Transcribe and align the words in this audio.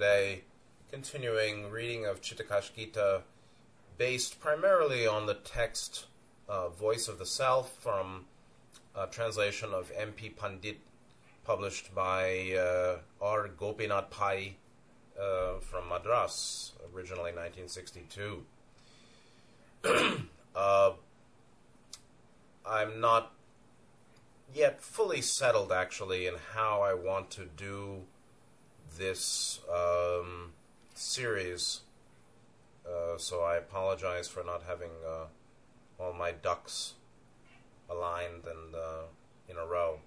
today, 0.00 0.40
continuing 0.90 1.70
reading 1.70 2.06
of 2.06 2.22
Chittakash 2.22 2.74
Gita, 2.74 3.20
based 3.98 4.40
primarily 4.40 5.06
on 5.06 5.26
the 5.26 5.34
text 5.34 6.06
uh, 6.48 6.70
Voice 6.70 7.06
of 7.06 7.18
the 7.18 7.26
Self 7.26 7.76
from 7.82 8.24
a 8.96 9.06
translation 9.08 9.74
of 9.74 9.92
M.P. 9.94 10.30
Pandit, 10.30 10.78
published 11.44 11.94
by 11.94 12.54
uh, 12.58 13.00
R. 13.20 13.48
Gopinath 13.48 14.08
Pai 14.08 14.56
uh, 15.20 15.58
from 15.60 15.90
Madras, 15.90 16.72
originally 16.94 17.32
1962. 17.32 18.44
Uh, 20.52 20.94
I'm 22.66 23.00
not 23.00 23.32
yet 24.52 24.82
fully 24.82 25.20
settled, 25.20 25.70
actually, 25.70 26.26
in 26.26 26.34
how 26.54 26.82
I 26.82 26.92
want 26.92 27.30
to 27.30 27.44
do 27.44 28.06
this 29.00 29.60
um, 29.72 30.52
series. 30.94 31.80
Uh, 32.86 33.16
so 33.16 33.40
I 33.40 33.56
apologize 33.56 34.28
for 34.28 34.44
not 34.44 34.62
having 34.68 34.90
uh, 35.08 35.24
all 35.98 36.12
my 36.12 36.32
ducks 36.32 36.94
aligned 37.88 38.44
and 38.44 38.74
uh, 38.74 39.04
in 39.48 39.56
a 39.56 39.64
row. 39.64 40.00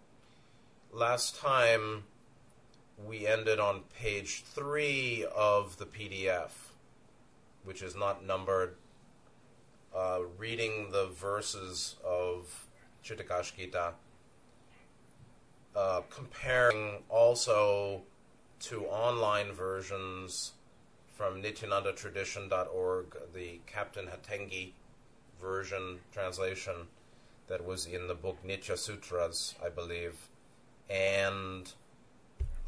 Last 0.92 1.36
time 1.36 2.04
we 3.04 3.26
ended 3.26 3.60
on 3.60 3.82
page 4.00 4.44
three 4.44 5.26
of 5.36 5.78
the 5.80 5.86
PDF, 5.86 6.52
which 7.64 7.82
is 7.82 7.96
not 7.96 8.24
numbered. 8.24 8.76
Uh, 9.96 10.20
reading 10.38 10.92
the 10.92 11.08
verses 11.08 11.96
of 12.04 12.68
Chittakash 13.04 13.56
Gita, 13.56 13.94
uh, 15.76 16.02
comparing 16.10 17.04
also 17.10 18.04
to 18.64 18.86
online 18.86 19.52
versions 19.52 20.54
from 21.16 21.44
nityanandatradition.org, 21.44 23.06
the 23.34 23.60
Captain 23.68 24.08
Hatengdi 24.08 24.72
version 25.42 26.00
translation 26.14 26.88
that 27.48 27.66
was 27.66 27.86
in 27.86 28.08
the 28.08 28.14
book 28.14 28.38
Nitya 28.48 28.78
Sutras, 28.78 29.56
I 29.64 29.68
believe, 29.68 30.30
and 30.90 31.72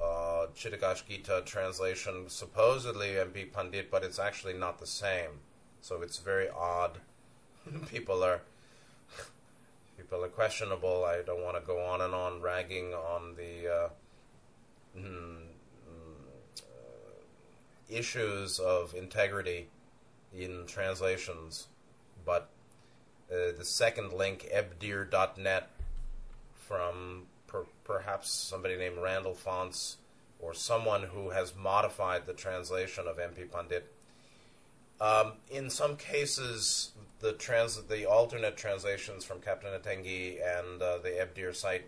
uh, 0.04 0.48
Gita 0.54 1.44
translation, 1.46 2.26
supposedly 2.28 3.18
M.P. 3.18 3.46
Pandit, 3.46 3.90
but 3.90 4.04
it's 4.04 4.20
actually 4.20 4.54
not 4.54 4.80
the 4.80 4.88
same. 4.88 5.40
So 5.82 6.02
it's 6.02 6.18
very 6.20 6.50
odd. 6.50 6.98
people 7.90 8.22
are 8.22 8.42
people 9.98 10.24
are 10.24 10.30
questionable. 10.30 11.06
I 11.06 11.22
don't 11.26 11.42
want 11.42 11.58
to 11.58 11.66
go 11.66 11.82
on 11.84 12.02
and 12.02 12.14
on 12.14 12.42
ragging 12.42 12.94
on 12.94 13.36
the 13.36 13.74
uh, 13.74 13.90
mm, 15.00 15.45
issues 17.89 18.59
of 18.59 18.94
integrity 18.94 19.67
in 20.38 20.66
translations, 20.67 21.67
but 22.25 22.50
uh, 23.31 23.52
the 23.58 23.66
second 23.66 24.14
link, 24.14 24.47
ebdir.net, 24.53 25.69
from 26.53 27.23
per- 27.47 27.66
perhaps 27.83 28.30
somebody 28.31 28.75
named 28.75 28.97
Randall 28.97 29.33
Fonts 29.33 29.97
or 30.39 30.53
someone 30.53 31.03
who 31.03 31.30
has 31.30 31.53
modified 31.56 32.25
the 32.25 32.33
translation 32.33 33.08
of 33.08 33.17
MP 33.17 33.50
Pandit. 33.50 33.91
Um, 35.00 35.33
in 35.50 35.69
some 35.69 35.97
cases, 35.97 36.91
the 37.19 37.33
trans 37.33 37.81
the 37.83 38.06
alternate 38.06 38.58
translations 38.58 39.25
from 39.25 39.41
Captain 39.41 39.72
Hatengdi 39.72 40.38
and 40.41 40.81
uh, 40.81 40.97
the 41.00 41.09
Ebdir 41.09 41.56
site 41.56 41.86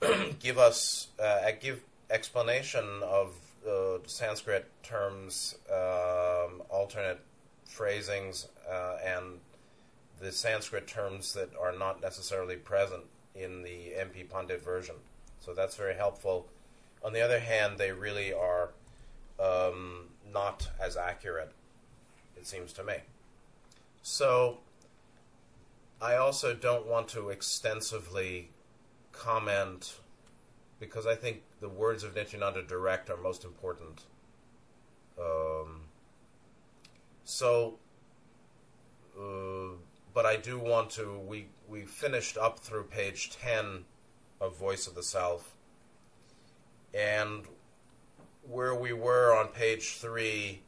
give 0.40 0.58
us 0.58 1.08
uh, 1.22 1.50
give 1.60 1.82
explanation 2.10 2.84
of 3.02 3.34
uh, 3.68 3.98
Sanskrit 4.06 4.70
terms, 4.82 5.56
um, 5.70 6.62
alternate 6.68 7.20
phrasings, 7.64 8.48
uh, 8.70 8.96
and 9.04 9.40
the 10.20 10.32
Sanskrit 10.32 10.86
terms 10.86 11.34
that 11.34 11.50
are 11.60 11.76
not 11.76 12.00
necessarily 12.00 12.56
present 12.56 13.02
in 13.34 13.62
the 13.62 13.92
MP 13.98 14.28
Pandit 14.28 14.62
version. 14.62 14.94
So 15.40 15.54
that's 15.54 15.74
very 15.74 15.94
helpful. 15.94 16.48
On 17.04 17.12
the 17.12 17.20
other 17.20 17.40
hand, 17.40 17.78
they 17.78 17.90
really 17.90 18.32
are 18.32 18.70
um, 19.40 20.08
not 20.32 20.68
as 20.80 20.96
accurate, 20.96 21.52
it 22.36 22.46
seems 22.46 22.72
to 22.74 22.84
me. 22.84 22.94
So 24.02 24.58
I 26.00 26.16
also 26.16 26.54
don't 26.54 26.86
want 26.86 27.08
to 27.08 27.30
extensively 27.30 28.50
comment 29.12 29.94
because 30.82 31.06
I 31.06 31.14
think 31.14 31.42
the 31.60 31.68
words 31.68 32.02
of 32.02 32.16
Nityananda 32.16 32.64
direct 32.64 33.08
are 33.08 33.16
most 33.16 33.44
important. 33.44 34.02
Um, 35.16 35.82
so, 37.22 37.78
uh, 39.16 39.76
but 40.12 40.26
I 40.26 40.34
do 40.34 40.58
want 40.58 40.90
to. 40.90 41.20
We 41.20 41.46
we 41.68 41.82
finished 41.82 42.36
up 42.36 42.58
through 42.58 42.84
page 42.84 43.30
ten 43.30 43.84
of 44.40 44.58
Voice 44.58 44.88
of 44.88 44.96
the 44.96 45.04
Self, 45.04 45.54
and 46.92 47.44
where 48.42 48.74
we 48.74 48.92
were 48.92 49.36
on 49.38 49.48
page 49.48 49.98
three 49.98 50.62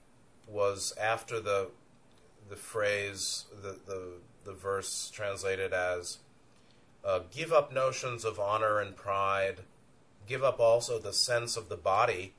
was 0.46 0.94
after 0.96 1.40
the 1.40 1.70
the 2.48 2.56
phrase 2.56 3.46
the 3.62 3.80
the, 3.84 4.12
the 4.44 4.52
verse 4.52 5.10
translated 5.12 5.72
as 5.72 6.18
uh, 7.04 7.18
give 7.32 7.52
up 7.52 7.72
notions 7.72 8.24
of 8.24 8.38
honor 8.38 8.78
and 8.78 8.94
pride 8.94 9.62
give 10.26 10.42
up 10.42 10.60
also 10.60 10.98
the 10.98 11.12
sense 11.12 11.56
of 11.56 11.68
the 11.68 11.76
body. 11.76 12.34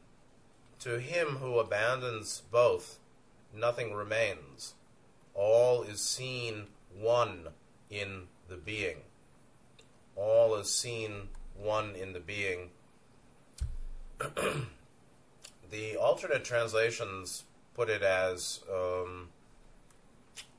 To 0.79 0.99
him 0.99 1.37
who 1.37 1.59
abandons 1.59 2.43
both, 2.51 2.99
nothing 3.53 3.93
remains. 3.93 4.73
All 5.33 5.83
is 5.83 6.01
seen 6.01 6.67
one 6.93 7.47
in 7.89 8.27
the 8.47 8.57
being. 8.57 8.97
All 10.15 10.55
is 10.55 10.71
seen 10.71 11.29
one 11.57 11.95
in 11.95 12.13
the 12.13 12.19
being. 12.19 12.69
the 15.71 15.97
alternate 15.97 16.45
translations 16.45 17.43
put 17.73 17.89
it 17.89 18.01
as 18.01 18.61
um, 18.73 19.29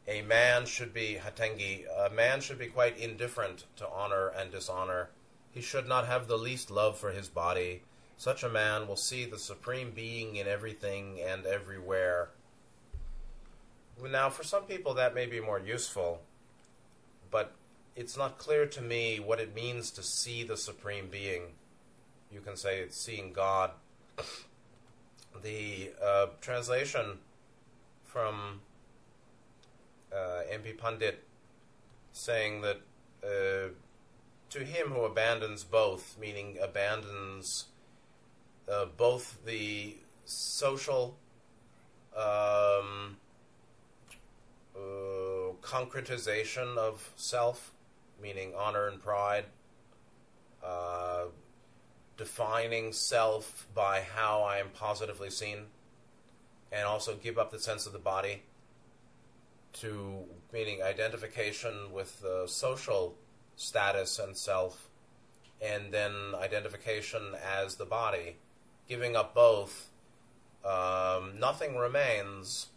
a 0.06 0.22
man 0.22 0.66
should 0.66 0.92
be 0.92 1.18
Hatengdi. 1.22 1.84
A 2.06 2.10
man 2.10 2.40
should 2.40 2.58
be 2.58 2.66
quite 2.66 2.98
indifferent 2.98 3.64
to 3.76 3.88
honor 3.88 4.28
and 4.28 4.50
dishonor 4.50 5.10
he 5.56 5.62
should 5.62 5.88
not 5.88 6.06
have 6.06 6.28
the 6.28 6.36
least 6.36 6.70
love 6.70 6.98
for 6.98 7.12
his 7.12 7.28
body. 7.28 7.80
Such 8.18 8.42
a 8.42 8.48
man 8.48 8.86
will 8.86 8.96
see 8.96 9.24
the 9.24 9.38
Supreme 9.38 9.90
Being 9.90 10.36
in 10.36 10.46
everything 10.46 11.18
and 11.26 11.46
everywhere. 11.46 12.28
Now, 14.06 14.28
for 14.28 14.44
some 14.44 14.64
people, 14.64 14.92
that 14.92 15.14
may 15.14 15.24
be 15.24 15.40
more 15.40 15.58
useful, 15.58 16.20
but 17.30 17.54
it's 17.96 18.18
not 18.18 18.36
clear 18.36 18.66
to 18.66 18.82
me 18.82 19.18
what 19.18 19.40
it 19.40 19.54
means 19.54 19.90
to 19.92 20.02
see 20.02 20.42
the 20.44 20.58
Supreme 20.58 21.08
Being. 21.08 21.44
You 22.30 22.40
can 22.42 22.56
say 22.56 22.80
it's 22.80 22.96
seeing 22.96 23.32
God. 23.32 23.70
The 25.42 25.90
uh, 26.02 26.26
translation 26.40 27.18
from 28.06 28.62
uh, 30.10 30.42
MP 30.50 30.76
Pandit 30.76 31.22
saying 32.12 32.62
that 32.62 32.80
uh, 33.22 33.68
to 34.50 34.60
him 34.60 34.88
who 34.88 35.00
abandons 35.00 35.64
both, 35.64 36.16
meaning 36.20 36.58
abandons 36.62 37.66
uh, 38.70 38.86
both 38.96 39.44
the 39.44 39.96
social 40.24 41.16
um, 42.16 43.16
uh, 44.74 45.52
concretization 45.62 46.76
of 46.76 47.12
self, 47.16 47.72
meaning 48.20 48.52
honor 48.56 48.88
and 48.88 49.02
pride, 49.02 49.44
uh, 50.64 51.24
defining 52.16 52.92
self 52.92 53.66
by 53.74 54.00
how 54.00 54.42
I 54.42 54.58
am 54.58 54.70
positively 54.70 55.30
seen, 55.30 55.66
and 56.72 56.84
also 56.84 57.14
give 57.14 57.38
up 57.38 57.50
the 57.50 57.58
sense 57.60 57.86
of 57.86 57.92
the 57.92 57.98
body 57.98 58.42
to 59.74 60.24
meaning 60.52 60.82
identification 60.82 61.92
with 61.92 62.20
the 62.22 62.44
social 62.46 63.14
status 63.56 64.18
and 64.18 64.36
self, 64.36 64.88
and 65.60 65.92
then 65.92 66.12
identification 66.34 67.34
as 67.44 67.76
the 67.76 67.86
body. 67.86 68.36
Giving 68.88 69.16
up 69.16 69.34
both, 69.34 69.88
um, 70.64 71.40
nothing 71.40 71.76
remains. 71.76 72.68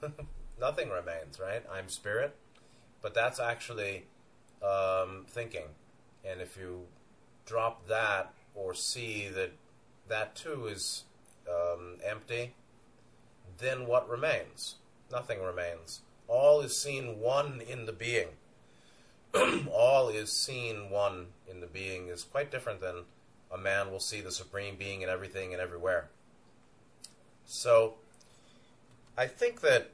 nothing 0.60 0.90
remains, 0.90 1.40
right? 1.40 1.64
I'm 1.72 1.88
spirit, 1.88 2.36
but 3.00 3.14
that's 3.14 3.40
actually 3.40 4.04
um, 4.62 5.24
thinking. 5.28 5.66
And 6.24 6.40
if 6.40 6.56
you 6.56 6.82
drop 7.44 7.88
that 7.88 8.32
or 8.54 8.74
see 8.74 9.28
that 9.28 9.52
that 10.08 10.36
too 10.36 10.66
is 10.66 11.04
um, 11.48 11.96
empty, 12.04 12.54
then 13.58 13.86
what 13.86 14.08
remains? 14.08 14.76
Nothing 15.10 15.42
remains. 15.42 16.00
All 16.28 16.60
is 16.60 16.80
seen 16.80 17.18
one 17.18 17.60
in 17.60 17.86
the 17.86 17.92
being. 17.92 18.28
all 19.72 20.08
is 20.08 20.30
seen 20.30 20.90
one 20.90 21.26
in 21.50 21.60
the 21.60 21.66
being 21.66 22.08
is 22.08 22.24
quite 22.24 22.50
different 22.50 22.80
than 22.80 23.04
a 23.52 23.58
man 23.58 23.90
will 23.90 24.00
see 24.00 24.20
the 24.20 24.30
supreme 24.30 24.76
being 24.76 25.02
in 25.02 25.08
everything 25.08 25.52
and 25.52 25.60
everywhere. 25.60 26.08
So 27.44 27.94
I 29.16 29.26
think 29.26 29.60
that 29.60 29.90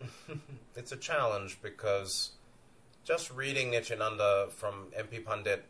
it's 0.76 0.92
a 0.92 0.96
challenge 0.96 1.58
because 1.62 2.30
just 3.04 3.30
reading 3.30 3.70
Nityananda 3.70 4.48
from 4.50 4.86
MP 4.96 5.24
Pandit 5.24 5.64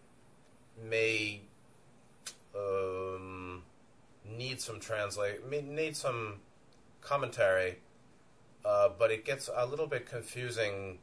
may 0.88 1.40
um, 2.54 3.62
need 4.28 4.60
some 4.60 4.80
translate, 4.80 5.48
need 5.50 5.96
some 5.96 6.40
commentary, 7.00 7.76
uh, 8.64 8.88
but 8.98 9.10
it 9.10 9.24
gets 9.24 9.50
a 9.54 9.66
little 9.66 9.86
bit 9.86 10.08
confusing. 10.08 10.98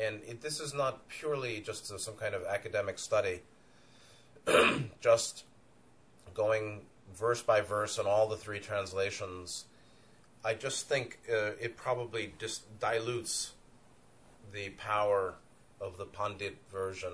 And 0.00 0.22
it, 0.26 0.40
this 0.40 0.60
is 0.60 0.72
not 0.72 1.08
purely 1.08 1.60
just 1.60 1.86
some 1.86 2.14
kind 2.14 2.34
of 2.34 2.44
academic 2.44 2.98
study, 2.98 3.42
just 5.00 5.44
going 6.32 6.82
verse 7.14 7.42
by 7.42 7.60
verse 7.60 7.98
in 7.98 8.06
all 8.06 8.28
the 8.28 8.36
three 8.36 8.60
translations. 8.60 9.66
I 10.44 10.54
just 10.54 10.88
think 10.88 11.18
uh, 11.30 11.52
it 11.60 11.76
probably 11.76 12.32
just 12.38 12.80
dilutes 12.80 13.52
the 14.52 14.70
power 14.70 15.34
of 15.80 15.98
the 15.98 16.06
Pandit 16.06 16.56
version. 16.72 17.12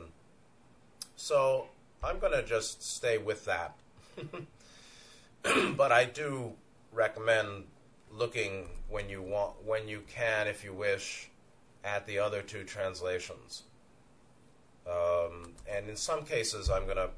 So 1.16 1.66
I'm 2.04 2.18
going 2.18 2.32
to 2.32 2.42
just 2.42 2.82
stay 2.82 3.18
with 3.18 3.44
that. 3.46 3.76
but 5.76 5.92
I 5.92 6.04
do 6.04 6.52
recommend 6.92 7.64
looking 8.12 8.68
when 8.88 9.08
you 9.08 9.22
want, 9.22 9.64
when 9.64 9.88
you 9.88 10.02
can, 10.08 10.46
if 10.46 10.62
you 10.64 10.72
wish, 10.72 11.30
at 11.86 12.04
the 12.06 12.18
other 12.18 12.42
two 12.42 12.64
translations. 12.64 13.62
Um, 14.86 15.52
and 15.70 15.88
in 15.88 15.96
some 15.96 16.24
cases, 16.24 16.68
I'm 16.68 16.84
going 16.84 16.96
to 16.96 17.10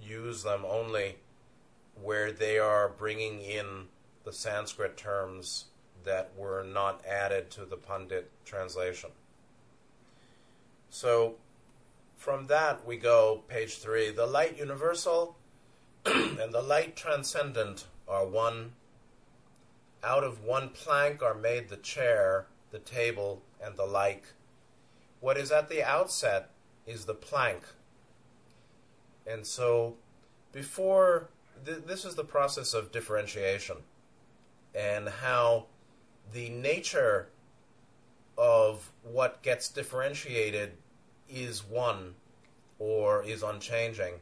use 0.00 0.42
them 0.42 0.64
only 0.66 1.16
where 2.00 2.30
they 2.32 2.58
are 2.58 2.88
bringing 2.88 3.40
in 3.40 3.88
the 4.24 4.32
Sanskrit 4.32 4.96
terms 4.96 5.66
that 6.04 6.32
were 6.36 6.64
not 6.64 7.04
added 7.04 7.50
to 7.50 7.64
the 7.64 7.76
Pandit 7.76 8.30
translation. 8.44 9.10
So 10.88 11.36
from 12.16 12.46
that 12.46 12.86
we 12.86 12.96
go, 12.96 13.42
page 13.48 13.78
three. 13.78 14.10
The 14.10 14.26
light 14.26 14.56
universal 14.56 15.36
and 16.06 16.52
the 16.52 16.62
light 16.62 16.96
transcendent 16.96 17.86
are 18.08 18.26
one. 18.26 18.72
Out 20.04 20.24
of 20.24 20.42
one 20.42 20.70
plank 20.70 21.22
are 21.22 21.34
made 21.34 21.68
the 21.68 21.76
chair, 21.76 22.46
the 22.72 22.78
table, 22.80 23.42
and 23.62 23.76
the 23.76 23.84
like. 23.84 24.24
What 25.20 25.36
is 25.36 25.52
at 25.52 25.68
the 25.68 25.84
outset 25.84 26.50
is 26.86 27.04
the 27.04 27.14
plank. 27.14 27.62
And 29.26 29.46
so, 29.46 29.96
before 30.50 31.28
th- 31.64 31.84
this 31.86 32.04
is 32.04 32.16
the 32.16 32.24
process 32.24 32.74
of 32.74 32.90
differentiation 32.90 33.76
and 34.74 35.08
how 35.08 35.66
the 36.32 36.48
nature 36.48 37.28
of 38.36 38.90
what 39.02 39.42
gets 39.42 39.68
differentiated 39.68 40.72
is 41.28 41.62
one 41.62 42.14
or 42.78 43.22
is 43.22 43.42
unchanging, 43.42 44.14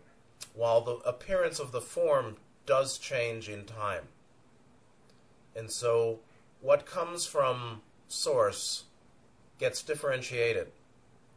while 0.55 0.81
the 0.81 0.96
appearance 1.08 1.58
of 1.58 1.73
the 1.73 1.81
form 1.81 2.37
does 2.67 2.99
change 2.99 3.49
in 3.49 3.64
time. 3.64 4.08
And 5.56 5.70
so 5.70 6.20
what 6.61 6.85
comes 6.85 7.26
from 7.26 7.82
source 8.10 8.84
gets 9.58 9.82
differentiated. 9.82 10.68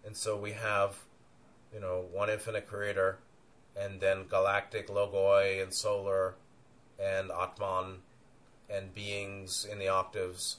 And 0.05 0.17
so 0.17 0.35
we 0.35 0.51
have, 0.51 0.97
you 1.73 1.79
know, 1.79 2.05
one 2.11 2.29
infinite 2.29 2.67
creator, 2.67 3.19
and 3.79 4.01
then 4.01 4.25
galactic 4.27 4.87
logoi 4.87 5.61
and 5.61 5.73
solar 5.73 6.35
and 6.99 7.31
Atman 7.31 7.99
and 8.69 8.93
beings 8.93 9.65
in 9.69 9.79
the 9.79 9.87
octaves. 9.87 10.57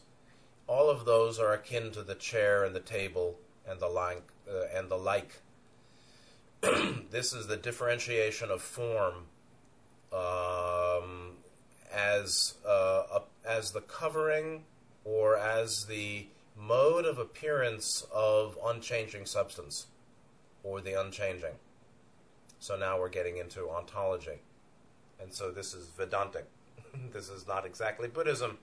All 0.66 0.88
of 0.88 1.04
those 1.04 1.38
are 1.38 1.52
akin 1.52 1.90
to 1.92 2.02
the 2.02 2.14
chair 2.14 2.64
and 2.64 2.74
the 2.74 2.80
table 2.80 3.38
and 3.68 3.80
the 3.80 3.88
like. 3.88 4.22
Uh, 4.48 4.66
and 4.74 4.90
the 4.90 4.96
like. 4.96 5.40
this 7.10 7.32
is 7.32 7.46
the 7.46 7.56
differentiation 7.56 8.50
of 8.50 8.62
form 8.62 9.26
um, 10.12 11.32
as 11.92 12.54
uh, 12.66 13.02
a, 13.12 13.22
as 13.46 13.72
the 13.72 13.80
covering 13.80 14.64
or 15.04 15.36
as 15.36 15.86
the 15.86 16.26
mode 16.56 17.04
of 17.04 17.18
appearance 17.18 18.06
of 18.12 18.58
unchanging 18.64 19.26
substance 19.26 19.86
or 20.62 20.80
the 20.80 20.98
unchanging. 20.98 21.54
So 22.58 22.76
now 22.76 22.98
we're 22.98 23.10
getting 23.10 23.36
into 23.36 23.68
ontology. 23.68 24.40
And 25.20 25.32
so 25.32 25.50
this 25.50 25.74
is 25.74 25.88
Vedantic. 25.88 26.46
this 27.12 27.28
is 27.28 27.46
not 27.46 27.66
exactly 27.66 28.08
Buddhism, 28.08 28.58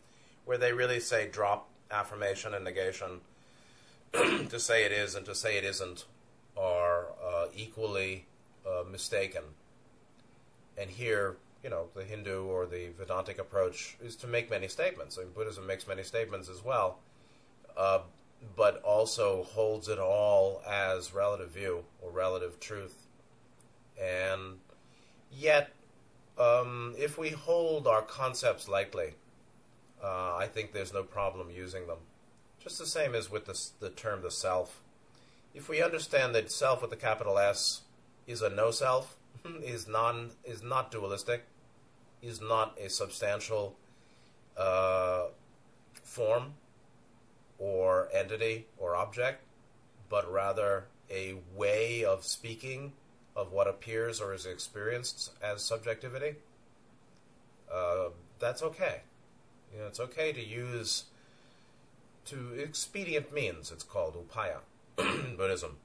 where 0.45 0.57
they 0.57 0.73
really 0.73 0.99
say 0.99 1.27
drop 1.27 1.69
affirmation 1.91 2.53
and 2.53 2.63
negation. 2.63 3.21
to 4.13 4.59
say 4.59 4.83
it 4.83 4.91
is 4.91 5.15
and 5.15 5.25
to 5.25 5.35
say 5.35 5.57
it 5.57 5.63
isn't 5.63 6.05
are 6.57 7.07
uh, 7.23 7.45
equally 7.55 8.25
uh, 8.67 8.83
mistaken. 8.89 9.43
And 10.77 10.89
here, 10.89 11.37
you 11.63 11.69
know, 11.69 11.87
the 11.95 12.03
Hindu 12.03 12.45
or 12.45 12.65
the 12.65 12.89
Vedantic 12.97 13.39
approach 13.39 13.95
is 14.01 14.15
to 14.17 14.27
make 14.27 14.49
many 14.49 14.67
statements. 14.67 15.17
I 15.17 15.23
mean, 15.23 15.33
Buddhism 15.33 15.67
makes 15.67 15.87
many 15.87 16.03
statements 16.03 16.49
as 16.49 16.63
well, 16.63 16.99
uh, 17.77 17.99
but 18.55 18.81
also 18.83 19.43
holds 19.43 19.87
it 19.87 19.99
all 19.99 20.61
as 20.67 21.13
relative 21.13 21.51
view 21.51 21.83
or 22.01 22.11
relative 22.11 22.59
truth. 22.59 23.05
And 24.01 24.57
yet, 25.31 25.71
um, 26.39 26.95
if 26.97 27.17
we 27.17 27.29
hold 27.29 27.85
our 27.85 28.01
concepts 28.01 28.67
lightly, 28.67 29.13
uh, 30.03 30.35
I 30.35 30.47
think 30.51 30.73
there's 30.73 30.93
no 30.93 31.03
problem 31.03 31.51
using 31.51 31.85
them. 31.85 31.99
Just 32.59 32.79
the 32.79 32.87
same 32.87 33.13
as 33.13 33.29
with 33.29 33.45
the, 33.45 33.59
the 33.79 33.89
term 33.89 34.23
the 34.23 34.31
self. 34.31 34.81
If 35.53 35.69
we 35.69 35.83
understand 35.83 36.33
that 36.33 36.51
self 36.51 36.81
with 36.81 36.91
a 36.93 36.97
capital 36.97 37.37
S 37.37 37.81
is 38.25 38.41
a 38.41 38.49
no 38.49 38.71
self, 38.71 39.15
is 39.63 39.87
non 39.87 40.31
is 40.43 40.63
not 40.63 40.91
dualistic, 40.91 41.45
is 42.21 42.41
not 42.41 42.77
a 42.79 42.89
substantial 42.89 43.75
uh, 44.57 45.25
form 46.03 46.53
or 47.57 48.09
entity 48.13 48.67
or 48.77 48.95
object, 48.95 49.43
but 50.09 50.31
rather 50.31 50.85
a 51.09 51.35
way 51.55 52.03
of 52.03 52.25
speaking 52.25 52.93
of 53.35 53.51
what 53.51 53.67
appears 53.67 54.19
or 54.19 54.33
is 54.33 54.45
experienced 54.45 55.31
as 55.41 55.61
subjectivity, 55.61 56.35
uh, 57.71 58.09
that's 58.39 58.61
okay. 58.61 59.01
You 59.73 59.79
know, 59.79 59.87
it's 59.87 59.99
okay 59.99 60.33
to 60.33 60.43
use 60.43 61.05
to 62.25 62.53
expedient 62.53 63.33
means. 63.33 63.71
It's 63.71 63.83
called 63.83 64.15
upaya 64.15 64.57
Buddhism. 65.37 65.77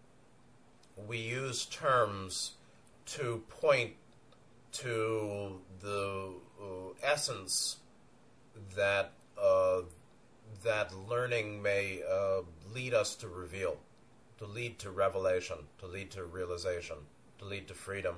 We 0.96 1.18
use 1.18 1.66
terms 1.66 2.52
to 3.06 3.42
point 3.48 3.92
to 4.72 5.60
the 5.80 6.32
uh, 6.60 6.66
essence 7.02 7.78
that 8.74 9.12
uh, 9.40 9.80
that 10.64 10.92
learning 11.08 11.62
may 11.62 12.00
uh, 12.10 12.40
lead 12.74 12.94
us 12.94 13.14
to 13.16 13.28
reveal, 13.28 13.76
to 14.38 14.46
lead 14.46 14.78
to 14.78 14.90
revelation, 14.90 15.56
to 15.78 15.86
lead 15.86 16.10
to 16.10 16.24
realization 16.24 16.96
to 17.38 17.44
lead 17.44 17.68
to 17.68 17.74
freedom. 17.74 18.16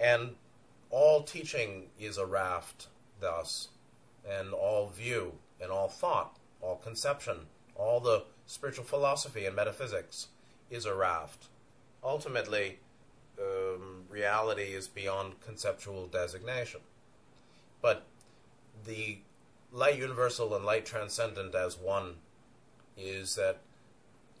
And 0.00 0.36
all 0.90 1.22
teaching 1.22 1.86
is 1.98 2.18
a 2.18 2.26
raft, 2.26 2.88
thus, 3.20 3.68
and 4.28 4.52
all 4.52 4.88
view, 4.88 5.34
and 5.60 5.70
all 5.70 5.88
thought, 5.88 6.36
all 6.60 6.76
conception, 6.76 7.46
all 7.74 8.00
the 8.00 8.24
spiritual 8.46 8.84
philosophy 8.84 9.46
and 9.46 9.54
metaphysics 9.54 10.28
is 10.70 10.86
a 10.86 10.94
raft. 10.94 11.46
Ultimately, 12.02 12.78
um, 13.40 14.04
reality 14.08 14.74
is 14.74 14.88
beyond 14.88 15.40
conceptual 15.40 16.06
designation. 16.06 16.80
But 17.80 18.04
the 18.84 19.18
light 19.72 19.98
universal 19.98 20.54
and 20.54 20.64
light 20.64 20.86
transcendent 20.86 21.54
as 21.54 21.76
one 21.76 22.14
is 22.96 23.36
that 23.36 23.60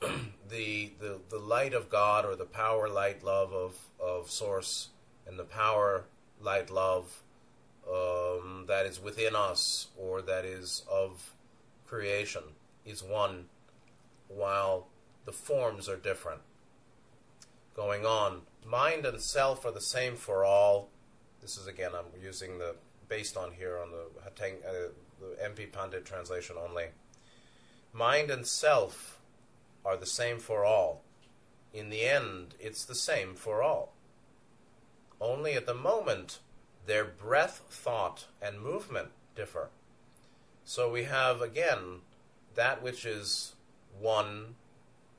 the, 0.00 0.92
the 1.00 1.18
the 1.28 1.38
light 1.38 1.74
of 1.74 1.90
God 1.90 2.24
or 2.24 2.36
the 2.36 2.44
power, 2.44 2.88
light, 2.88 3.24
love 3.24 3.52
of 3.52 3.76
of 4.00 4.30
Source, 4.30 4.88
and 5.26 5.38
the 5.38 5.44
power, 5.44 6.04
light, 6.40 6.70
love 6.70 7.22
um, 7.90 8.64
that 8.68 8.86
is 8.86 9.00
within 9.00 9.34
us 9.34 9.88
or 9.96 10.22
that 10.22 10.44
is 10.44 10.82
of 10.90 11.32
creation 11.86 12.42
is 12.84 13.02
one, 13.02 13.46
while 14.28 14.88
the 15.24 15.32
forms 15.32 15.88
are 15.88 15.96
different. 15.96 16.40
Going 17.74 18.04
on, 18.04 18.42
mind 18.68 19.06
and 19.06 19.20
self 19.20 19.64
are 19.64 19.72
the 19.72 19.80
same 19.80 20.16
for 20.16 20.44
all. 20.44 20.88
This 21.40 21.56
is 21.56 21.66
again, 21.66 21.92
I'm 21.94 22.22
using 22.22 22.58
the 22.58 22.76
based 23.08 23.36
on 23.36 23.52
here 23.52 23.78
on 23.78 23.90
the 23.90 24.06
Hateng, 24.20 24.56
uh, 24.66 24.90
the 25.20 25.42
MP 25.42 25.70
Pandit 25.72 26.04
translation 26.04 26.56
only. 26.62 26.86
Mind 27.92 28.30
and 28.30 28.46
self 28.46 29.18
are 29.84 29.96
the 29.96 30.06
same 30.06 30.38
for 30.38 30.64
all. 30.64 31.02
In 31.72 31.88
the 31.88 32.04
end, 32.04 32.54
it's 32.60 32.84
the 32.84 32.94
same 32.94 33.34
for 33.34 33.62
all. 33.62 33.94
Only 35.20 35.54
at 35.54 35.66
the 35.66 35.74
moment, 35.74 36.38
their 36.86 37.04
breath, 37.04 37.62
thought, 37.70 38.26
and 38.42 38.60
movement 38.60 39.08
differ. 39.34 39.70
So 40.64 40.90
we 40.90 41.04
have 41.04 41.40
again 41.40 42.02
that 42.54 42.82
which 42.82 43.06
is 43.06 43.54
one, 43.98 44.56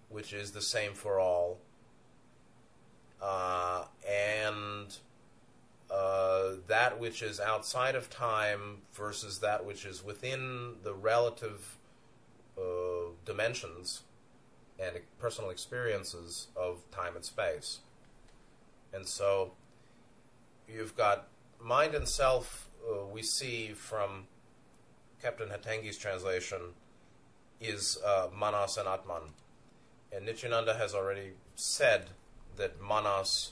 which 0.10 0.34
is 0.34 0.52
the 0.52 0.62
same 0.62 0.94
for 0.94 1.20
all, 1.20 1.60
uh, 3.22 3.86
and 4.08 4.98
uh, 5.92 6.52
that 6.68 7.00
which 7.00 7.22
is 7.22 7.40
outside 7.40 7.96
of 7.96 8.10
time 8.10 8.78
versus 8.94 9.40
that 9.40 9.66
which 9.66 9.86
is 9.86 10.04
within 10.04 10.76
the 10.84 10.94
relative 10.94 11.78
uh, 12.58 13.12
dimensions 13.26 14.04
and 14.80 14.98
personal 15.20 15.50
experiences 15.50 16.48
of 16.56 16.90
time 16.92 17.16
and 17.16 17.26
space. 17.26 17.80
And 18.94 19.08
so 19.08 19.54
you've 20.68 20.96
got 20.96 21.28
mind 21.62 21.96
and 21.96 22.08
self, 22.08 22.70
uh, 22.90 23.06
we 23.06 23.22
see 23.22 23.70
from 23.74 24.28
Captain 25.22 25.50
Hatengdi's 25.50 25.98
translation, 25.98 26.60
is 27.60 27.98
uh, 28.06 28.28
Manas 28.34 28.78
and 28.78 28.88
Atman. 28.88 29.34
And 30.12 30.26
Nityananda 30.26 30.76
has 30.76 30.94
already 30.94 31.32
said 31.56 32.10
that 32.60 32.80
Manas 32.82 33.52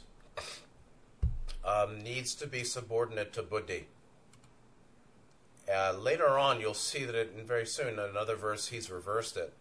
um, 1.65 1.99
needs 2.01 2.35
to 2.35 2.47
be 2.47 2.63
subordinate 2.63 3.33
to 3.33 3.41
Buddhi. 3.41 3.87
Uh, 5.73 5.93
later 5.99 6.37
on, 6.37 6.61
you'll 6.61 6.73
see 6.73 7.03
that 7.03 7.15
it, 7.15 7.33
very 7.45 7.65
soon, 7.65 7.93
in 7.93 7.99
another 7.99 8.35
verse, 8.35 8.67
he's 8.67 8.89
reversed 8.89 9.35
it. 9.35 9.53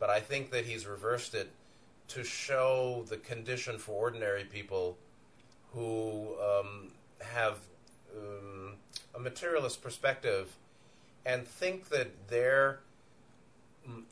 But 0.00 0.10
I 0.10 0.18
think 0.18 0.50
that 0.50 0.64
he's 0.64 0.86
reversed 0.86 1.34
it 1.34 1.50
to 2.08 2.24
show 2.24 3.04
the 3.08 3.16
condition 3.16 3.78
for 3.78 3.92
ordinary 3.92 4.44
people 4.44 4.98
who 5.72 6.34
um, 6.40 6.88
have 7.20 7.58
um, 8.16 8.74
a 9.14 9.20
materialist 9.20 9.82
perspective 9.82 10.56
and 11.24 11.46
think 11.46 11.88
that 11.90 12.28
their 12.28 12.80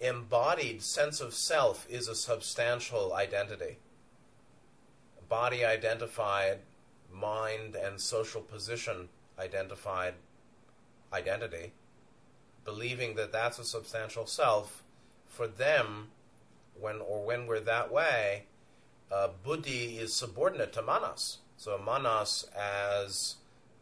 embodied 0.01 0.83
sense 0.83 1.21
of 1.21 1.35
self 1.35 1.87
is 1.91 2.09
a 2.09 2.15
substantial 2.15 3.13
identity. 3.15 3.79
Body 5.31 5.65
identified, 5.65 6.59
mind 7.11 7.75
and 7.75 7.99
social 7.99 8.43
position 8.43 9.09
identified 9.39 10.15
identity, 11.13 11.73
believing 12.65 13.15
that 13.15 13.33
that's 13.33 13.59
a 13.59 13.65
substantial 13.65 14.27
self, 14.27 14.83
for 15.27 15.47
them, 15.47 16.09
when 16.79 17.01
or 17.01 17.25
when 17.25 17.47
we're 17.47 17.61
that 17.61 17.91
way, 17.91 18.45
uh, 19.11 19.29
buddhi 19.43 19.99
is 19.99 20.13
subordinate 20.13 20.73
to 20.73 20.83
manas. 20.83 21.39
So 21.57 21.79
manas 21.79 22.47
as 22.57 23.37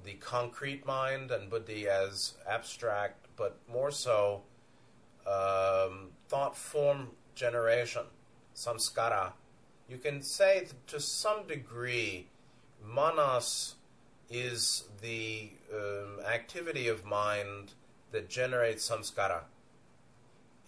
the 0.04 0.14
concrete 0.14 0.86
mind 0.86 1.30
and 1.30 1.50
buddhi 1.50 1.88
as 1.88 2.34
abstract, 2.48 3.26
but 3.36 3.58
more 3.72 3.90
so 3.90 4.42
um, 5.26 6.10
thought 6.28 6.56
form 6.56 7.08
generation, 7.34 8.04
samskara. 8.54 9.32
You 9.88 9.96
can 9.96 10.20
say 10.20 10.64
that 10.66 10.86
to 10.88 11.00
some 11.00 11.46
degree, 11.46 12.26
manas 12.84 13.76
is 14.28 14.84
the 15.00 15.48
um, 15.72 16.20
activity 16.30 16.88
of 16.88 17.06
mind 17.06 17.72
that 18.12 18.28
generates 18.28 18.86
samskara, 18.90 19.44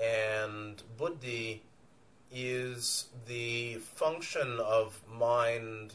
and 0.03 0.83
buddhi 0.97 1.63
is 2.33 3.09
the 3.27 3.75
function 3.75 4.59
of 4.59 5.03
mind 5.07 5.95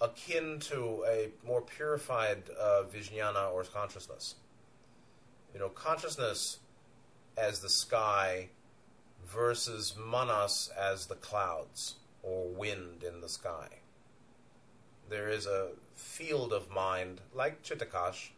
akin 0.00 0.60
to 0.60 1.04
a 1.08 1.30
more 1.44 1.62
purified 1.62 2.44
uh, 2.56 2.84
vijnana 2.84 3.52
or 3.52 3.64
consciousness. 3.64 4.36
You 5.52 5.58
know, 5.58 5.70
consciousness 5.70 6.60
as 7.36 7.58
the 7.58 7.68
sky 7.68 8.50
versus 9.26 9.96
manas 9.98 10.70
as 10.78 11.06
the 11.06 11.16
clouds 11.16 11.96
or 12.22 12.48
wind 12.48 13.02
in 13.02 13.20
the 13.20 13.28
sky. 13.28 13.68
There 15.08 15.28
is 15.28 15.46
a 15.46 15.68
field 15.94 16.52
of 16.52 16.70
mind, 16.70 17.20
like 17.34 17.62
Chittakash, 17.62 18.30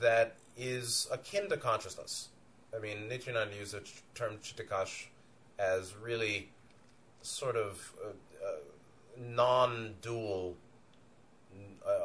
that 0.00 0.36
is 0.56 1.06
akin 1.10 1.48
to 1.50 1.56
consciousness. 1.56 2.28
I 2.74 2.80
mean, 2.80 3.08
Nityananda 3.08 3.56
used 3.56 3.72
the 3.72 3.82
term 4.14 4.38
Chittakash 4.42 5.06
as 5.58 5.94
really 5.96 6.50
sort 7.22 7.56
of 7.56 7.92
non 9.18 9.94
dual, 10.00 10.56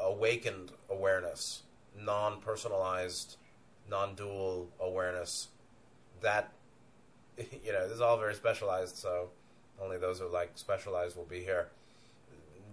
awakened 0.01 0.71
awareness, 0.89 1.63
non 1.97 2.41
personalized, 2.41 3.37
non 3.89 4.15
dual 4.15 4.69
awareness 4.79 5.49
that 6.21 6.51
you 7.37 7.71
know 7.71 7.83
this 7.83 7.95
is 7.95 8.01
all 8.01 8.17
very 8.17 8.33
specialized, 8.35 8.95
so 8.95 9.29
only 9.81 9.97
those 9.97 10.19
who 10.19 10.27
like 10.27 10.51
specialized 10.55 11.15
will 11.15 11.25
be 11.25 11.41
here. 11.41 11.69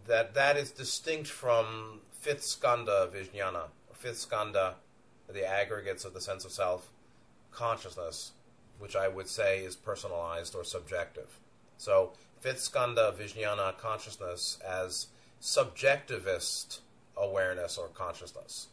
That 0.07 0.35
that 0.35 0.57
is 0.57 0.71
distinct 0.71 1.28
from 1.28 2.00
fifth 2.12 2.45
skanda 2.45 3.09
vijnana, 3.12 3.64
fifth 3.92 4.19
skanda, 4.19 4.76
the 5.28 5.47
aggregates 5.47 6.04
of 6.04 6.14
the 6.14 6.21
sense 6.21 6.45
of 6.45 6.52
self, 6.52 6.90
consciousness, 7.52 8.33
which 8.78 8.97
I 8.97 9.09
would 9.09 9.28
say 9.28 9.61
is 9.61 9.76
personalized 9.76 10.54
or 10.54 10.64
subjective. 10.64 11.38
So 11.76 12.12
fifth 12.40 12.61
skanda 12.61 13.14
vijnana 13.19 13.76
consciousness 13.78 14.59
as 14.66 15.09
subjectivist 15.40 16.80
awareness 17.16 17.78
or 17.78 17.88
consciousness 17.88 18.69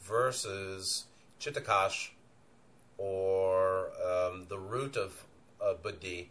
versus 0.00 1.04
chittakash 1.40 2.10
or 2.98 3.90
um, 4.04 4.46
the 4.48 4.58
root 4.58 4.96
of 4.96 5.24
uh, 5.60 5.74
buddhi, 5.74 6.30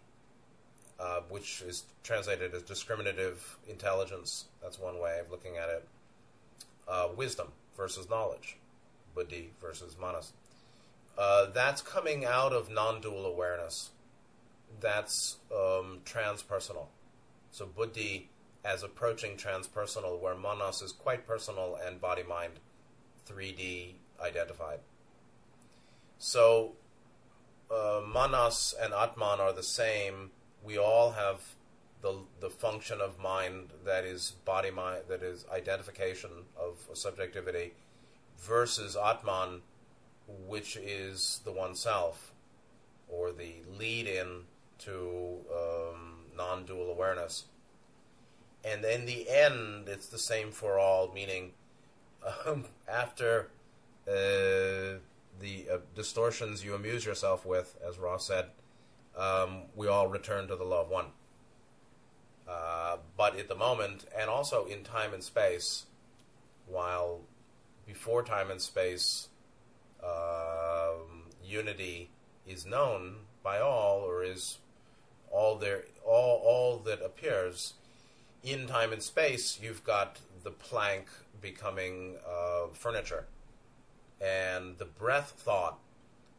uh, 1.01 1.21
which 1.29 1.61
is 1.61 1.83
translated 2.03 2.53
as 2.53 2.61
discriminative 2.61 3.57
intelligence. 3.67 4.45
That's 4.61 4.77
one 4.77 4.99
way 4.99 5.19
of 5.19 5.31
looking 5.31 5.57
at 5.57 5.69
it. 5.69 5.87
Uh, 6.87 7.07
wisdom 7.15 7.47
versus 7.75 8.09
knowledge, 8.09 8.57
buddhi 9.15 9.51
versus 9.59 9.95
manas. 9.99 10.33
Uh, 11.17 11.47
that's 11.47 11.81
coming 11.81 12.25
out 12.25 12.53
of 12.53 12.69
non-dual 12.69 13.25
awareness. 13.25 13.89
That's 14.79 15.37
um, 15.51 16.01
transpersonal. 16.05 16.87
So 17.51 17.65
buddhi 17.65 18.29
as 18.63 18.83
approaching 18.83 19.37
transpersonal, 19.37 20.19
where 20.19 20.35
manas 20.35 20.81
is 20.81 20.91
quite 20.91 21.25
personal 21.25 21.77
and 21.83 21.99
body-mind, 21.99 22.53
3D 23.27 23.93
identified. 24.23 24.79
So, 26.19 26.73
uh, 27.71 28.01
manas 28.07 28.75
and 28.79 28.93
atman 28.93 29.39
are 29.39 29.53
the 29.53 29.63
same. 29.63 30.31
We 30.63 30.77
all 30.77 31.11
have 31.11 31.41
the 32.01 32.15
the 32.39 32.49
function 32.49 32.99
of 33.01 33.19
mind 33.19 33.69
that 33.85 34.03
is 34.03 34.33
body 34.45 34.71
mind 34.71 35.03
that 35.07 35.21
is 35.21 35.45
identification 35.53 36.29
of 36.59 36.77
subjectivity 36.93 37.73
versus 38.37 38.95
atman, 38.95 39.61
which 40.27 40.75
is 40.77 41.41
the 41.45 41.51
one 41.51 41.75
self 41.75 42.33
or 43.07 43.31
the 43.31 43.55
lead 43.77 44.07
in 44.07 44.41
to 44.79 45.37
um, 45.53 46.25
non-dual 46.35 46.89
awareness. 46.89 47.45
And 48.63 48.85
in 48.85 49.05
the 49.05 49.29
end, 49.29 49.87
it's 49.87 50.07
the 50.07 50.17
same 50.17 50.51
for 50.51 50.79
all, 50.79 51.11
meaning 51.13 51.51
um, 52.45 52.65
after. 52.87 53.49
Uh, 54.07 54.97
the 55.39 55.65
uh, 55.71 55.77
distortions 55.95 56.63
you 56.63 56.75
amuse 56.75 57.05
yourself 57.05 57.45
with, 57.45 57.77
as 57.87 57.97
Ross 57.97 58.27
said, 58.27 58.45
um, 59.17 59.63
we 59.75 59.87
all 59.87 60.07
return 60.07 60.47
to 60.47 60.55
the 60.55 60.63
of 60.63 60.89
one. 60.89 61.07
Uh, 62.47 62.97
but 63.17 63.37
at 63.37 63.47
the 63.47 63.55
moment, 63.55 64.05
and 64.17 64.29
also 64.29 64.65
in 64.65 64.83
time 64.83 65.13
and 65.13 65.23
space, 65.23 65.85
while 66.67 67.21
before 67.85 68.23
time 68.23 68.51
and 68.51 68.61
space, 68.61 69.29
um, 70.03 71.29
unity 71.43 72.09
is 72.47 72.65
known 72.65 73.15
by 73.43 73.59
all, 73.59 73.99
or 73.99 74.23
is 74.23 74.57
all 75.29 75.55
there, 75.55 75.85
all 76.05 76.41
all 76.43 76.77
that 76.79 77.01
appears 77.01 77.73
in 78.43 78.67
time 78.67 78.91
and 78.91 79.03
space. 79.03 79.59
You've 79.61 79.83
got 79.83 80.19
the 80.43 80.51
plank 80.51 81.07
becoming 81.41 82.17
uh, 82.27 82.67
furniture 82.73 83.27
and 84.21 84.77
the 84.77 84.85
breath 84.85 85.33
thought, 85.37 85.79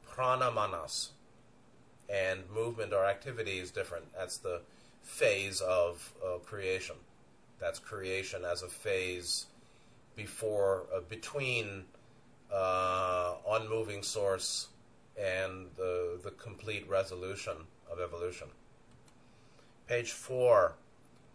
prana 0.09 0.51
manas, 0.51 1.11
and 2.09 2.41
movement 2.51 2.93
or 2.93 3.05
activity 3.05 3.59
is 3.59 3.71
different. 3.71 4.05
That's 4.17 4.39
the 4.39 4.63
phase 5.03 5.61
of 5.61 6.13
creation. 6.45 6.97
That's 7.59 7.79
creation 7.79 8.45
as 8.45 8.63
a 8.63 8.69
phase 8.69 9.47
before, 10.17 10.85
uh, 10.95 11.01
between 11.09 11.85
uh, 12.53 13.35
unmoving 13.49 14.03
source 14.03 14.69
and 15.19 15.69
the, 15.77 16.19
the 16.23 16.33
complete 16.33 16.89
resolution 16.89 17.55
of 17.91 18.01
evolution. 18.01 18.49
Page 19.87 20.11
four, 20.11 20.75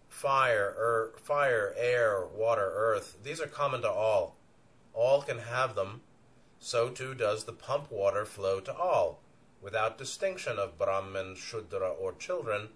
fire, 0.09 0.75
er, 0.77 1.13
fire, 1.17 1.73
air, 1.77 2.25
water, 2.35 2.71
earth. 2.75 3.17
These 3.23 3.41
are 3.41 3.47
common 3.47 3.81
to 3.81 3.89
all. 3.89 4.35
All 4.93 5.21
can 5.21 5.39
have 5.39 5.75
them 5.75 6.01
so 6.59 6.89
too 6.89 7.13
does 7.13 7.43
the 7.43 7.53
pump 7.53 7.91
water 7.91 8.25
flow 8.25 8.59
to 8.61 8.75
all, 8.75 9.19
without 9.61 9.97
distinction 9.97 10.57
of 10.57 10.77
Brahmin, 10.77 11.35
Shudra, 11.35 11.89
or 11.89 12.13
children. 12.13 12.69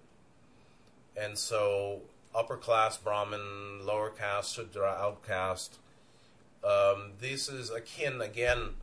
And 1.15 1.37
so, 1.37 2.01
upper 2.33 2.57
class 2.57 2.97
Brahmin, 2.97 3.85
lower 3.85 4.09
caste, 4.09 4.55
Shudra, 4.55 4.97
outcast, 4.99 5.77
um, 6.63 7.13
this 7.19 7.49
is 7.49 7.69
akin 7.69 8.21
again 8.21 8.75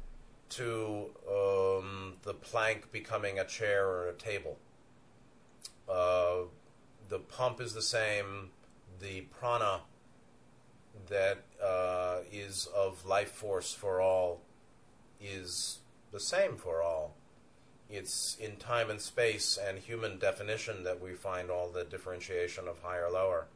to 0.50 1.10
um, 1.30 2.14
the 2.22 2.34
plank 2.34 2.90
becoming 2.90 3.38
a 3.38 3.44
chair 3.44 3.86
or 3.86 4.08
a 4.08 4.14
table. 4.14 4.58
Uh, 5.88 6.48
the 7.08 7.18
pump 7.18 7.60
is 7.60 7.74
the 7.74 7.82
same, 7.82 8.50
the 9.00 9.22
prana 9.22 9.80
that 11.08 11.38
uh, 11.64 12.18
is 12.32 12.68
of 12.74 13.06
life 13.06 13.30
force 13.30 13.72
for 13.72 14.00
all 14.00 14.40
is 15.20 15.78
the 16.12 16.20
same 16.20 16.56
for 16.56 16.82
all. 16.82 17.14
It's 17.90 18.36
in 18.38 18.56
time 18.56 18.90
and 18.90 19.00
space 19.00 19.58
and 19.58 19.78
human 19.78 20.18
definition 20.18 20.84
that 20.84 21.00
we 21.00 21.14
find 21.14 21.50
all 21.50 21.70
the 21.70 21.84
differentiation 21.84 22.68
of 22.68 22.82
higher 22.82 23.10
lower. 23.10 23.46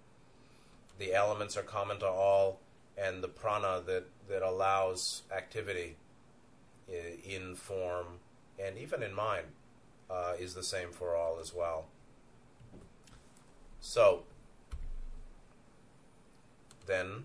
The 0.98 1.14
elements 1.14 1.56
are 1.56 1.62
common 1.62 1.98
to 1.98 2.06
all, 2.06 2.60
and 2.96 3.22
the 3.22 3.28
prana 3.28 3.82
that, 3.86 4.04
that 4.28 4.42
allows 4.42 5.22
activity 5.30 5.96
in 7.24 7.54
form 7.54 8.20
and 8.58 8.78
even 8.78 9.02
in 9.02 9.14
mind 9.14 9.46
uh, 10.10 10.34
is 10.38 10.54
the 10.54 10.62
same 10.62 10.90
for 10.90 11.16
all 11.16 11.38
as 11.40 11.54
well. 11.54 11.86
So, 13.80 14.22
then, 16.86 17.24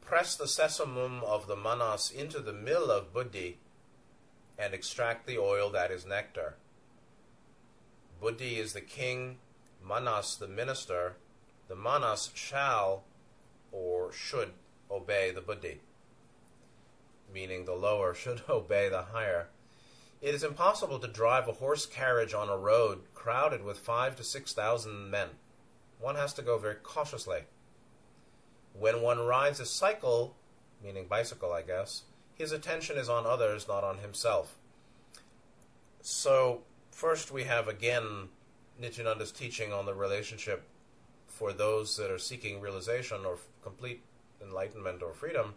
press 0.00 0.36
the 0.36 0.44
sesamum 0.44 1.22
of 1.22 1.46
the 1.46 1.56
manas 1.56 2.10
into 2.10 2.40
the 2.40 2.52
mill 2.52 2.90
of 2.90 3.12
buddhi 3.12 3.58
and 4.58 4.72
extract 4.72 5.26
the 5.26 5.38
oil 5.38 5.70
that 5.70 5.90
is 5.90 6.06
nectar. 6.06 6.56
Buddhi 8.20 8.58
is 8.58 8.72
the 8.72 8.80
king, 8.80 9.38
manas 9.82 10.36
the 10.36 10.48
minister. 10.48 11.16
The 11.68 11.76
manas 11.76 12.30
shall 12.34 13.04
or 13.72 14.12
should 14.12 14.52
obey 14.90 15.30
the 15.30 15.40
buddhi, 15.40 15.80
meaning 17.32 17.64
the 17.64 17.74
lower 17.74 18.14
should 18.14 18.42
obey 18.48 18.88
the 18.88 19.02
higher. 19.02 19.48
It 20.22 20.34
is 20.34 20.42
impossible 20.42 20.98
to 21.00 21.08
drive 21.08 21.46
a 21.46 21.52
horse 21.52 21.84
carriage 21.84 22.32
on 22.32 22.48
a 22.48 22.56
road 22.56 23.02
crowded 23.14 23.62
with 23.62 23.78
five 23.78 24.16
to 24.16 24.24
six 24.24 24.52
thousand 24.52 25.10
men. 25.10 25.28
One 25.98 26.16
has 26.16 26.32
to 26.34 26.42
go 26.42 26.58
very 26.58 26.76
cautiously. 26.76 27.42
When 28.72 29.02
one 29.02 29.18
rides 29.18 29.60
a 29.60 29.66
cycle, 29.66 30.36
meaning 30.82 31.06
bicycle, 31.06 31.52
I 31.52 31.62
guess, 31.62 32.02
his 32.36 32.52
attention 32.52 32.96
is 32.96 33.08
on 33.08 33.26
others, 33.26 33.66
not 33.66 33.82
on 33.82 33.98
himself. 33.98 34.56
So, 36.00 36.62
first 36.90 37.32
we 37.32 37.44
have 37.44 37.66
again 37.66 38.28
Nityananda's 38.78 39.32
teaching 39.32 39.72
on 39.72 39.86
the 39.86 39.94
relationship 39.94 40.64
for 41.26 41.52
those 41.52 41.96
that 41.96 42.10
are 42.10 42.18
seeking 42.18 42.60
realization 42.60 43.24
or 43.24 43.38
complete 43.62 44.02
enlightenment 44.40 45.02
or 45.02 45.12
freedom, 45.12 45.54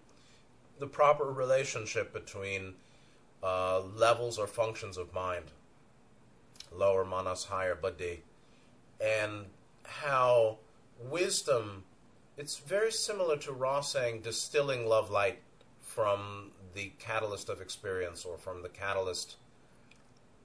the 0.79 0.87
proper 0.87 1.25
relationship 1.25 2.13
between 2.13 2.73
uh, 3.43 3.81
levels 3.81 4.37
or 4.37 4.47
functions 4.47 4.97
of 4.97 5.13
mind, 5.13 5.45
lower 6.73 7.05
manas, 7.05 7.45
higher 7.45 7.75
buddhi, 7.75 8.23
and 8.99 9.45
how 9.83 10.57
wisdom 10.99 11.83
it's 12.37 12.57
very 12.57 12.91
similar 12.91 13.35
to 13.35 13.51
Ra 13.51 13.81
saying 13.81 14.21
distilling 14.21 14.87
love 14.87 15.11
light 15.11 15.39
from 15.81 16.51
the 16.79 16.93
catalyst 16.97 17.49
of 17.49 17.59
experience 17.59 18.23
or 18.23 18.37
from 18.37 18.61
the 18.61 18.69
catalyst 18.69 19.35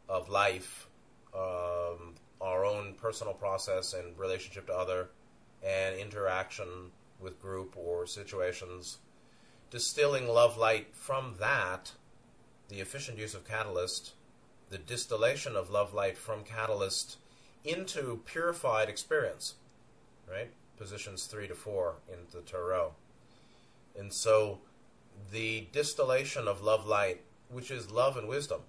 of 0.08 0.28
life, 0.28 0.88
um, 1.32 2.14
our 2.40 2.64
own 2.64 2.94
personal 2.94 3.32
process 3.32 3.94
and 3.94 4.18
relationship 4.18 4.66
to 4.66 4.74
other, 4.74 5.10
and 5.64 5.96
interaction 5.96 6.90
with 7.20 7.40
group 7.40 7.76
or 7.76 8.04
situations. 8.04 8.98
Distilling 9.70 10.26
love 10.26 10.58
light 10.58 10.88
from 10.92 11.36
that, 11.38 11.92
the 12.68 12.80
efficient 12.80 13.16
use 13.16 13.34
of 13.34 13.46
catalyst, 13.46 14.14
the 14.70 14.78
distillation 14.78 15.54
of 15.54 15.70
love 15.70 15.94
light 15.94 16.18
from 16.18 16.42
catalyst 16.42 17.18
into 17.64 18.20
purified 18.26 18.88
experience, 18.88 19.54
right? 20.28 20.50
positions 20.76 21.26
three 21.26 21.46
to 21.46 21.54
four 21.54 21.94
in 22.12 22.18
the 22.32 22.40
Tarot. 22.40 22.94
And 23.96 24.12
so 24.12 24.58
the 25.30 25.68
distillation 25.72 26.48
of 26.48 26.62
love 26.62 26.86
light, 26.86 27.20
which 27.48 27.70
is 27.70 27.90
love 27.90 28.16
and 28.16 28.28
wisdom, 28.28 28.60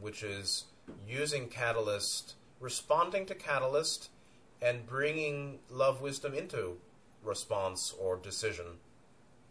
which 0.00 0.22
is 0.22 0.64
using 1.06 1.48
catalyst, 1.48 2.34
responding 2.60 3.26
to 3.26 3.34
catalyst, 3.34 4.10
and 4.60 4.86
bringing 4.86 5.58
love 5.70 6.00
wisdom 6.00 6.34
into 6.34 6.78
response 7.24 7.94
or 8.00 8.16
decision 8.16 8.78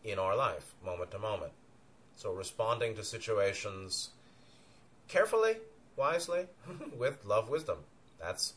in 0.04 0.18
our 0.18 0.36
life, 0.36 0.74
moment 0.84 1.12
to 1.12 1.20
moment. 1.20 1.52
So 2.16 2.32
responding 2.32 2.96
to 2.96 3.04
situations 3.04 4.10
carefully, 5.08 5.58
wisely, 5.96 6.48
with 6.98 7.26
love 7.26 7.50
wisdom. 7.50 7.80
That's 8.20 8.54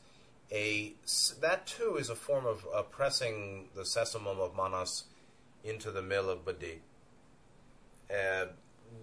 a 0.52 0.92
that 1.40 1.66
too 1.66 1.96
is 1.96 2.11
a 2.11 2.14
form 2.14 2.46
of 2.46 2.66
uh, 2.74 2.83
pressing 2.83 3.68
the 3.74 3.83
sesamum 3.83 4.38
of 4.38 4.54
manas 4.54 5.04
into 5.64 5.90
the 5.90 6.02
mill 6.02 6.28
of 6.28 6.44
buddhi. 6.44 6.83
Uh, 8.11 8.47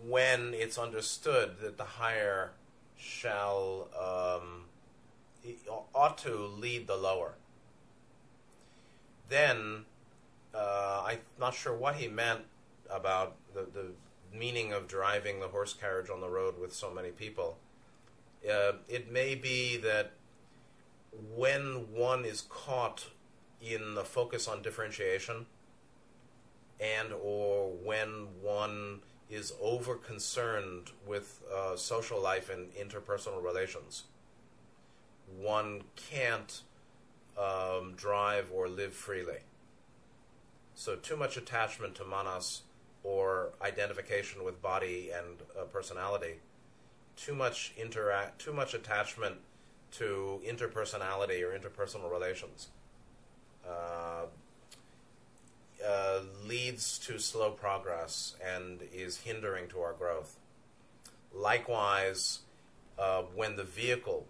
when 0.06 0.54
it's 0.54 0.78
understood 0.78 1.58
that 1.62 1.78
the 1.78 1.84
higher 1.84 2.52
shall 2.98 3.90
um, 4.00 4.66
ought 5.94 6.18
to 6.20 6.36
lead 6.38 6.88
the 6.88 6.96
lower, 6.96 7.36
then 9.30 9.86
uh, 10.54 11.04
I'm 11.06 11.20
not 11.40 11.54
sure 11.54 11.76
what 11.76 11.96
he 11.96 12.08
meant 12.08 12.42
about 12.90 13.36
the, 13.54 13.62
the 13.62 13.92
meaning 14.38 14.74
of 14.74 14.88
driving 14.88 15.40
the 15.40 15.48
horse 15.48 15.74
carriage 15.74 16.10
on 16.10 16.22
the 16.22 16.30
road 16.30 16.60
with 16.60 16.74
so 16.74 16.94
many 16.94 17.10
people. 17.10 17.58
Uh, 18.50 18.74
it 18.88 19.12
may 19.12 19.36
be 19.36 19.78
that 19.78 20.12
when 21.36 21.92
one 21.94 22.26
is 22.26 22.42
caught 22.50 23.08
in 23.62 23.96
the 23.96 24.04
focus 24.04 24.48
on 24.48 24.62
differentiation 24.62 25.46
and 26.82 27.13
or 27.13 27.70
when 27.84 28.28
one 28.41 29.00
is 29.30 29.54
over 29.62 29.96
concerned 29.96 30.91
with 31.08 31.41
uh, 31.56 31.76
social 31.76 32.22
life 32.22 32.50
and 32.50 32.74
interpersonal 32.74 33.41
relations 33.44 34.04
one 35.39 35.84
can't 35.96 36.62
um, 37.38 37.94
drive 37.96 38.48
or 38.54 38.67
live 38.67 38.94
freely. 38.94 39.39
So 40.76 40.98
too 40.98 41.15
much 41.15 41.38
attachment 41.38 41.96
to 41.96 42.04
manas 42.04 42.63
or 43.04 43.54
identification 43.62 44.44
with 44.44 44.62
body 44.62 45.10
and 45.15 45.38
uh, 45.58 45.63
personality 45.63 46.39
too 47.15 47.36
much 47.36 47.74
interact 47.78 48.39
too 48.39 48.54
much 48.54 48.74
attachment 48.74 49.36
to 49.91 50.39
interpersonality 50.48 51.41
or 51.41 51.58
interpersonal 51.58 52.12
relations 52.12 52.70
uh, 53.67 54.26
uh, 55.88 56.20
leads 56.46 57.00
to 57.00 57.20
slow 57.20 57.52
progress 57.52 58.36
and 58.46 58.82
is 58.94 59.17
hindering 59.17 59.67
to 59.70 59.80
our 59.82 59.94
growth. 59.94 60.38
Likewise, 61.34 62.39
uh, 63.00 63.24
when 63.36 63.56
the 63.56 63.63
vehicle 63.63 64.28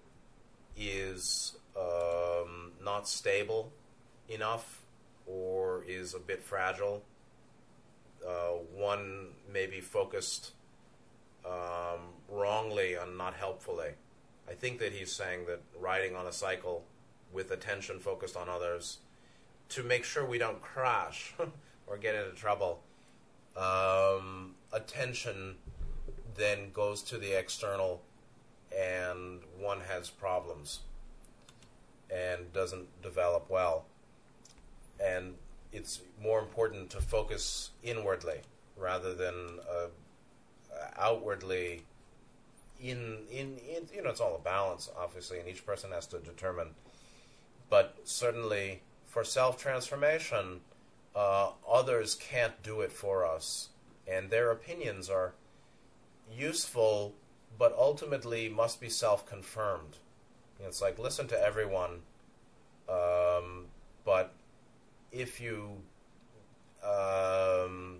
is 0.77 1.57
um, 1.77 2.71
not 2.83 3.07
stable 3.07 3.71
enough 4.29 4.81
or 5.25 5.83
is 5.87 6.13
a 6.13 6.19
bit 6.19 6.43
fragile, 6.43 7.03
uh, 8.25 8.51
one 8.75 9.29
may 9.51 9.65
be 9.65 9.81
focused 9.81 10.51
um, 11.45 11.99
wrongly 12.29 12.93
and 12.93 13.17
not 13.17 13.33
helpfully. 13.33 13.91
I 14.49 14.53
think 14.53 14.79
that 14.79 14.91
he's 14.91 15.11
saying 15.11 15.45
that 15.47 15.61
riding 15.79 16.15
on 16.15 16.27
a 16.27 16.31
cycle 16.31 16.85
with 17.33 17.51
attention 17.51 17.99
focused 17.99 18.35
on 18.35 18.49
others 18.49 18.99
to 19.71 19.83
make 19.83 20.03
sure 20.03 20.25
we 20.25 20.37
don't 20.37 20.61
crash 20.61 21.33
or 21.87 21.97
get 21.97 22.15
into 22.15 22.35
trouble. 22.35 22.81
Um, 23.55 24.55
attention 24.71 25.55
then 26.35 26.71
goes 26.71 27.01
to 27.03 27.17
the 27.17 27.37
external, 27.37 28.01
and 28.77 29.41
one 29.59 29.81
has 29.81 30.09
problems 30.09 30.79
and 32.09 32.51
doesn't 32.53 33.01
develop 33.01 33.49
well. 33.49 33.85
And 35.03 35.35
it's 35.71 36.01
more 36.21 36.39
important 36.39 36.89
to 36.91 37.01
focus 37.01 37.71
inwardly 37.83 38.41
rather 38.77 39.13
than 39.13 39.59
uh, 39.69 39.87
outwardly 40.97 41.83
in, 42.81 43.19
in, 43.31 43.57
in 43.57 43.87
you 43.93 44.01
know 44.01 44.09
it's 44.09 44.19
all 44.19 44.35
a 44.35 44.39
balance 44.39 44.89
obviously 44.97 45.39
and 45.39 45.47
each 45.47 45.65
person 45.65 45.91
has 45.91 46.07
to 46.07 46.17
determine 46.17 46.69
but 47.69 47.95
certainly 48.03 48.81
for 49.11 49.23
self 49.23 49.57
transformation 49.57 50.61
uh, 51.13 51.51
others 51.69 52.15
can't 52.15 52.63
do 52.63 52.79
it 52.79 52.91
for 52.91 53.25
us 53.25 53.69
and 54.07 54.29
their 54.29 54.51
opinions 54.51 55.09
are 55.09 55.33
useful, 56.33 57.13
but 57.57 57.75
ultimately 57.77 58.49
must 58.49 58.79
be 58.79 58.89
self-confirmed. 58.89 59.97
It's 60.59 60.81
like 60.81 60.99
listen 60.99 61.27
to 61.27 61.39
everyone, 61.43 62.01
um, 62.87 63.65
but 64.05 64.33
if 65.11 65.41
you 65.41 65.81
um, 66.83 67.97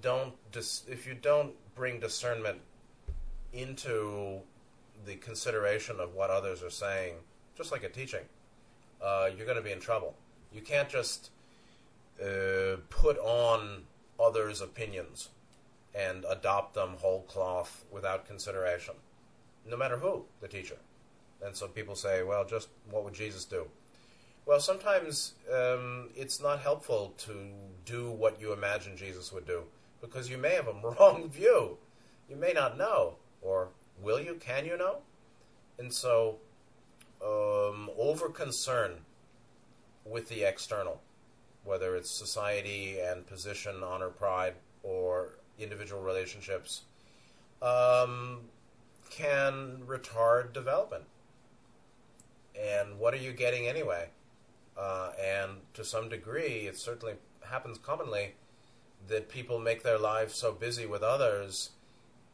don't 0.00 0.34
dis- 0.52 0.84
if 0.88 1.06
you 1.06 1.14
don't 1.14 1.54
bring 1.74 1.98
discernment 1.98 2.60
into 3.52 4.40
the 5.04 5.16
consideration 5.16 5.98
of 5.98 6.14
what 6.14 6.30
others 6.30 6.62
are 6.62 6.70
saying, 6.70 7.14
just 7.56 7.72
like 7.72 7.82
a 7.82 7.88
teaching, 7.88 8.24
uh, 9.02 9.28
you're 9.36 9.46
going 9.46 9.58
to 9.58 9.64
be 9.64 9.72
in 9.72 9.80
trouble. 9.80 10.14
You 10.54 10.60
can't 10.60 10.88
just 10.88 11.30
uh, 12.20 12.76
put 12.90 13.18
on 13.18 13.84
others' 14.20 14.60
opinions 14.60 15.30
and 15.94 16.24
adopt 16.28 16.74
them 16.74 16.94
whole 16.98 17.22
cloth 17.22 17.84
without 17.90 18.26
consideration, 18.26 18.94
no 19.68 19.76
matter 19.76 19.98
who 19.98 20.24
the 20.40 20.48
teacher. 20.48 20.76
And 21.44 21.56
so 21.56 21.66
people 21.66 21.96
say, 21.96 22.22
well, 22.22 22.44
just 22.44 22.68
what 22.90 23.04
would 23.04 23.14
Jesus 23.14 23.44
do? 23.44 23.66
Well, 24.46 24.60
sometimes 24.60 25.34
um, 25.52 26.10
it's 26.16 26.40
not 26.40 26.60
helpful 26.60 27.14
to 27.18 27.34
do 27.84 28.10
what 28.10 28.40
you 28.40 28.52
imagine 28.52 28.96
Jesus 28.96 29.32
would 29.32 29.46
do 29.46 29.64
because 30.00 30.28
you 30.30 30.38
may 30.38 30.54
have 30.54 30.68
a 30.68 30.72
wrong 30.98 31.28
view. 31.28 31.78
You 32.28 32.36
may 32.36 32.52
not 32.52 32.78
know, 32.78 33.16
or 33.40 33.68
will 34.00 34.20
you? 34.20 34.34
Can 34.34 34.64
you 34.64 34.76
know? 34.76 34.98
And 35.78 35.92
so, 35.92 36.38
um, 37.24 37.90
over 37.96 38.28
concern 38.28 38.98
with 40.04 40.28
the 40.28 40.42
external, 40.42 41.00
whether 41.64 41.96
it's 41.96 42.10
society 42.10 42.98
and 43.00 43.26
position, 43.26 43.82
honor, 43.82 44.08
pride, 44.08 44.54
or 44.82 45.38
individual 45.58 46.02
relationships, 46.02 46.82
um, 47.60 48.40
can 49.10 49.82
retard 49.86 50.52
development. 50.52 51.04
And 52.60 52.98
what 52.98 53.14
are 53.14 53.18
you 53.18 53.32
getting 53.32 53.66
anyway? 53.66 54.08
Uh, 54.76 55.10
and 55.22 55.52
to 55.74 55.84
some 55.84 56.08
degree, 56.08 56.66
it 56.66 56.76
certainly 56.76 57.14
happens 57.48 57.78
commonly 57.78 58.34
that 59.08 59.28
people 59.28 59.58
make 59.58 59.82
their 59.82 59.98
lives 59.98 60.34
so 60.34 60.52
busy 60.52 60.86
with 60.86 61.02
others 61.02 61.70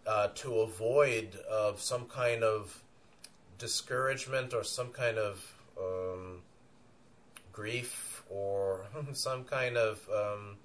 uh, 0.07 0.28
to 0.35 0.61
avoid 0.61 1.37
of 1.50 1.81
some 1.81 2.07
kind 2.07 2.42
of 2.42 2.83
discouragement 3.59 4.54
or 4.54 4.62
some 4.62 4.88
kind 4.88 5.18
of 5.18 5.54
um, 5.78 6.38
grief 7.59 8.23
or 8.31 8.83
some 9.14 9.42
kind 9.42 9.77
of 9.77 10.09
um, 10.14 10.57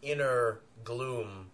inner 0.00 0.60
gloom 0.82 1.50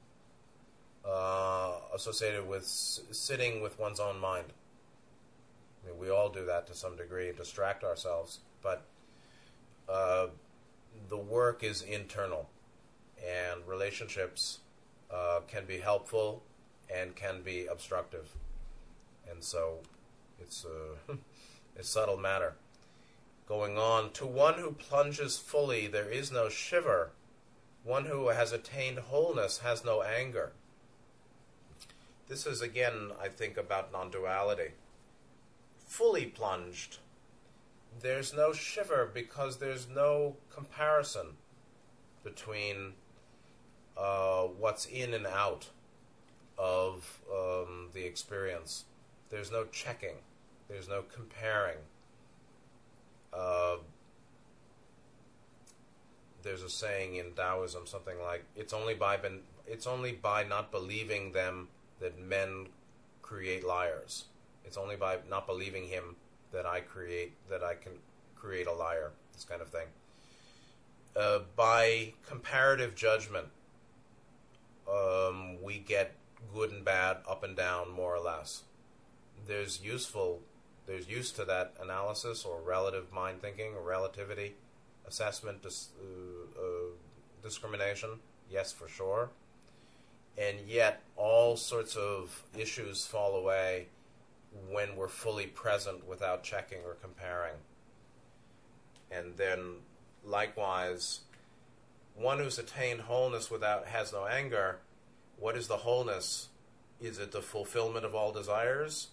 uh, 1.04 1.72
associated 1.92 2.46
with 2.46 2.62
s- 2.62 3.00
sitting 3.10 3.60
with 3.60 3.76
one's 3.80 3.98
own 3.98 4.20
mind. 4.20 4.46
I 5.82 5.88
mean, 5.90 5.98
we 5.98 6.10
all 6.10 6.28
do 6.28 6.46
that 6.46 6.68
to 6.68 6.74
some 6.74 6.94
degree, 6.94 7.32
distract 7.32 7.82
ourselves, 7.82 8.38
but 8.62 8.84
uh, 9.88 10.28
the 11.08 11.18
work 11.18 11.64
is 11.64 11.82
internal, 11.82 12.48
and 13.18 13.66
relationships 13.66 14.60
uh, 15.12 15.40
can 15.48 15.64
be 15.64 15.78
helpful 15.78 16.44
and 16.88 17.16
can 17.16 17.42
be 17.42 17.66
obstructive, 17.66 18.28
and 19.28 19.42
so 19.42 19.80
it's 20.40 20.64
a, 20.64 21.12
a 21.80 21.82
subtle 21.82 22.16
matter. 22.16 22.54
Going 23.52 23.76
on, 23.76 24.12
to 24.12 24.24
one 24.24 24.54
who 24.54 24.72
plunges 24.72 25.36
fully, 25.36 25.86
there 25.86 26.08
is 26.08 26.32
no 26.32 26.48
shiver. 26.48 27.10
One 27.84 28.06
who 28.06 28.28
has 28.28 28.50
attained 28.50 28.98
wholeness 28.98 29.58
has 29.58 29.84
no 29.84 30.00
anger. 30.00 30.52
This 32.28 32.46
is 32.46 32.62
again, 32.62 33.10
I 33.22 33.28
think, 33.28 33.58
about 33.58 33.92
non 33.92 34.10
duality. 34.10 34.70
Fully 35.84 36.24
plunged, 36.24 36.96
there's 38.00 38.32
no 38.32 38.54
shiver 38.54 39.10
because 39.12 39.58
there's 39.58 39.86
no 39.86 40.36
comparison 40.48 41.36
between 42.24 42.94
uh, 43.98 44.44
what's 44.44 44.86
in 44.86 45.12
and 45.12 45.26
out 45.26 45.68
of 46.56 47.20
um, 47.30 47.90
the 47.92 48.06
experience. 48.06 48.84
There's 49.28 49.52
no 49.52 49.66
checking, 49.66 50.16
there's 50.68 50.88
no 50.88 51.02
comparing. 51.02 51.76
Uh, 53.32 53.76
there's 56.42 56.62
a 56.62 56.70
saying 56.70 57.16
in 57.16 57.32
Taoism, 57.32 57.86
something 57.86 58.20
like, 58.20 58.44
"It's 58.56 58.72
only 58.72 58.94
by 58.94 59.16
ben, 59.16 59.42
it's 59.66 59.86
only 59.86 60.12
by 60.12 60.44
not 60.44 60.70
believing 60.70 61.32
them 61.32 61.68
that 62.00 62.18
men 62.18 62.68
create 63.22 63.64
liars. 63.64 64.24
It's 64.64 64.76
only 64.76 64.96
by 64.96 65.18
not 65.28 65.46
believing 65.46 65.88
him 65.88 66.16
that 66.52 66.66
I 66.66 66.80
create 66.80 67.32
that 67.48 67.62
I 67.62 67.74
can 67.74 67.92
create 68.36 68.66
a 68.66 68.72
liar. 68.72 69.12
This 69.32 69.44
kind 69.44 69.62
of 69.62 69.68
thing. 69.68 69.86
Uh, 71.14 71.40
by 71.56 72.14
comparative 72.26 72.94
judgment, 72.94 73.48
um, 74.90 75.62
we 75.62 75.78
get 75.78 76.14
good 76.54 76.70
and 76.72 76.84
bad, 76.84 77.18
up 77.28 77.42
and 77.44 77.56
down, 77.56 77.90
more 77.90 78.14
or 78.14 78.20
less. 78.20 78.62
There's 79.46 79.82
useful, 79.82 80.40
there's 80.86 81.08
use 81.08 81.30
to 81.32 81.44
that 81.44 81.74
analysis 81.80 82.44
or 82.44 82.60
relative 82.60 83.12
mind 83.12 83.40
thinking 83.40 83.74
or 83.74 83.82
relativity 83.82 84.54
assessment, 85.06 85.62
dis, 85.62 85.88
uh, 86.00 86.60
uh, 86.60 86.90
discrimination. 87.42 88.10
Yes, 88.50 88.72
for 88.72 88.88
sure. 88.88 89.30
And 90.38 90.58
yet, 90.66 91.02
all 91.16 91.56
sorts 91.56 91.96
of 91.96 92.44
issues 92.56 93.06
fall 93.06 93.36
away 93.36 93.88
when 94.70 94.96
we're 94.96 95.08
fully 95.08 95.46
present 95.46 96.06
without 96.06 96.42
checking 96.42 96.78
or 96.84 96.94
comparing. 96.94 97.54
And 99.10 99.36
then, 99.36 99.76
likewise, 100.24 101.20
one 102.14 102.38
who's 102.38 102.58
attained 102.58 103.02
wholeness 103.02 103.50
without 103.50 103.86
has 103.86 104.12
no 104.12 104.26
anger. 104.26 104.78
What 105.38 105.56
is 105.56 105.68
the 105.68 105.78
wholeness? 105.78 106.48
Is 107.00 107.18
it 107.18 107.32
the 107.32 107.42
fulfillment 107.42 108.04
of 108.06 108.14
all 108.14 108.32
desires? 108.32 109.08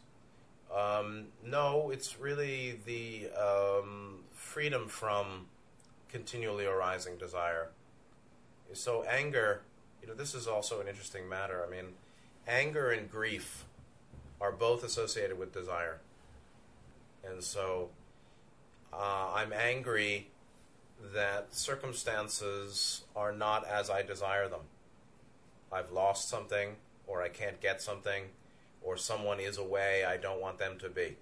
Um, 0.76 1.26
no, 1.44 1.90
it's 1.90 2.20
really 2.20 2.80
the 2.86 3.30
um, 3.36 4.20
freedom 4.32 4.88
from 4.88 5.48
continually 6.10 6.66
arising 6.66 7.18
desire. 7.18 7.70
So 8.74 9.04
anger, 9.04 9.62
you 10.02 10.08
know, 10.08 10.14
this 10.14 10.36
is 10.36 10.48
also 10.48 10.80
an 10.80 10.88
interesting 10.88 11.28
matter. 11.28 11.64
I 11.66 11.70
mean, 11.70 11.94
anger 12.48 12.92
and 12.92 13.10
grief 13.10 13.66
are 14.40 14.52
both 14.52 14.84
associated 14.84 15.38
with 15.38 15.54
desire. 15.54 16.00
And 17.28 17.44
so 17.44 17.90
uh, 18.94 19.34
I'm 19.36 19.54
angry 19.54 20.28
that 21.14 21.54
circumstances 21.54 23.04
are 23.16 23.32
not 23.32 23.68
as 23.68 23.90
I 23.90 24.02
desire 24.02 24.48
them. 24.48 24.62
I've 25.72 25.92
lost 25.92 26.30
something, 26.30 26.76
or 27.08 27.22
I 27.22 27.30
can't 27.30 27.62
get 27.62 27.82
something, 27.82 28.26
or 28.90 28.98
someone 28.98 29.40
is 29.40 29.60
away 29.60 30.04
I 30.04 30.18
don't 30.18 30.42
want 30.42 30.58
them 30.58 30.80
to 30.80 30.90
be. 30.90 31.18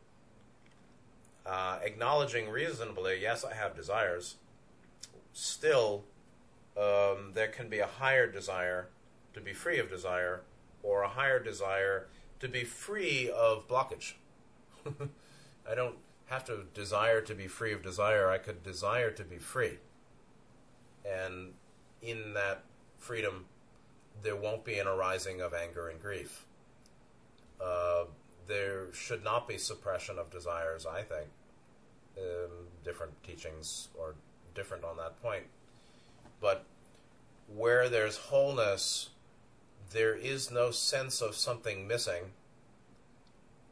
Uh, 1.45 1.79
acknowledging 1.83 2.49
reasonably, 2.49 3.19
yes, 3.21 3.43
I 3.43 3.55
have 3.55 3.75
desires. 3.75 4.37
Still, 5.33 6.05
um, 6.77 7.33
there 7.33 7.49
can 7.49 7.67
be 7.67 7.79
a 7.79 7.85
higher 7.85 8.25
desire 8.31 8.87
to 9.33 9.41
be 9.41 9.51
free 9.51 9.79
of 9.79 9.89
desire, 9.89 10.43
or 10.81 11.01
a 11.01 11.09
higher 11.09 11.43
desire 11.43 12.07
to 12.39 12.47
be 12.47 12.63
free 12.63 13.29
of 13.29 13.67
blockage. 13.67 14.13
I 15.69 15.75
don't 15.75 15.97
have 16.27 16.45
to 16.45 16.67
desire 16.73 17.19
to 17.19 17.35
be 17.35 17.47
free 17.47 17.73
of 17.73 17.83
desire. 17.83 18.29
I 18.29 18.37
could 18.37 18.63
desire 18.63 19.11
to 19.11 19.25
be 19.25 19.39
free. 19.39 19.79
And 21.05 21.55
in 22.01 22.33
that 22.33 22.63
freedom, 22.97 23.45
there 24.23 24.37
won't 24.37 24.63
be 24.63 24.79
an 24.79 24.87
arising 24.87 25.41
of 25.41 25.53
anger 25.53 25.89
and 25.89 26.01
grief. 26.01 26.46
Uh, 27.61 28.05
there 28.47 28.93
should 28.93 29.23
not 29.23 29.47
be 29.47 29.57
suppression 29.57 30.17
of 30.17 30.29
desires, 30.29 30.85
I 30.85 31.01
think. 31.01 31.27
Um, 32.17 32.67
different 32.83 33.21
teachings 33.23 33.89
are 33.99 34.15
different 34.55 34.83
on 34.83 34.97
that 34.97 35.21
point. 35.21 35.43
But 36.41 36.65
where 37.53 37.89
there's 37.89 38.17
wholeness, 38.17 39.09
there 39.91 40.15
is 40.15 40.51
no 40.51 40.71
sense 40.71 41.21
of 41.21 41.35
something 41.35 41.87
missing. 41.87 42.31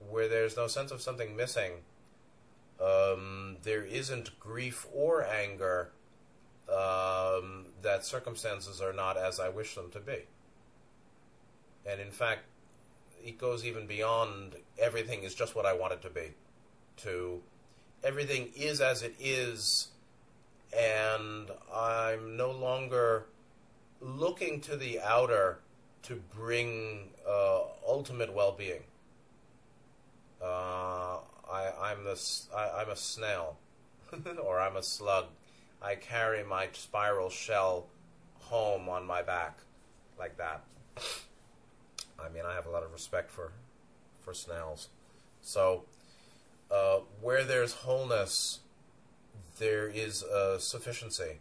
Where 0.10 0.28
there's 0.28 0.56
no 0.56 0.68
sense 0.68 0.92
of 0.92 1.02
something 1.02 1.36
missing, 1.36 1.72
um, 2.80 3.58
there 3.64 3.84
isn't 3.84 4.40
grief 4.40 4.86
or 4.94 5.26
anger 5.26 5.90
um, 6.70 7.68
that 7.82 8.06
circumstances 8.06 8.82
are 8.82 8.94
not 8.94 9.18
as 9.18 9.40
I 9.40 9.50
wish 9.50 9.76
them 9.76 9.90
to 9.92 10.00
be. 10.00 10.26
And 11.86 12.02
in 12.02 12.12
fact, 12.12 12.42
it 13.24 13.38
goes 13.38 13.66
even 13.66 13.88
beyond 13.88 14.56
everything 14.80 15.24
is 15.24 15.34
just 15.36 15.56
what 15.56 15.66
I 15.66 15.74
want 15.74 15.94
it 15.94 16.02
to 16.04 16.10
be, 16.10 16.34
to 16.98 17.42
everything 18.04 18.52
is 18.56 18.82
as 18.82 19.02
it 19.02 19.16
is, 19.20 19.90
and 20.78 21.50
I'm 21.74 22.38
no 22.38 22.52
longer 22.52 23.26
looking 24.02 24.62
to 24.62 24.76
the 24.76 25.00
outer 25.00 25.60
to 26.04 26.22
bring 26.36 27.10
uh, 27.28 27.62
ultimate 27.88 28.34
well-being. 28.34 28.84
Uh, 30.42 31.18
I, 31.50 31.72
I'm 31.82 32.04
this. 32.04 32.48
I'm 32.56 32.90
a 32.90 32.96
snail, 32.96 33.58
or 34.44 34.60
I'm 34.60 34.76
a 34.76 34.84
slug. 34.84 35.26
I 35.82 35.96
carry 35.96 36.44
my 36.44 36.70
spiral 36.74 37.30
shell 37.30 37.88
home 38.40 38.90
on 38.90 39.06
my 39.06 39.22
back, 39.22 39.58
like 40.20 40.38
that. 40.38 40.64
I 42.20 42.30
mean, 42.30 42.44
I 42.46 42.54
have 42.54 42.66
a 42.66 42.70
lot 42.70 42.84
of 42.84 42.92
respect 42.92 43.32
for 43.32 43.52
for 44.22 44.34
snails. 44.34 44.90
So, 45.42 45.86
uh, 46.72 47.00
where 47.22 47.44
there's 47.44 47.74
wholeness, 47.74 48.60
there 49.60 49.88
is 49.88 50.24
a 50.24 50.60
sufficiency. 50.60 51.40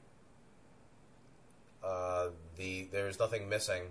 Uh, 1.82 2.28
the 2.56 2.88
there's 2.92 3.18
nothing 3.18 3.48
missing, 3.48 3.82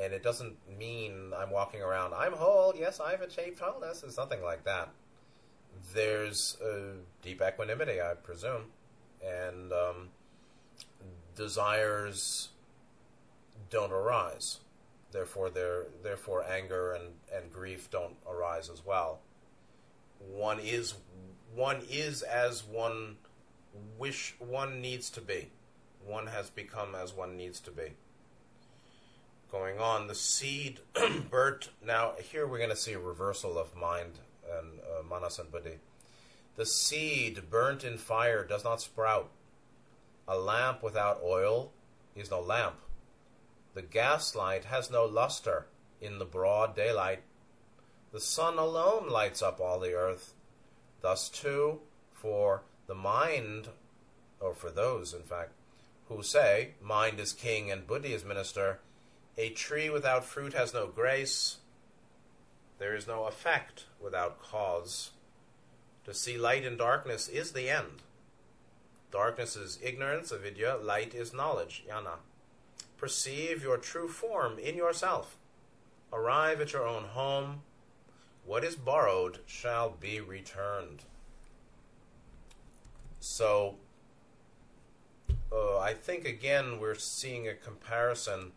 and 0.00 0.12
it 0.12 0.22
doesn't 0.22 0.56
mean 0.78 1.32
I'm 1.36 1.50
walking 1.50 1.82
around. 1.82 2.14
I'm 2.14 2.32
whole. 2.32 2.74
Yes, 2.76 3.00
I've 3.00 3.22
achieved 3.22 3.58
wholeness. 3.58 4.02
It's 4.02 4.16
nothing 4.16 4.42
like 4.42 4.64
that. 4.64 4.88
There's 5.94 6.56
a 6.62 6.94
deep 7.22 7.42
equanimity, 7.42 8.00
I 8.00 8.14
presume, 8.14 8.72
and 9.24 9.72
um, 9.72 10.08
desires 11.34 12.48
don't 13.70 13.92
arise. 13.92 14.60
Therefore, 15.16 15.48
there, 15.48 15.84
therefore, 16.02 16.44
anger 16.46 16.92
and, 16.92 17.14
and 17.34 17.50
grief 17.50 17.90
don't 17.90 18.16
arise 18.30 18.68
as 18.68 18.84
well. 18.84 19.20
One 20.18 20.58
is 20.58 20.92
one 21.54 21.80
is 21.90 22.20
as 22.20 22.62
one 22.62 23.16
wish 23.98 24.34
one 24.38 24.82
needs 24.82 25.08
to 25.08 25.22
be. 25.22 25.52
One 26.04 26.26
has 26.26 26.50
become 26.50 26.94
as 26.94 27.14
one 27.14 27.34
needs 27.34 27.60
to 27.60 27.70
be. 27.70 27.94
Going 29.50 29.78
on, 29.78 30.06
the 30.06 30.14
seed 30.14 30.80
burnt. 31.30 31.70
Now, 31.82 32.12
here 32.18 32.46
we're 32.46 32.58
going 32.58 32.68
to 32.68 32.76
see 32.76 32.92
a 32.92 32.98
reversal 32.98 33.56
of 33.56 33.74
mind 33.74 34.18
and 34.58 34.80
uh, 34.80 35.02
manas 35.02 35.38
and 35.38 35.50
buddhi. 35.50 35.78
The 36.56 36.66
seed 36.66 37.48
burnt 37.48 37.84
in 37.84 37.96
fire 37.96 38.44
does 38.44 38.64
not 38.64 38.82
sprout. 38.82 39.30
A 40.28 40.36
lamp 40.36 40.82
without 40.82 41.22
oil 41.24 41.72
is 42.14 42.30
no 42.30 42.42
lamp. 42.42 42.76
The 43.76 43.82
gaslight 43.82 44.64
has 44.64 44.90
no 44.90 45.04
luster 45.04 45.66
in 46.00 46.18
the 46.18 46.24
broad 46.24 46.74
daylight. 46.74 47.20
The 48.10 48.20
sun 48.20 48.56
alone 48.56 49.10
lights 49.10 49.42
up 49.42 49.60
all 49.60 49.78
the 49.78 49.92
earth. 49.92 50.32
Thus, 51.02 51.28
too, 51.28 51.80
for 52.10 52.62
the 52.86 52.94
mind, 52.94 53.68
or 54.40 54.54
for 54.54 54.70
those, 54.70 55.12
in 55.12 55.24
fact, 55.24 55.52
who 56.08 56.22
say, 56.22 56.70
Mind 56.80 57.20
is 57.20 57.34
king 57.34 57.70
and 57.70 57.86
buddhi 57.86 58.14
is 58.14 58.24
minister, 58.24 58.80
a 59.36 59.50
tree 59.50 59.90
without 59.90 60.24
fruit 60.24 60.54
has 60.54 60.72
no 60.72 60.86
grace. 60.86 61.58
There 62.78 62.96
is 62.96 63.06
no 63.06 63.26
effect 63.26 63.84
without 64.00 64.40
cause. 64.40 65.10
To 66.04 66.14
see 66.14 66.38
light 66.38 66.64
in 66.64 66.78
darkness 66.78 67.28
is 67.28 67.52
the 67.52 67.68
end. 67.68 68.04
Darkness 69.10 69.54
is 69.54 69.78
ignorance, 69.82 70.32
avidya, 70.32 70.78
light 70.82 71.14
is 71.14 71.34
knowledge, 71.34 71.84
jnana. 71.86 72.20
Perceive 72.96 73.62
your 73.62 73.76
true 73.76 74.08
form 74.08 74.58
in 74.58 74.76
yourself. 74.76 75.36
Arrive 76.12 76.60
at 76.60 76.72
your 76.72 76.86
own 76.86 77.04
home. 77.04 77.62
What 78.44 78.64
is 78.64 78.76
borrowed 78.76 79.40
shall 79.46 79.90
be 79.90 80.20
returned. 80.20 81.02
So, 83.20 83.76
uh, 85.52 85.78
I 85.78 85.94
think 85.94 86.24
again 86.24 86.78
we're 86.80 86.94
seeing 86.94 87.48
a 87.48 87.54
comparison 87.54 88.52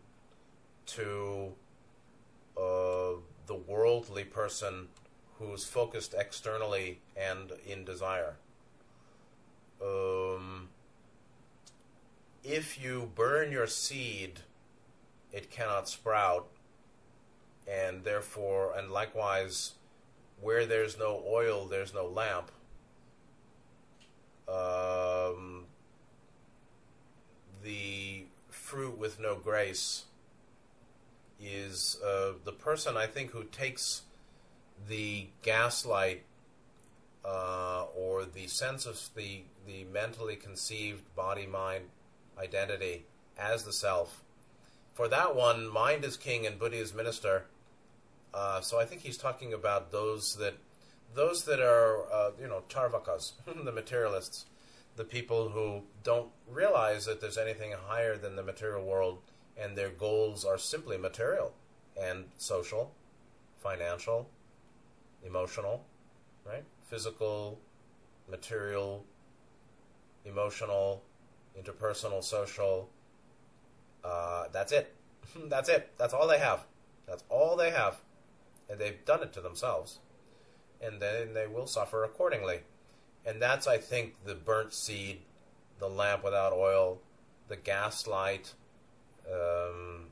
to 0.86 1.52
uh, 2.56 3.18
the 3.46 3.54
worldly 3.66 4.24
person 4.24 4.88
who's 5.38 5.64
focused 5.64 6.14
externally 6.16 7.00
and 7.16 7.52
in 7.66 7.84
desire. 7.84 8.36
Um, 9.82 10.68
if 12.42 12.82
you 12.82 13.10
burn 13.14 13.52
your 13.52 13.66
seed, 13.66 14.40
it 15.32 15.50
cannot 15.50 15.88
sprout, 15.88 16.48
and 17.68 18.04
therefore, 18.04 18.74
and 18.76 18.90
likewise, 18.90 19.72
where 20.40 20.66
there's 20.66 20.98
no 20.98 21.22
oil, 21.28 21.66
there's 21.66 21.94
no 21.94 22.06
lamp. 22.06 22.50
Um, 24.48 25.66
the 27.62 28.24
fruit 28.48 28.98
with 28.98 29.20
no 29.20 29.36
grace 29.36 30.04
is 31.40 31.98
uh, 32.04 32.32
the 32.44 32.52
person 32.52 32.96
I 32.96 33.06
think 33.06 33.30
who 33.30 33.44
takes 33.44 34.02
the 34.88 35.28
gaslight 35.42 36.24
uh, 37.24 37.84
or 37.96 38.24
the 38.24 38.46
sense 38.46 38.86
of 38.86 38.98
the 39.14 39.42
the 39.66 39.84
mentally 39.84 40.36
conceived 40.36 41.14
body 41.14 41.46
mind 41.46 41.84
identity 42.40 43.04
as 43.38 43.64
the 43.64 43.72
self. 43.72 44.22
For 44.92 45.08
that 45.08 45.34
one, 45.34 45.68
mind 45.68 46.04
is 46.04 46.16
king 46.16 46.46
and 46.46 46.58
buddhi 46.58 46.78
is 46.78 46.94
minister. 46.94 47.44
Uh, 48.32 48.60
so 48.60 48.78
I 48.78 48.84
think 48.84 49.02
he's 49.02 49.18
talking 49.18 49.52
about 49.52 49.92
those 49.92 50.36
that 50.36 50.54
those 51.14 51.44
that 51.44 51.60
are 51.60 52.04
uh, 52.12 52.30
you 52.40 52.46
know 52.46 52.62
charvakas, 52.68 53.32
the 53.64 53.72
materialists, 53.72 54.46
the 54.96 55.04
people 55.04 55.48
who 55.48 55.82
don't 56.02 56.28
realize 56.48 57.04
that 57.06 57.20
there's 57.20 57.38
anything 57.38 57.72
higher 57.88 58.16
than 58.16 58.36
the 58.36 58.42
material 58.42 58.84
world, 58.84 59.18
and 59.56 59.76
their 59.76 59.90
goals 59.90 60.44
are 60.44 60.58
simply 60.58 60.96
material 60.96 61.52
and 62.00 62.24
social, 62.36 62.92
financial, 63.58 64.28
emotional, 65.24 65.84
right? 66.46 66.64
Physical, 66.84 67.58
material, 68.28 69.04
emotional, 70.24 71.02
interpersonal, 71.58 72.22
social. 72.22 72.90
Uh, 74.04 74.44
that's 74.52 74.72
it. 74.72 74.94
that's 75.48 75.68
it. 75.68 75.90
That's 75.98 76.14
all 76.14 76.26
they 76.26 76.38
have. 76.38 76.64
That's 77.06 77.24
all 77.28 77.56
they 77.56 77.70
have. 77.70 78.00
And 78.68 78.78
they've 78.78 79.04
done 79.04 79.22
it 79.22 79.32
to 79.34 79.40
themselves. 79.40 79.98
And 80.80 81.00
then 81.00 81.34
they 81.34 81.46
will 81.46 81.66
suffer 81.66 82.04
accordingly. 82.04 82.60
And 83.26 83.40
that's, 83.42 83.66
I 83.66 83.78
think, 83.78 84.24
the 84.24 84.34
burnt 84.34 84.72
seed, 84.72 85.20
the 85.78 85.88
lamp 85.88 86.24
without 86.24 86.52
oil, 86.52 87.00
the 87.48 87.56
gaslight, 87.56 88.54
um, 89.30 90.06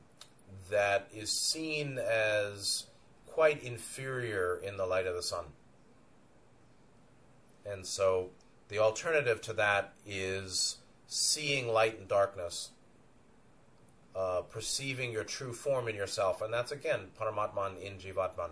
that 0.69 1.07
is 1.13 1.31
seen 1.31 1.97
as 1.97 2.85
quite 3.25 3.63
inferior 3.63 4.59
in 4.63 4.77
the 4.77 4.85
light 4.85 5.07
of 5.07 5.15
the 5.15 5.23
sun. 5.23 5.45
And 7.65 7.85
so 7.85 8.29
the 8.67 8.79
alternative 8.79 9.41
to 9.43 9.53
that 9.53 9.93
is 10.05 10.77
seeing 11.09 11.67
light 11.67 11.97
and 11.97 12.07
darkness, 12.07 12.69
uh, 14.15 14.41
perceiving 14.41 15.11
your 15.11 15.23
true 15.23 15.51
form 15.51 15.87
in 15.87 15.95
yourself, 15.95 16.41
and 16.41 16.53
that's 16.53 16.71
again 16.71 17.07
Paramatman 17.19 17.81
in 17.81 17.93
Jivatman. 17.97 18.51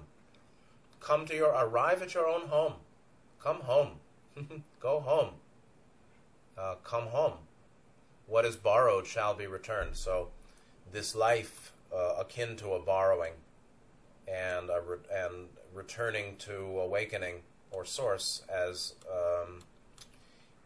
Come 1.00 1.28
to 1.28 1.36
your, 1.36 1.50
arrive 1.50 2.02
at 2.02 2.16
your 2.16 2.28
own 2.28 2.48
home. 2.48 2.74
Come 3.42 3.62
home. 3.62 3.92
Go 4.80 5.00
home. 5.00 5.36
Uh, 6.58 6.76
come 6.84 7.06
home. 7.08 7.34
What 8.26 8.44
is 8.44 8.56
borrowed 8.56 9.06
shall 9.06 9.36
be 9.36 9.46
returned. 9.46 9.96
So, 9.96 10.30
this 10.92 11.14
life 11.14 11.72
uh, 11.96 12.16
akin 12.20 12.56
to 12.58 12.74
a 12.74 12.80
borrowing, 12.80 13.34
and 14.28 14.72
a 14.72 14.82
re- 14.82 14.98
and 15.14 15.50
returning 15.74 16.36
to 16.40 16.56
awakening 16.80 17.36
or 17.70 17.86
source 17.86 18.42
as 18.52 18.96
um, 19.12 19.60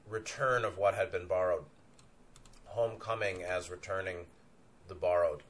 return 0.09 0.63
of 0.63 0.77
what 0.77 0.95
had 0.95 1.11
been 1.11 1.27
borrowed 1.27 1.65
homecoming 2.71 3.43
as 3.43 3.69
returning 3.69 4.25
the 4.87 4.95
borrowed. 4.95 5.43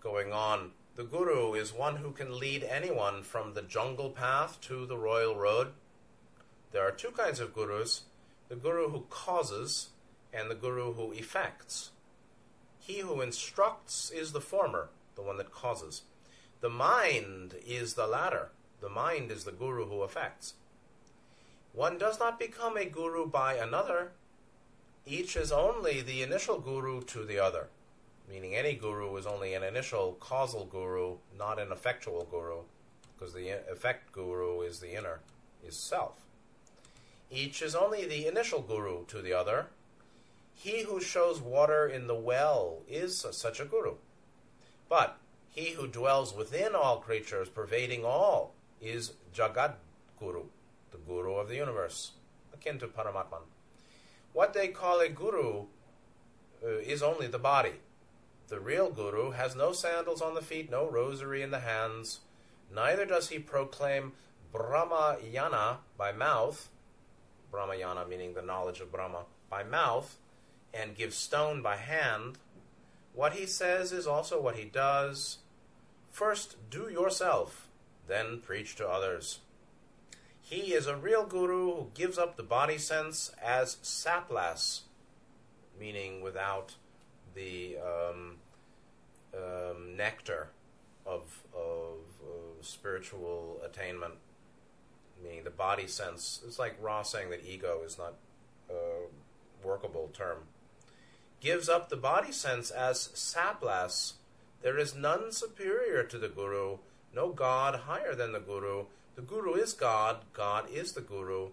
Going 0.00 0.32
on, 0.32 0.72
the 0.96 1.04
guru 1.04 1.54
is 1.54 1.72
one 1.72 1.96
who 1.96 2.12
can 2.12 2.38
lead 2.38 2.62
anyone 2.64 3.22
from 3.22 3.54
the 3.54 3.62
jungle 3.62 4.10
path 4.10 4.60
to 4.62 4.86
the 4.86 4.96
royal 4.96 5.36
road. 5.36 5.68
There 6.72 6.86
are 6.86 6.92
two 6.92 7.10
kinds 7.10 7.40
of 7.40 7.54
gurus 7.54 8.02
the 8.48 8.56
guru 8.56 8.90
who 8.90 9.06
causes 9.08 9.88
and 10.32 10.50
the 10.50 10.54
guru 10.54 10.92
who 10.92 11.12
effects. 11.12 11.90
He 12.78 13.00
who 13.00 13.20
instructs 13.20 14.10
is 14.10 14.32
the 14.32 14.40
former, 14.40 14.90
the 15.16 15.22
one 15.22 15.38
that 15.38 15.50
causes. 15.50 16.02
The 16.60 16.68
mind 16.68 17.54
is 17.66 17.94
the 17.94 18.06
latter. 18.06 18.50
The 18.80 18.88
mind 18.88 19.30
is 19.30 19.44
the 19.44 19.52
guru 19.52 19.86
who 19.86 20.02
affects. 20.02 20.54
One 21.72 21.98
does 21.98 22.18
not 22.20 22.38
become 22.38 22.76
a 22.76 22.84
guru 22.84 23.26
by 23.26 23.54
another, 23.54 24.12
each 25.06 25.36
is 25.36 25.52
only 25.52 26.00
the 26.00 26.22
initial 26.22 26.58
guru 26.58 27.02
to 27.02 27.24
the 27.24 27.38
other, 27.38 27.68
meaning 28.28 28.54
any 28.54 28.74
guru 28.74 29.16
is 29.16 29.26
only 29.26 29.54
an 29.54 29.62
initial 29.62 30.16
causal 30.18 30.64
guru, 30.64 31.16
not 31.38 31.58
an 31.58 31.70
effectual 31.70 32.26
guru, 32.30 32.60
because 33.14 33.34
the 33.34 33.50
effect 33.70 34.12
guru 34.12 34.62
is 34.62 34.80
the 34.80 34.94
inner, 34.96 35.20
is 35.66 35.76
self. 35.76 36.14
Each 37.30 37.60
is 37.62 37.74
only 37.74 38.06
the 38.06 38.26
initial 38.26 38.62
guru 38.62 39.04
to 39.06 39.20
the 39.20 39.32
other. 39.32 39.66
He 40.54 40.84
who 40.84 41.00
shows 41.00 41.40
water 41.40 41.86
in 41.86 42.06
the 42.06 42.14
well 42.14 42.78
is 42.88 43.26
such 43.32 43.60
a 43.60 43.64
guru. 43.64 43.94
But 44.88 45.18
He 45.50 45.70
who 45.70 45.86
dwells 45.86 46.34
within 46.34 46.74
all 46.74 46.98
creatures, 46.98 47.48
pervading 47.48 48.04
all, 48.04 48.54
is 48.80 49.12
Jagat 49.32 49.74
Guru, 50.18 50.44
the 50.90 50.98
Guru 50.98 51.34
of 51.34 51.48
the 51.48 51.54
universe, 51.56 52.12
akin 52.52 52.78
to 52.80 52.88
Paramatman. 52.88 53.42
What 54.34 54.52
they 54.52 54.66
call 54.66 54.98
a 54.98 55.08
Guru 55.08 55.66
uh, 56.60 56.68
is 56.78 57.04
only 57.04 57.28
the 57.28 57.38
body. 57.38 57.74
The 58.48 58.58
real 58.58 58.90
Guru 58.90 59.30
has 59.30 59.54
no 59.54 59.72
sandals 59.72 60.20
on 60.20 60.34
the 60.34 60.42
feet, 60.42 60.70
no 60.70 60.90
rosary 60.90 61.40
in 61.40 61.52
the 61.52 61.60
hands, 61.60 62.18
neither 62.74 63.06
does 63.06 63.28
he 63.28 63.38
proclaim 63.38 64.12
Brahmajnana 64.52 65.76
by 65.96 66.10
mouth, 66.10 66.68
Brahmajnana 67.52 68.08
meaning 68.08 68.34
the 68.34 68.42
knowledge 68.42 68.80
of 68.80 68.90
Brahma, 68.90 69.26
by 69.48 69.62
mouth, 69.62 70.18
and 70.74 70.96
give 70.96 71.14
stone 71.14 71.62
by 71.62 71.76
hand. 71.76 72.36
What 73.12 73.34
he 73.34 73.46
says 73.46 73.92
is 73.92 74.06
also 74.06 74.42
what 74.42 74.56
he 74.56 74.64
does. 74.64 75.38
First, 76.10 76.56
do 76.70 76.88
yourself, 76.88 77.68
then 78.08 78.40
preach 78.40 78.74
to 78.76 78.88
others. 78.88 79.38
He 80.44 80.74
is 80.74 80.86
a 80.86 80.94
real 80.94 81.24
guru 81.24 81.74
who 81.74 81.90
gives 81.94 82.18
up 82.18 82.36
the 82.36 82.42
body 82.42 82.76
sense 82.76 83.32
as 83.42 83.76
saplas, 83.82 84.82
meaning 85.80 86.20
without 86.20 86.74
the 87.34 87.78
um, 87.78 88.36
um, 89.34 89.96
nectar 89.96 90.48
of, 91.06 91.42
of, 91.54 91.98
spiritual 92.60 93.60
attainment, 93.64 94.14
meaning 95.22 95.44
the 95.44 95.50
body 95.50 95.86
sense. 95.86 96.40
It's 96.46 96.58
like 96.58 96.76
Ra 96.80 97.02
saying 97.02 97.30
that 97.30 97.44
ego 97.44 97.82
is 97.84 97.98
not 97.98 98.14
a 98.70 99.64
workable 99.66 100.10
term. 100.14 100.38
Gives 101.40 101.68
up 101.68 101.88
the 101.88 101.96
body 101.96 102.32
sense 102.32 102.70
as 102.70 103.08
saplas. 103.14 104.14
There 104.62 104.78
is 104.78 104.94
none 104.94 105.30
superior 105.30 106.04
to 106.04 106.18
the 106.18 106.28
Guru, 106.28 106.78
no 107.14 107.32
God 107.32 107.80
higher 107.80 108.14
than 108.14 108.32
the 108.32 108.40
Guru. 108.40 108.86
The 109.16 109.22
Guru 109.22 109.54
is 109.54 109.72
God, 109.72 110.18
God 110.32 110.68
is 110.70 110.92
the 110.92 111.00
Guru. 111.00 111.50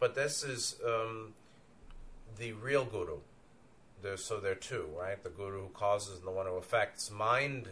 But 0.00 0.14
this 0.16 0.42
is 0.42 0.80
um, 0.84 1.34
the 2.36 2.52
real 2.52 2.84
Guru. 2.84 3.18
So 4.16 4.40
there 4.40 4.52
are 4.52 4.56
two, 4.56 4.88
right? 4.98 5.22
The 5.22 5.30
Guru 5.30 5.62
who 5.62 5.68
causes 5.68 6.18
and 6.18 6.26
the 6.26 6.32
one 6.32 6.46
who 6.46 6.54
affects. 6.54 7.08
Mind, 7.08 7.68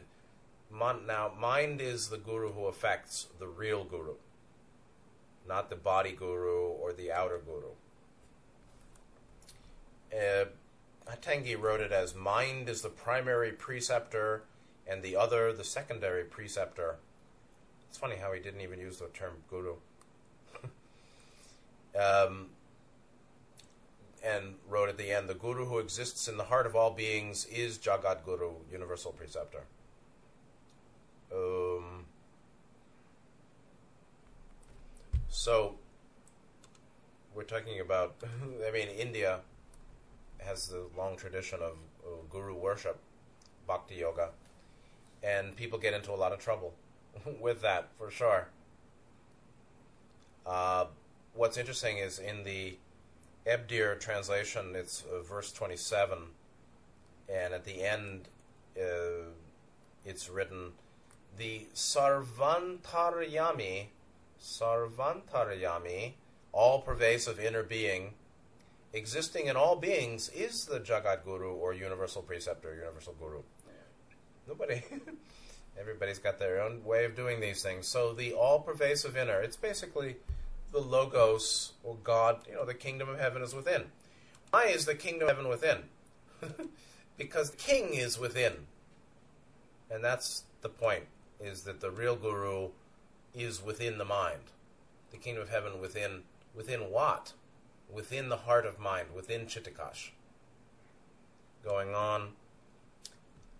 mon, 0.71 1.07
now, 1.07 1.33
mind 1.37 1.81
is 1.81 2.09
the 2.09 2.19
Guru 2.19 2.53
who 2.53 2.67
affects 2.67 3.27
the 3.41 3.49
real 3.49 3.83
Guru, 3.83 4.15
not 5.49 5.71
the 5.71 5.77
body 5.77 6.13
Guru 6.13 6.69
or 6.69 6.93
the 6.93 7.11
outer 7.11 7.41
Guru. 7.45 7.73
Uh, 10.13 10.45
wrote 11.59 11.81
it 11.81 11.91
as 11.91 12.15
mind 12.15 12.69
is 12.69 12.83
the 12.83 12.89
primary 12.89 13.51
preceptor 13.51 14.45
and 14.87 15.03
the 15.03 15.17
other 15.17 15.53
the 15.53 15.65
secondary 15.65 16.23
preceptor. 16.23 16.99
It's 17.91 17.99
funny 17.99 18.15
how 18.17 18.33
he 18.33 18.39
didn't 18.39 18.61
even 18.61 18.79
use 18.79 18.99
the 18.99 19.09
term 19.09 19.33
guru. 19.51 19.75
um, 22.01 22.47
and 24.25 24.55
wrote 24.69 24.89
at 24.89 24.97
the 24.97 25.11
end 25.11 25.29
the 25.29 25.35
guru 25.35 25.67
who 25.67 25.81
exists 25.81 26.29
in 26.29 26.37
the 26.37 26.45
heart 26.45 26.67
of 26.67 26.77
all 26.77 26.93
beings 26.93 27.47
is 27.47 27.79
Jagat 27.79 28.25
Guru, 28.25 28.53
universal 28.71 29.11
preceptor. 29.11 29.65
Um, 31.35 32.05
so, 35.29 35.75
we're 37.35 37.43
talking 37.43 37.81
about, 37.81 38.15
I 38.69 38.71
mean, 38.71 38.89
India 38.89 39.41
has 40.39 40.69
the 40.69 40.87
long 40.97 41.17
tradition 41.17 41.59
of 41.61 41.77
guru 42.31 42.55
worship, 42.55 43.01
bhakti 43.67 43.97
yoga, 43.97 44.29
and 45.25 45.57
people 45.57 45.79
get 45.79 45.93
into 45.93 46.13
a 46.13 46.15
lot 46.15 46.33
of 46.33 46.39
trouble 46.39 46.73
with 47.41 47.63
that 47.63 47.89
for 47.99 48.11
sure. 48.11 48.49
Uh, 50.47 50.87
what's 51.35 51.57
interesting 51.57 51.99
is 51.99 52.19
in 52.19 52.43
the 52.45 52.77
Ebdir 53.47 53.99
translation, 54.01 54.75
it's 54.75 55.05
uh, 55.05 55.23
verse 55.23 55.53
27, 55.53 56.19
and 57.29 57.55
at 57.55 57.65
the 57.65 57.83
end, 57.83 58.29
uh, 58.77 59.31
it's 60.05 60.29
written, 60.29 60.73
the 61.39 61.67
Sarvantaryami, 61.75 63.87
Sarvantaryami, 64.43 66.15
all 66.53 66.81
pervasive 66.81 67.39
inner 67.39 67.63
being, 67.63 68.15
existing 68.93 69.47
in 69.47 69.55
all 69.57 69.77
beings, 69.77 70.29
is 70.31 70.65
the 70.67 70.81
Jagat 70.81 71.25
Guru 71.25 71.53
or 71.53 71.73
universal 71.73 72.23
preceptor, 72.23 72.75
universal 72.75 73.15
Guru. 73.19 73.43
Nobody. 74.49 74.83
Everybody's 75.79 76.19
got 76.19 76.39
their 76.39 76.61
own 76.61 76.85
way 76.85 77.05
of 77.05 77.17
doing 77.17 77.41
these 77.41 77.63
things. 77.63 77.87
So 77.87 78.13
the 78.13 78.33
all-pervasive 78.33 79.17
inner, 79.17 79.41
it's 79.41 79.57
basically 79.57 80.17
the 80.73 80.81
logos 80.81 81.73
or 81.83 81.97
God, 82.03 82.41
you 82.49 82.55
know, 82.55 82.65
the 82.65 82.75
kingdom 82.75 83.09
of 83.09 83.19
heaven 83.19 83.43
is 83.43 83.55
within. 83.55 83.85
Why 84.51 84.65
is 84.65 84.85
the 84.85 84.95
kingdom 84.95 85.29
of 85.29 85.37
heaven 85.37 85.51
within? 85.51 85.79
because 87.19 87.51
the 87.51 87.57
king 87.57 87.95
is 87.95 88.19
within. 88.19 88.53
And 89.91 90.05
that's 90.05 90.45
the 90.63 90.69
point, 90.69 91.05
is 91.41 91.63
that 91.63 91.81
the 91.81 91.91
real 91.91 92.17
guru 92.17 92.69
is 93.35 93.63
within 93.63 93.99
the 93.99 94.05
mind. 94.05 94.53
The 95.11 95.17
kingdom 95.17 95.43
of 95.43 95.51
heaven 95.51 95.81
within 95.81 96.23
within 96.55 96.91
what? 96.91 97.33
Within 97.93 98.29
the 98.29 98.39
heart 98.39 98.67
of 98.67 98.79
mind, 98.79 99.09
within 99.15 99.47
Chidakash. 99.47 100.11
Going 101.65 101.95
on. 101.95 102.33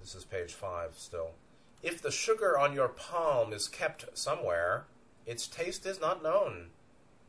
This 0.01 0.15
is 0.15 0.25
page 0.25 0.55
five 0.55 0.95
still. 0.97 1.33
If 1.83 2.03
the 2.03 2.11
sugar 2.11 2.59
on 2.59 2.75
your 2.75 2.89
palm 2.89 3.53
is 3.53 3.69
kept 3.69 4.17
somewhere, 4.17 4.85
its 5.25 5.47
taste 5.47 5.87
is 5.87 6.01
not 6.01 6.23
known. 6.23 6.71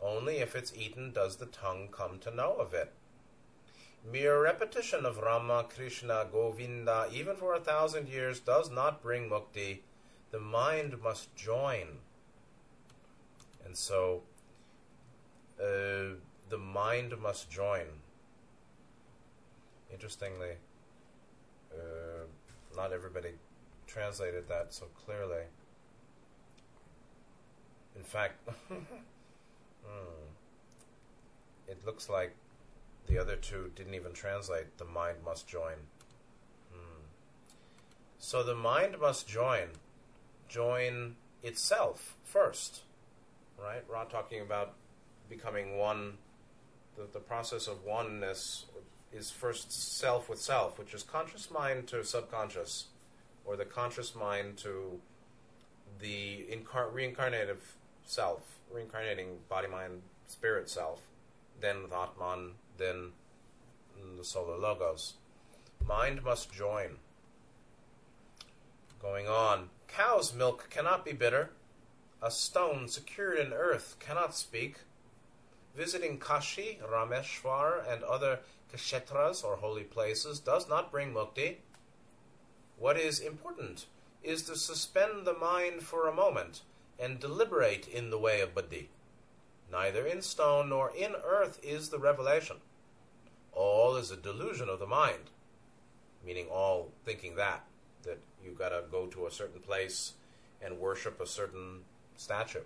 Only 0.02 0.38
if 0.38 0.56
it's 0.56 0.76
eaten 0.76 1.12
does 1.14 1.38
the 1.38 1.46
tongue 1.46 1.88
come 1.92 2.20
to 2.20 2.36
know 2.36 2.56
of 2.56 2.74
it. 2.74 2.92
Mere 4.04 4.42
repetition 4.42 5.06
of 5.06 5.20
Rama, 5.20 5.66
Krishna, 5.74 6.26
Govinda, 6.30 7.08
even 7.14 7.36
for 7.36 7.54
a 7.54 7.60
thousand 7.60 8.10
years, 8.10 8.40
does 8.40 8.70
not 8.70 9.02
bring 9.02 9.30
mukti. 9.30 9.80
The 10.32 10.40
mind 10.40 11.02
must 11.02 11.34
join. 11.36 12.00
And 13.64 13.78
so, 13.78 14.24
uh, 15.60 16.18
the 16.50 16.58
mind 16.58 17.14
must 17.22 17.50
join. 17.50 17.86
Interestingly, 19.94 20.56
uh, 21.72 22.26
not 22.76 22.92
everybody 22.92 23.34
translated 23.92 24.48
that 24.48 24.74
so 24.74 24.86
clearly. 25.06 25.44
In 27.96 28.04
fact, 28.04 28.48
hmm, 28.70 28.84
it 31.68 31.86
looks 31.86 32.10
like 32.10 32.36
the 33.08 33.18
other 33.18 33.36
two 33.36 33.72
didn't 33.76 33.94
even 33.94 34.14
translate 34.14 34.78
the 34.78 34.86
mind 34.86 35.18
must 35.26 35.48
join. 35.48 35.76
Hmm. 36.74 37.04
So 38.20 38.44
the 38.44 38.56
mind 38.56 39.00
must 39.00 39.28
join, 39.28 39.70
join 40.48 41.16
itself 41.44 42.16
first, 42.24 42.82
right? 43.62 43.84
Ra 43.90 44.06
talking 44.06 44.42
about 44.42 44.74
becoming 45.30 45.78
one. 45.78 46.14
The, 46.98 47.08
the 47.12 47.20
process 47.20 47.68
of 47.68 47.84
oneness 47.86 48.66
is 49.14 49.32
first 49.32 49.72
self 49.72 50.30
with 50.30 50.40
self, 50.40 50.80
which 50.80 50.94
is 50.94 51.04
conscious 51.04 51.50
mind 51.52 51.88
to 51.88 52.04
subconscious, 52.04 52.88
or 53.46 53.56
the 53.56 53.66
conscious 53.66 54.16
mind 54.16 54.58
to 54.58 55.00
the 56.00 56.46
incar- 56.52 56.92
reincarnative 56.92 57.60
self, 58.06 58.60
reincarnating 58.72 59.38
body, 59.50 59.68
mind, 59.68 60.02
spirit 60.28 60.70
self, 60.70 61.02
then 61.60 61.84
with 61.84 61.94
Atman, 61.94 62.52
then 62.78 63.12
the 64.18 64.24
solar 64.24 64.58
logos. 64.58 65.14
Mind 65.88 66.24
must 66.24 66.52
join. 66.52 66.98
Going 69.02 69.28
on, 69.28 69.70
cow's 69.88 70.34
milk 70.34 70.70
cannot 70.70 71.04
be 71.06 71.12
bitter. 71.12 71.50
A 72.22 72.30
stone 72.30 72.88
secured 72.88 73.40
in 73.40 73.52
earth 73.52 73.98
cannot 74.00 74.36
speak. 74.36 74.78
Visiting 75.76 76.20
Kashi, 76.20 76.80
Rameshwar, 76.88 77.92
and 77.92 78.04
other 78.04 78.40
kshetras 78.74 79.44
or 79.44 79.56
holy 79.56 79.84
places 79.84 80.40
does 80.40 80.70
not 80.70 80.92
bring 80.92 81.14
mukti. 81.14 81.58
What 82.82 82.98
is 82.98 83.20
important 83.20 83.86
is 84.24 84.42
to 84.42 84.56
suspend 84.56 85.28
the 85.28 85.36
mind 85.36 85.84
for 85.84 86.08
a 86.08 86.16
moment 86.16 86.62
and 86.98 87.20
deliberate 87.20 87.88
in 87.88 88.10
the 88.10 88.18
way 88.18 88.42
of 88.42 88.56
buddhi. 88.56 88.90
Neither 89.72 90.08
in 90.08 90.24
stone 90.24 90.70
nor 90.70 90.90
in 90.90 91.14
earth 91.24 91.60
is 91.62 91.90
the 91.90 92.00
revelation. 92.00 92.56
All 93.52 93.98
is 93.98 94.10
a 94.10 94.18
delusion 94.18 94.68
of 94.68 94.80
the 94.80 94.88
mind, 94.88 95.30
meaning 96.26 96.48
all 96.48 96.90
thinking 97.06 97.36
that, 97.36 97.68
that 98.02 98.18
you 98.44 98.56
gotta 98.58 98.82
go 98.92 99.06
to 99.06 99.28
a 99.28 99.32
certain 99.32 99.62
place 99.62 100.14
and 100.60 100.80
worship 100.80 101.22
a 101.22 101.28
certain 101.28 101.82
statue. 102.18 102.64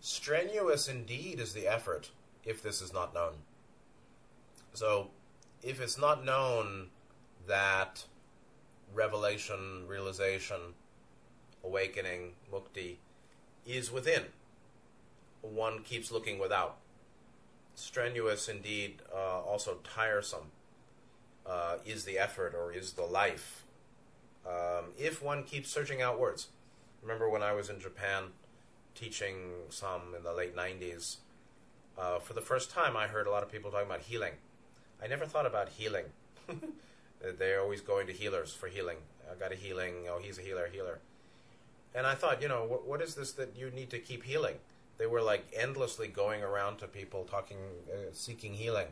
Strenuous 0.00 0.86
indeed 0.86 1.40
is 1.40 1.52
the 1.52 1.66
effort 1.66 2.12
if 2.44 2.62
this 2.62 2.80
is 2.80 2.92
not 2.92 3.12
known. 3.12 3.32
So, 4.72 5.10
if 5.64 5.80
it's 5.80 5.98
not 5.98 6.24
known 6.24 6.90
that 7.48 8.04
revelation, 8.94 9.84
realization, 9.86 10.74
awakening, 11.64 12.32
mukti, 12.52 12.96
is 13.66 13.90
within. 13.90 14.24
One 15.42 15.82
keeps 15.82 16.10
looking 16.10 16.38
without. 16.38 16.76
Strenuous, 17.74 18.48
indeed, 18.48 19.02
uh, 19.12 19.40
also 19.40 19.78
tiresome, 19.82 20.52
uh, 21.46 21.76
is 21.84 22.04
the 22.04 22.18
effort 22.18 22.54
or 22.54 22.72
is 22.72 22.92
the 22.92 23.02
life. 23.02 23.64
Um, 24.46 24.92
if 24.98 25.22
one 25.22 25.44
keeps 25.44 25.70
searching 25.70 26.00
outwards. 26.00 26.48
Remember 27.02 27.28
when 27.28 27.42
I 27.42 27.52
was 27.52 27.68
in 27.68 27.80
Japan 27.80 28.24
teaching 28.94 29.50
some 29.68 30.14
in 30.16 30.22
the 30.22 30.32
late 30.32 30.56
90s, 30.56 31.16
uh, 31.98 32.18
for 32.18 32.32
the 32.32 32.40
first 32.40 32.70
time 32.70 32.96
I 32.96 33.06
heard 33.06 33.26
a 33.26 33.30
lot 33.30 33.42
of 33.42 33.50
people 33.50 33.70
talking 33.70 33.86
about 33.86 34.02
healing. 34.02 34.32
I 35.02 35.06
never 35.06 35.26
thought 35.26 35.46
about 35.46 35.68
healing. 35.70 36.06
They're 37.38 37.60
always 37.60 37.80
going 37.80 38.06
to 38.08 38.12
healers 38.12 38.52
for 38.52 38.68
healing. 38.68 38.98
I 39.30 39.38
got 39.38 39.52
a 39.52 39.56
healing. 39.56 40.06
Oh, 40.08 40.18
he's 40.22 40.38
a 40.38 40.42
healer, 40.42 40.68
healer. 40.72 40.98
And 41.94 42.06
I 42.06 42.14
thought, 42.14 42.42
you 42.42 42.48
know, 42.48 42.64
what, 42.64 42.86
what 42.86 43.00
is 43.00 43.14
this 43.14 43.32
that 43.32 43.56
you 43.56 43.70
need 43.70 43.90
to 43.90 43.98
keep 43.98 44.24
healing? 44.24 44.56
They 44.98 45.06
were 45.06 45.22
like 45.22 45.44
endlessly 45.56 46.08
going 46.08 46.42
around 46.42 46.78
to 46.78 46.86
people, 46.86 47.24
talking, 47.24 47.56
uh, 47.92 48.12
seeking 48.12 48.54
healing. 48.54 48.88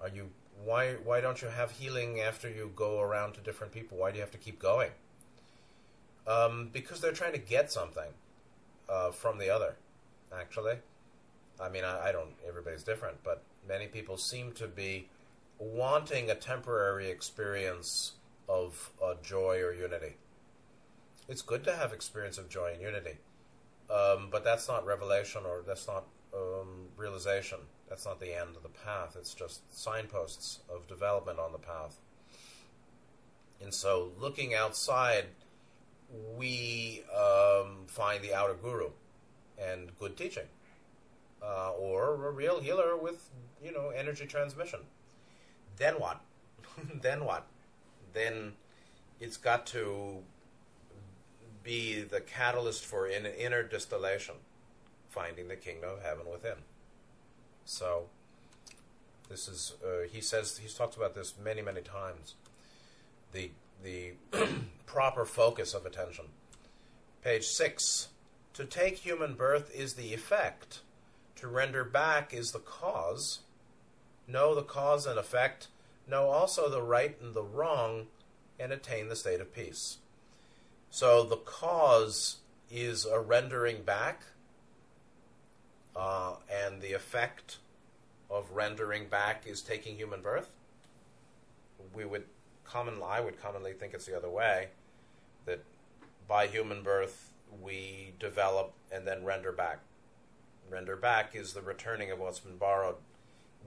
Are 0.00 0.08
you? 0.08 0.30
Why? 0.64 0.94
Why 1.04 1.20
don't 1.20 1.40
you 1.42 1.48
have 1.48 1.72
healing 1.72 2.20
after 2.20 2.48
you 2.48 2.72
go 2.76 3.00
around 3.00 3.34
to 3.34 3.40
different 3.40 3.72
people? 3.72 3.98
Why 3.98 4.10
do 4.10 4.16
you 4.16 4.22
have 4.22 4.30
to 4.32 4.38
keep 4.38 4.58
going? 4.58 4.90
Um, 6.26 6.70
because 6.72 7.00
they're 7.00 7.12
trying 7.12 7.32
to 7.32 7.38
get 7.38 7.72
something 7.72 8.12
uh, 8.88 9.10
from 9.10 9.38
the 9.38 9.50
other. 9.50 9.76
Actually, 10.32 10.76
I 11.60 11.68
mean, 11.68 11.84
I, 11.84 12.08
I 12.08 12.12
don't. 12.12 12.30
Everybody's 12.46 12.84
different, 12.84 13.16
but 13.24 13.42
many 13.66 13.86
people 13.86 14.16
seem 14.16 14.52
to 14.52 14.68
be 14.68 15.08
wanting 15.58 16.30
a 16.30 16.34
temporary 16.34 17.10
experience 17.10 18.12
of 18.48 18.92
uh, 19.04 19.14
joy 19.22 19.60
or 19.60 19.72
unity. 19.72 20.16
It's 21.28 21.42
good 21.42 21.64
to 21.64 21.76
have 21.76 21.92
experience 21.92 22.38
of 22.38 22.48
joy 22.48 22.72
and 22.72 22.80
unity, 22.80 23.18
um, 23.90 24.28
but 24.30 24.44
that's 24.44 24.68
not 24.68 24.86
revelation 24.86 25.42
or 25.44 25.62
that's 25.66 25.86
not 25.86 26.06
um, 26.34 26.88
realization. 26.96 27.58
That's 27.88 28.06
not 28.06 28.20
the 28.20 28.38
end 28.38 28.56
of 28.56 28.62
the 28.62 28.68
path. 28.68 29.16
It's 29.18 29.34
just 29.34 29.60
signposts 29.74 30.60
of 30.72 30.86
development 30.86 31.38
on 31.38 31.52
the 31.52 31.58
path. 31.58 32.00
And 33.60 33.74
so, 33.74 34.12
looking 34.18 34.54
outside, 34.54 35.24
we 36.36 37.02
um, 37.14 37.86
find 37.86 38.22
the 38.22 38.34
outer 38.34 38.54
guru 38.54 38.90
and 39.58 39.90
good 39.98 40.16
teaching, 40.16 40.46
uh, 41.42 41.72
or 41.72 42.26
a 42.26 42.30
real 42.30 42.60
healer 42.60 42.96
with 42.96 43.28
you 43.62 43.72
know 43.72 43.90
energy 43.90 44.26
transmission 44.26 44.80
then 45.78 45.94
what? 45.94 46.20
then 47.02 47.24
what? 47.24 47.46
Then 48.12 48.52
it's 49.20 49.36
got 49.36 49.66
to 49.68 50.18
be 51.62 52.02
the 52.02 52.20
catalyst 52.20 52.84
for 52.84 53.06
in, 53.06 53.26
inner 53.26 53.62
distillation, 53.62 54.36
finding 55.08 55.48
the 55.48 55.56
kingdom 55.56 55.90
of 55.90 56.02
heaven 56.02 56.26
within. 56.30 56.56
So, 57.64 58.04
this 59.28 59.48
is 59.48 59.74
uh, 59.84 60.08
he 60.10 60.20
says 60.20 60.58
he's 60.58 60.74
talked 60.74 60.96
about 60.96 61.14
this 61.14 61.34
many 61.42 61.62
many 61.62 61.82
times. 61.82 62.34
The 63.32 63.50
the 63.82 64.12
proper 64.86 65.24
focus 65.24 65.74
of 65.74 65.84
attention. 65.84 66.26
Page 67.22 67.44
six. 67.44 68.08
To 68.54 68.64
take 68.64 68.98
human 68.98 69.34
birth 69.34 69.70
is 69.72 69.94
the 69.94 70.14
effect. 70.14 70.80
To 71.36 71.46
render 71.46 71.84
back 71.84 72.34
is 72.34 72.50
the 72.50 72.58
cause 72.58 73.40
know 74.28 74.54
the 74.54 74.62
cause 74.62 75.06
and 75.06 75.18
effect, 75.18 75.68
know 76.06 76.28
also 76.28 76.68
the 76.68 76.82
right 76.82 77.16
and 77.20 77.34
the 77.34 77.42
wrong, 77.42 78.06
and 78.60 78.72
attain 78.72 79.08
the 79.08 79.16
state 79.16 79.40
of 79.40 79.54
peace. 79.54 79.98
So 80.90 81.22
the 81.22 81.36
cause 81.36 82.36
is 82.70 83.06
a 83.06 83.18
rendering 83.18 83.82
back, 83.82 84.22
uh, 85.96 86.36
and 86.50 86.80
the 86.80 86.92
effect 86.92 87.56
of 88.30 88.50
rendering 88.52 89.06
back 89.08 89.44
is 89.46 89.62
taking 89.62 89.96
human 89.96 90.20
birth. 90.20 90.50
We 91.94 92.04
would 92.04 92.24
commonly, 92.64 93.04
I 93.04 93.20
would 93.20 93.40
commonly 93.40 93.72
think 93.72 93.94
it's 93.94 94.06
the 94.06 94.16
other 94.16 94.28
way, 94.28 94.68
that 95.46 95.64
by 96.26 96.46
human 96.46 96.82
birth 96.82 97.32
we 97.62 98.12
develop 98.18 98.72
and 98.92 99.06
then 99.06 99.24
render 99.24 99.52
back. 99.52 99.80
Render 100.70 100.96
back 100.96 101.34
is 101.34 101.54
the 101.54 101.62
returning 101.62 102.10
of 102.10 102.18
what's 102.18 102.40
been 102.40 102.58
borrowed 102.58 102.96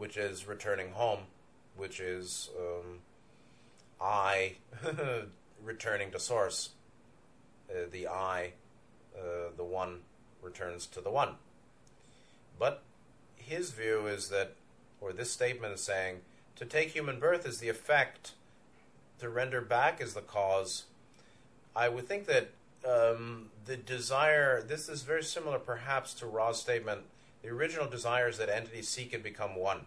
which 0.02 0.18
is 0.18 0.48
returning 0.48 0.94
home, 0.94 1.20
which 1.78 2.00
is 2.00 2.50
um, 2.60 2.98
I 4.02 4.56
returning 5.64 6.10
to 6.10 6.20
source. 6.20 6.72
Uh, 7.70 7.84
the 7.92 8.08
I, 8.08 8.54
uh, 9.16 9.52
the 9.56 9.64
one, 9.64 10.00
returns 10.42 10.88
to 10.88 11.02
the 11.02 11.12
one. 11.12 11.36
But 12.58 12.82
his 13.36 13.70
view 13.70 14.08
is 14.08 14.30
that, 14.30 14.56
or 15.00 15.14
this 15.14 15.32
statement 15.32 15.76
is 15.76 15.82
saying, 15.82 16.22
to 16.56 16.66
take 16.66 16.90
human 16.90 17.20
birth 17.20 17.46
is 17.46 17.60
the 17.60 17.70
effect, 17.70 18.32
to 19.20 19.30
render 19.30 19.62
back 19.62 20.02
is 20.02 20.16
the 20.16 20.22
cause. 20.22 20.86
I 21.76 21.90
would 21.90 22.08
think 22.08 22.26
that 22.26 22.50
um, 22.90 23.52
the 23.66 23.78
desire, 23.78 24.64
this 24.64 24.90
is 24.90 25.04
very 25.04 25.24
similar 25.24 25.60
perhaps 25.60 26.16
to 26.16 26.26
Ra's 26.26 26.58
statement 26.60 27.02
the 27.42 27.50
original 27.50 27.88
desire 27.88 28.30
is 28.30 28.38
that 28.38 28.50
entities 28.50 28.88
seek 28.88 29.14
and 29.14 29.24
become 29.24 29.56
one. 29.56 29.86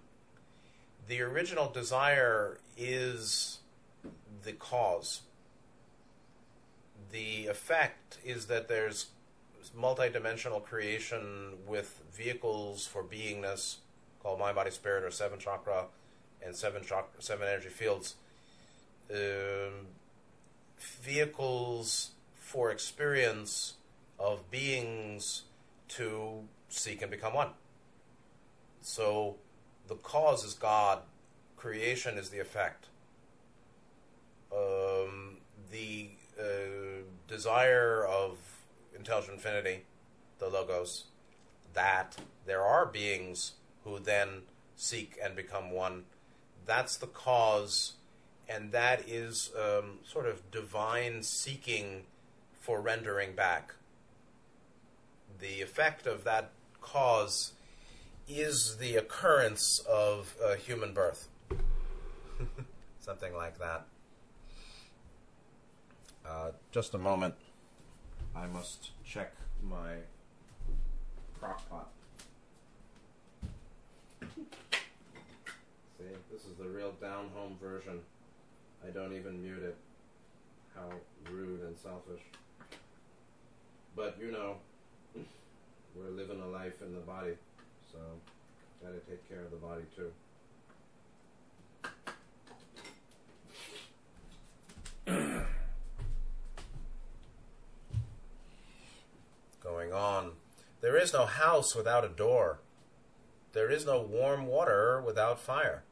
The 1.07 1.21
original 1.21 1.71
desire 1.71 2.59
is 2.77 3.59
the 4.43 4.53
cause. 4.53 5.23
The 7.13 7.47
effect 7.47 8.19
is 8.25 8.47
that 8.47 8.69
there's 8.69 9.07
multidimensional 9.79 10.63
creation 10.63 11.55
with 11.67 12.03
vehicles 12.13 12.87
for 12.87 13.03
beingness 13.03 13.77
called 14.23 14.39
mind, 14.41 14.57
body, 14.57 14.71
spirit, 14.71 15.05
or 15.05 15.11
seven 15.11 15.39
chakra 15.39 15.85
and 16.45 16.57
seven 16.57 16.83
chakra, 16.83 17.23
seven 17.23 17.47
energy 17.47 17.69
fields. 17.69 18.17
Um, 19.11 19.87
vehicles 20.79 22.11
for 22.39 22.71
experience 22.71 23.75
of 24.19 24.51
beings 24.51 25.43
to 25.89 26.45
seek 26.79 27.03
and 27.03 27.11
become 27.11 27.35
one. 27.35 27.51
So 28.81 29.37
the 29.89 29.95
cause 29.95 30.45
is 30.45 30.55
God, 30.55 31.01
creation 31.57 32.18
is 32.18 32.31
the 32.31 32.39
effect. 32.39 32.87
Um, 34.53 35.39
the 35.70 36.11
uh, 36.39 37.03
desire 37.29 38.05
of 38.05 38.39
intelligent 38.95 39.35
infinity, 39.35 39.85
the 40.39 40.49
logos, 40.49 41.05
that 41.72 42.16
there 42.47 42.62
are 42.62 42.87
beings 42.87 43.53
who 43.85 43.99
then 43.99 44.43
seek 44.77 45.18
and 45.22 45.35
become 45.35 45.70
one. 45.70 46.05
That's 46.66 46.97
the 46.97 47.07
cause, 47.07 47.95
and 48.49 48.72
that 48.72 49.09
is 49.09 49.51
um, 49.59 49.99
sort 50.05 50.27
of 50.27 50.51
divine 50.51 51.22
seeking 51.22 52.05
for 52.61 52.81
rendering 52.81 53.35
back. 53.35 53.75
The 55.41 55.61
effect 55.61 56.07
of 56.07 56.25
that 56.25 56.51
cause 56.85 57.53
is 58.28 58.76
the 58.78 58.97
occurrence 58.97 59.80
of 59.91 60.37
a 60.45 60.57
human 60.57 60.93
birth. 60.93 61.28
Something 63.01 63.35
like 63.35 63.59
that. 63.59 63.87
Uh, 66.26 66.51
just 66.70 66.95
a 66.95 66.99
moment. 66.99 67.35
I 68.35 68.47
must 68.47 68.91
check 69.05 69.35
my 69.62 69.97
crock 71.39 71.68
pot. 71.68 71.89
See, 75.99 76.05
this 76.32 76.43
is 76.43 76.57
the 76.59 76.68
real 76.68 76.93
down 77.01 77.30
home 77.35 77.57
version. 77.61 78.01
I 78.87 78.91
don't 78.91 79.14
even 79.14 79.43
mute 79.43 79.62
it. 79.62 79.76
How 80.74 80.91
rude 81.30 81.62
and 81.62 81.76
selfish. 81.76 82.22
But 83.95 84.16
you 84.20 84.32
know, 84.32 84.57
we're 85.95 86.11
living 86.11 86.40
a 86.40 86.47
life 86.47 86.82
in 86.82 86.92
the 86.95 87.01
body, 87.01 87.34
so 87.92 87.99
gotta 88.82 88.99
take 89.09 89.28
care 89.28 89.40
of 89.40 89.51
the 89.51 89.57
body 89.57 89.84
too. 89.97 90.11
Going 99.62 99.92
on. 99.92 100.32
There 100.80 100.97
is 100.97 101.12
no 101.12 101.26
house 101.26 101.74
without 101.74 102.05
a 102.05 102.09
door. 102.09 102.61
There 103.53 103.70
is 103.70 103.86
no 103.86 104.01
warm 104.01 104.47
water 104.47 105.01
without 105.01 105.38
fire. 105.38 105.84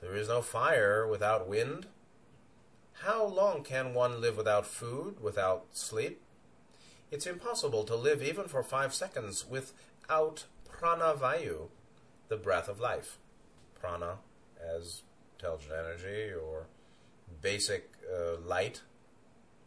There 0.00 0.16
is 0.16 0.28
no 0.28 0.40
fire 0.40 1.06
without 1.06 1.46
wind. 1.46 1.86
How 3.02 3.24
long 3.24 3.62
can 3.62 3.94
one 3.94 4.20
live 4.20 4.36
without 4.36 4.66
food, 4.66 5.22
without 5.22 5.66
sleep? 5.72 6.20
It's 7.10 7.26
impossible 7.26 7.82
to 7.84 7.96
live 7.96 8.22
even 8.22 8.46
for 8.46 8.62
five 8.62 8.94
seconds 8.94 9.44
without 9.48 10.44
pranavayu, 10.68 11.68
the 12.28 12.36
breath 12.36 12.68
of 12.68 12.78
life. 12.78 13.18
Prana 13.80 14.18
as 14.60 15.02
intelligent 15.34 15.72
energy 15.72 16.32
or 16.32 16.66
basic 17.42 17.90
uh, 18.08 18.36
light, 18.40 18.82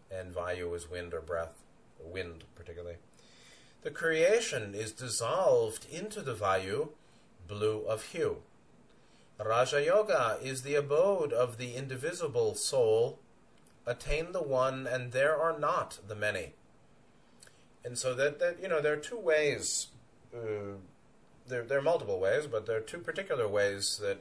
and 0.09 0.33
vayu 0.33 0.73
is 0.73 0.89
wind 0.89 1.13
or 1.13 1.19
breath, 1.19 1.63
wind 1.99 2.45
particularly. 2.55 2.97
The 3.81 3.91
creation 3.91 4.73
is 4.73 4.93
dissolved 4.93 5.85
into 5.91 6.21
the 6.21 6.35
vayu, 6.35 6.89
blue 7.45 7.81
of 7.81 8.03
hue. 8.05 8.37
Raja 9.43 9.83
Yoga 9.83 10.37
is 10.41 10.61
the 10.61 10.75
abode 10.75 11.33
of 11.33 11.57
the 11.57 11.75
indivisible 11.75 12.55
soul. 12.55 13.19
Attain 13.85 14.31
the 14.31 14.41
one, 14.41 14.87
and 14.87 15.11
there 15.11 15.35
are 15.35 15.59
not 15.59 15.99
the 16.07 16.15
many. 16.15 16.53
And 17.85 17.97
so 17.97 18.13
that, 18.13 18.39
that 18.39 18.61
you 18.61 18.67
know, 18.67 18.81
there 18.81 18.93
are 18.93 18.97
two 18.97 19.17
ways. 19.17 19.87
Uh, 20.33 20.77
there, 21.47 21.63
there 21.63 21.79
are 21.79 21.83
multiple 21.83 22.19
ways, 22.19 22.47
but 22.47 22.65
there 22.65 22.77
are 22.77 22.81
two 22.81 22.99
particular 22.99 23.47
ways 23.47 23.99
that 24.01 24.19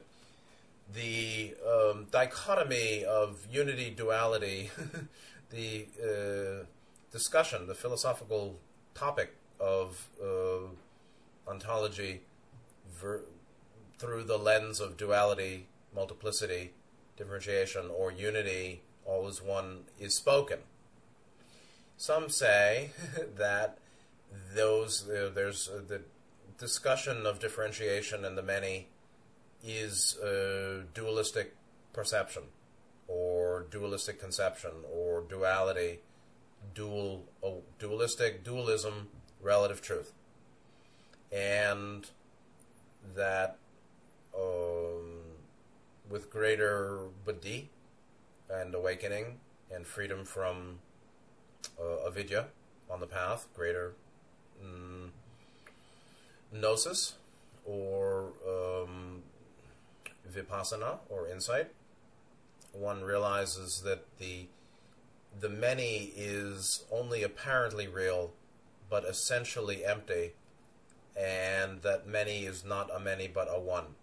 the 0.93 1.55
um, 1.65 2.07
dichotomy 2.11 3.05
of 3.05 3.47
unity 3.49 3.89
duality, 3.89 4.69
the 5.49 5.87
uh, 6.01 6.65
discussion, 7.11 7.67
the 7.67 7.75
philosophical 7.75 8.59
topic 8.93 9.33
of 9.59 10.09
uh, 10.21 10.67
ontology 11.49 12.21
ver- 12.93 13.23
through 13.97 14.23
the 14.23 14.37
lens 14.37 14.79
of 14.79 14.97
duality, 14.97 15.67
multiplicity, 15.95 16.73
differentiation, 17.15 17.89
or 17.95 18.11
unity, 18.11 18.81
all 19.05 19.27
as 19.27 19.41
one, 19.41 19.83
is 19.99 20.15
spoken. 20.15 20.59
Some 22.03 22.27
say 22.27 22.89
that 23.37 23.77
those 24.53 25.07
uh, 25.09 25.31
there's 25.33 25.69
uh, 25.69 25.79
the 25.87 26.01
discussion 26.57 27.25
of 27.25 27.39
differentiation 27.39 28.25
and 28.25 28.37
the 28.37 28.43
many 28.43 28.89
is 29.63 30.17
a 30.21 30.83
dualistic 30.93 31.55
perception 31.93 32.43
or 33.07 33.67
dualistic 33.71 34.19
conception 34.19 34.71
or 34.93 35.21
duality, 35.29 36.01
dual, 36.75 37.23
oh, 37.41 37.61
dualistic 37.79 38.43
dualism, 38.43 39.07
relative 39.41 39.81
truth, 39.81 40.11
and 41.31 42.09
that 43.15 43.55
um, 44.37 45.21
with 46.09 46.29
greater 46.29 46.99
buddhi 47.23 47.69
and 48.49 48.75
awakening 48.75 49.39
and 49.73 49.87
freedom 49.87 50.25
from 50.25 50.79
uh, 51.79 52.07
avidya 52.07 52.47
on 52.89 52.99
the 52.99 53.07
path, 53.07 53.47
greater 53.55 53.93
mm, 54.63 55.09
gnosis 56.51 57.13
or 57.65 58.29
um, 58.47 59.23
vipassana 60.31 60.99
or 61.09 61.27
insight, 61.27 61.71
one 62.71 63.03
realizes 63.03 63.81
that 63.81 64.05
the 64.19 64.47
the 65.39 65.49
many 65.49 66.11
is 66.15 66.83
only 66.91 67.23
apparently 67.23 67.87
real, 67.87 68.33
but 68.89 69.03
essentially 69.03 69.83
empty, 69.83 70.33
and 71.17 71.81
that 71.81 72.05
many 72.05 72.45
is 72.45 72.63
not 72.63 72.89
a 72.93 72.99
many 72.99 73.27
but 73.27 73.47
a 73.49 73.59
one. 73.59 73.95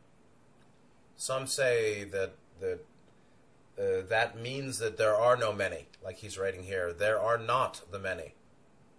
Some 1.17 1.47
say 1.47 2.05
that 2.05 2.33
that 2.61 2.81
uh, 3.81 4.03
that 4.09 4.39
means 4.39 4.79
that 4.79 4.99
there 4.99 5.17
are 5.17 5.37
no 5.37 5.53
many, 5.53 5.87
like 6.05 6.19
he's 6.19 6.37
writing 6.37 6.65
here. 6.65 6.93
There 6.93 7.19
are 7.19 7.39
not 7.39 7.83
the 7.91 7.99
many. 7.99 8.35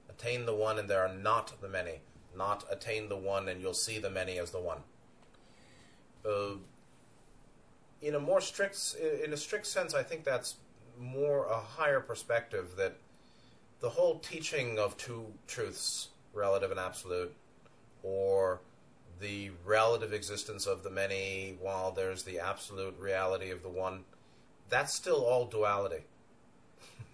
Attain 0.09 0.45
the 0.45 0.55
one, 0.55 0.79
and 0.79 0.89
there 0.89 1.05
are 1.05 1.13
not 1.13 1.61
the 1.61 1.69
many. 1.69 2.01
Not 2.35 2.65
attain 2.71 3.09
the 3.09 3.17
one, 3.17 3.47
and 3.47 3.61
you'll 3.61 3.73
see 3.73 3.99
the 3.99 4.09
many 4.09 4.39
as 4.39 4.51
the 4.51 4.59
one. 4.59 4.79
Uh, 6.25 6.55
in 8.01 8.15
a 8.15 8.19
more 8.19 8.41
strict, 8.41 8.95
in 9.23 9.33
a 9.33 9.37
strict 9.37 9.67
sense, 9.67 9.93
I 9.93 10.01
think 10.01 10.23
that's 10.23 10.55
more 10.99 11.45
a 11.45 11.59
higher 11.59 11.99
perspective 11.99 12.75
that 12.77 12.95
the 13.81 13.89
whole 13.89 14.19
teaching 14.19 14.79
of 14.79 14.97
two 14.97 15.25
truths, 15.47 16.09
relative 16.33 16.71
and 16.71 16.79
absolute, 16.79 17.33
or 18.01 18.61
the 19.19 19.51
relative 19.65 20.13
existence 20.13 20.65
of 20.65 20.81
the 20.81 20.89
many 20.89 21.55
while 21.59 21.91
there's 21.91 22.23
the 22.23 22.39
absolute 22.39 22.97
reality 22.99 23.51
of 23.51 23.61
the 23.61 23.69
one, 23.69 24.03
that's 24.71 24.95
still 24.95 25.23
all 25.23 25.45
duality. 25.45 26.03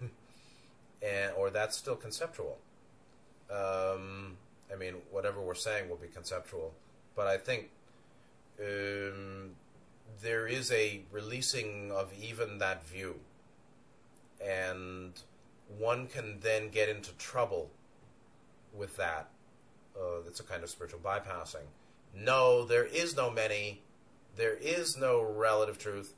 and 1.02 1.32
or 1.36 1.50
that's 1.50 1.76
still 1.76 1.96
conceptual. 1.96 2.56
Um, 3.50 4.38
I 4.72 4.76
mean, 4.78 4.94
whatever 5.10 5.40
we're 5.40 5.54
saying 5.54 5.90
will 5.90 5.96
be 5.96 6.08
conceptual, 6.08 6.72
but 7.14 7.26
I 7.26 7.36
think 7.36 7.70
um, 8.60 9.50
there 10.22 10.46
is 10.46 10.70
a 10.72 11.00
releasing 11.10 11.90
of 11.90 12.12
even 12.20 12.58
that 12.58 12.86
view, 12.86 13.16
and 14.44 15.12
one 15.78 16.06
can 16.06 16.40
then 16.40 16.68
get 16.68 16.88
into 16.88 17.12
trouble 17.14 17.70
with 18.72 18.96
that. 18.96 19.28
Uh, 19.98 20.20
that's 20.24 20.40
a 20.40 20.44
kind 20.44 20.62
of 20.62 20.70
spiritual 20.70 21.00
bypassing. 21.00 21.66
No, 22.14 22.64
there 22.64 22.84
is 22.84 23.16
no 23.16 23.30
many. 23.30 23.82
There 24.36 24.54
is 24.54 24.96
no 24.96 25.22
relative 25.22 25.78
truth. 25.78 26.14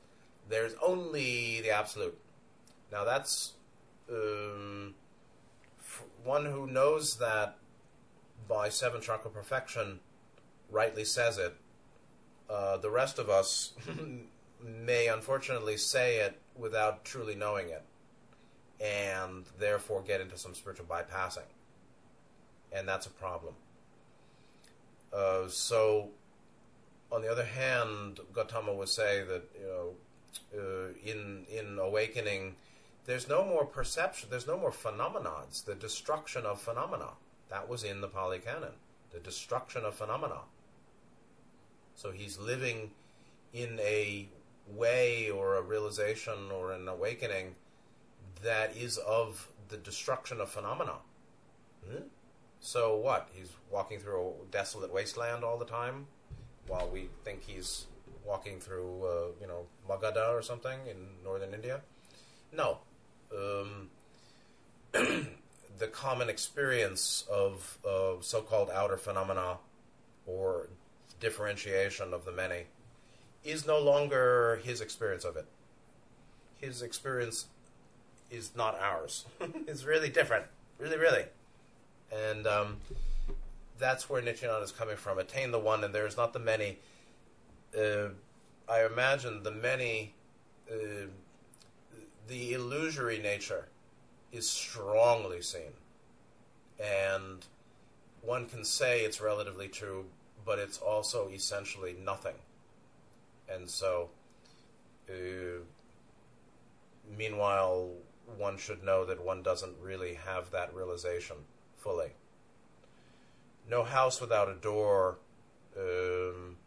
There's 0.51 0.75
only 0.81 1.61
the 1.61 1.71
absolute. 1.71 2.17
Now 2.91 3.03
that's 3.03 3.53
um, 4.09 4.93
one 6.23 6.45
who 6.45 6.67
knows 6.67 7.17
that 7.17 7.57
by 8.47 8.69
seven 8.69 9.01
chakra 9.01 9.31
perfection 9.31 10.01
rightly 10.69 11.05
says 11.05 11.37
it 11.37 11.55
uh, 12.51 12.75
the 12.77 12.89
rest 12.89 13.17
of 13.17 13.29
us 13.29 13.73
may 14.61 15.07
unfortunately 15.07 15.77
say 15.77 16.17
it 16.17 16.37
without 16.55 17.05
truly 17.05 17.33
knowing 17.33 17.69
it, 17.69 17.83
and 18.81 19.45
therefore 19.57 20.01
get 20.01 20.19
into 20.19 20.37
some 20.37 20.53
spiritual 20.53 20.85
bypassing. 20.85 21.47
And 22.73 22.87
that's 22.87 23.05
a 23.05 23.09
problem. 23.09 23.53
Uh, 25.13 25.47
so, 25.47 26.09
on 27.11 27.21
the 27.21 27.31
other 27.31 27.45
hand, 27.45 28.19
Gautama 28.33 28.73
would 28.73 28.89
say 28.89 29.23
that 29.23 29.43
you 29.57 29.67
know, 29.67 29.89
uh, 30.55 30.93
in 31.03 31.45
in 31.49 31.79
awakening, 31.79 32.55
there's 33.05 33.27
no 33.27 33.43
more 33.43 33.65
perception, 33.65 34.29
there's 34.29 34.47
no 34.47 34.57
more 34.57 34.71
phenomena. 34.71 35.31
It's 35.47 35.61
the 35.61 35.75
destruction 35.75 36.45
of 36.45 36.61
phenomena. 36.61 37.09
That 37.49 37.67
was 37.67 37.83
in 37.83 38.01
the 38.01 38.07
Pali 38.07 38.39
Canon. 38.39 38.75
The 39.11 39.19
destruction 39.19 39.83
of 39.83 39.95
phenomena. 39.95 40.41
So 41.95 42.11
he's 42.11 42.39
living 42.39 42.91
in 43.53 43.79
a 43.81 44.27
way 44.67 45.29
or 45.29 45.57
a 45.57 45.61
realization 45.61 46.51
or 46.53 46.71
an 46.71 46.87
awakening 46.87 47.55
that 48.43 48.75
is 48.75 48.97
of 48.97 49.49
the 49.69 49.77
destruction 49.77 50.39
of 50.39 50.49
phenomena. 50.49 50.95
Hmm? 51.85 52.03
So 52.59 52.95
what? 52.95 53.29
He's 53.33 53.49
walking 53.69 53.99
through 53.99 54.27
a 54.29 54.51
desolate 54.51 54.93
wasteland 54.93 55.43
all 55.43 55.57
the 55.57 55.65
time, 55.65 56.07
while 56.67 56.89
we 56.89 57.09
think 57.23 57.43
he's 57.45 57.87
walking 58.25 58.59
through, 58.59 59.03
uh, 59.03 59.27
you 59.39 59.47
know, 59.47 59.65
Magadha 59.89 60.29
or 60.29 60.41
something 60.41 60.79
in 60.89 61.23
northern 61.23 61.53
India. 61.53 61.81
No, 62.51 62.79
um, 63.35 63.89
the 64.91 65.87
common 65.91 66.29
experience 66.29 67.25
of 67.31 67.77
uh, 67.87 68.21
so-called 68.21 68.69
outer 68.69 68.97
phenomena 68.97 69.57
or 70.25 70.67
differentiation 71.19 72.13
of 72.13 72.25
the 72.25 72.31
many 72.31 72.65
is 73.43 73.65
no 73.65 73.79
longer 73.79 74.59
his 74.63 74.81
experience 74.81 75.23
of 75.23 75.35
it. 75.35 75.45
His 76.59 76.81
experience 76.81 77.47
is 78.29 78.51
not 78.55 78.79
ours. 78.79 79.25
it's 79.67 79.83
really 79.83 80.09
different. 80.09 80.45
Really, 80.77 80.97
really. 80.97 81.25
And 82.11 82.45
um, 82.45 82.77
that's 83.79 84.09
where 84.09 84.21
Nityananda 84.21 84.63
is 84.63 84.71
coming 84.71 84.95
from. 84.95 85.17
Attain 85.17 85.51
the 85.51 85.59
one, 85.59 85.83
and 85.83 85.93
there 85.93 86.05
is 86.05 86.17
not 86.17 86.33
the 86.33 86.39
many. 86.39 86.79
Uh, 87.77 88.09
I 88.69 88.85
imagine 88.85 89.43
the 89.43 89.51
many, 89.51 90.13
uh, 90.69 91.07
the 92.27 92.53
illusory 92.53 93.19
nature 93.19 93.67
is 94.31 94.49
strongly 94.49 95.41
seen. 95.41 95.73
And 96.79 97.45
one 98.21 98.47
can 98.47 98.63
say 98.65 99.01
it's 99.01 99.21
relatively 99.21 99.67
true 99.67 100.05
but 100.45 100.59
it's 100.59 100.77
also 100.77 101.29
essentially 101.29 101.95
nothing. 102.03 102.35
And 103.49 103.69
so, 103.69 104.09
uh, 105.09 105.63
meanwhile, 107.17 107.89
one 108.37 108.57
should 108.57 108.83
know 108.83 109.05
that 109.05 109.23
one 109.23 109.43
doesn't 109.43 109.75
really 109.81 110.13
have 110.13 110.51
that 110.51 110.73
realization 110.73 111.37
fully. 111.77 112.11
No 113.69 113.83
house 113.83 114.19
without 114.21 114.49
a 114.49 114.55
door. 114.55 115.17
Um, 115.77 116.57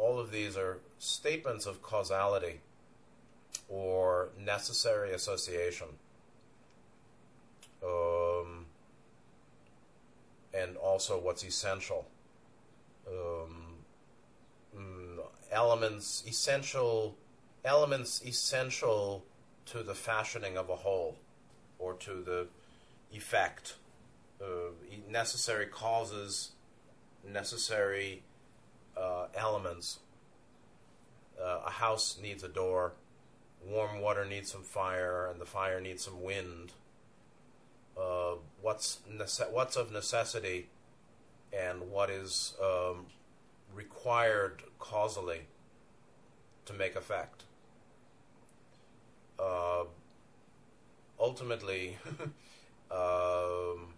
all 0.00 0.18
of 0.18 0.32
these 0.32 0.56
are 0.56 0.78
statements 0.98 1.66
of 1.66 1.82
causality 1.82 2.60
or 3.68 4.30
necessary 4.38 5.12
association. 5.12 5.88
Um, 7.84 8.66
and 10.52 10.76
also 10.76 11.18
what's 11.18 11.44
essential 11.44 12.06
um, 13.08 13.76
mm, 14.76 15.18
elements 15.52 16.24
essential 16.26 17.16
elements 17.64 18.22
essential 18.26 19.24
to 19.66 19.82
the 19.82 19.94
fashioning 19.94 20.56
of 20.56 20.68
a 20.68 20.76
whole 20.76 21.16
or 21.78 21.94
to 21.94 22.22
the 22.22 22.46
effect. 23.12 23.74
Uh, 24.40 24.72
necessary 25.08 25.66
causes, 25.66 26.52
necessary 27.26 28.22
uh, 29.00 29.26
elements. 29.34 30.00
Uh, 31.40 31.60
a 31.66 31.70
house 31.70 32.18
needs 32.22 32.42
a 32.42 32.48
door, 32.48 32.92
warm 33.66 34.00
water 34.00 34.24
needs 34.24 34.50
some 34.50 34.62
fire, 34.62 35.26
and 35.30 35.40
the 35.40 35.46
fire 35.46 35.80
needs 35.80 36.04
some 36.04 36.22
wind. 36.22 36.72
Uh, 37.98 38.34
what's 38.60 38.98
nece- 39.10 39.50
what's 39.50 39.76
of 39.76 39.90
necessity, 39.90 40.68
and 41.52 41.90
what 41.90 42.10
is 42.10 42.54
um, 42.62 43.06
required 43.74 44.62
causally 44.78 45.42
to 46.66 46.72
make 46.72 46.94
effect. 46.94 47.44
Uh, 49.38 49.84
ultimately, 51.18 51.96
um, 52.90 53.94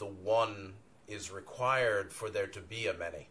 the 0.00 0.06
one 0.06 0.72
is 1.10 1.30
required 1.30 2.12
for 2.12 2.30
there 2.30 2.46
to 2.46 2.60
be 2.60 2.86
a 2.86 2.94
many, 2.94 3.28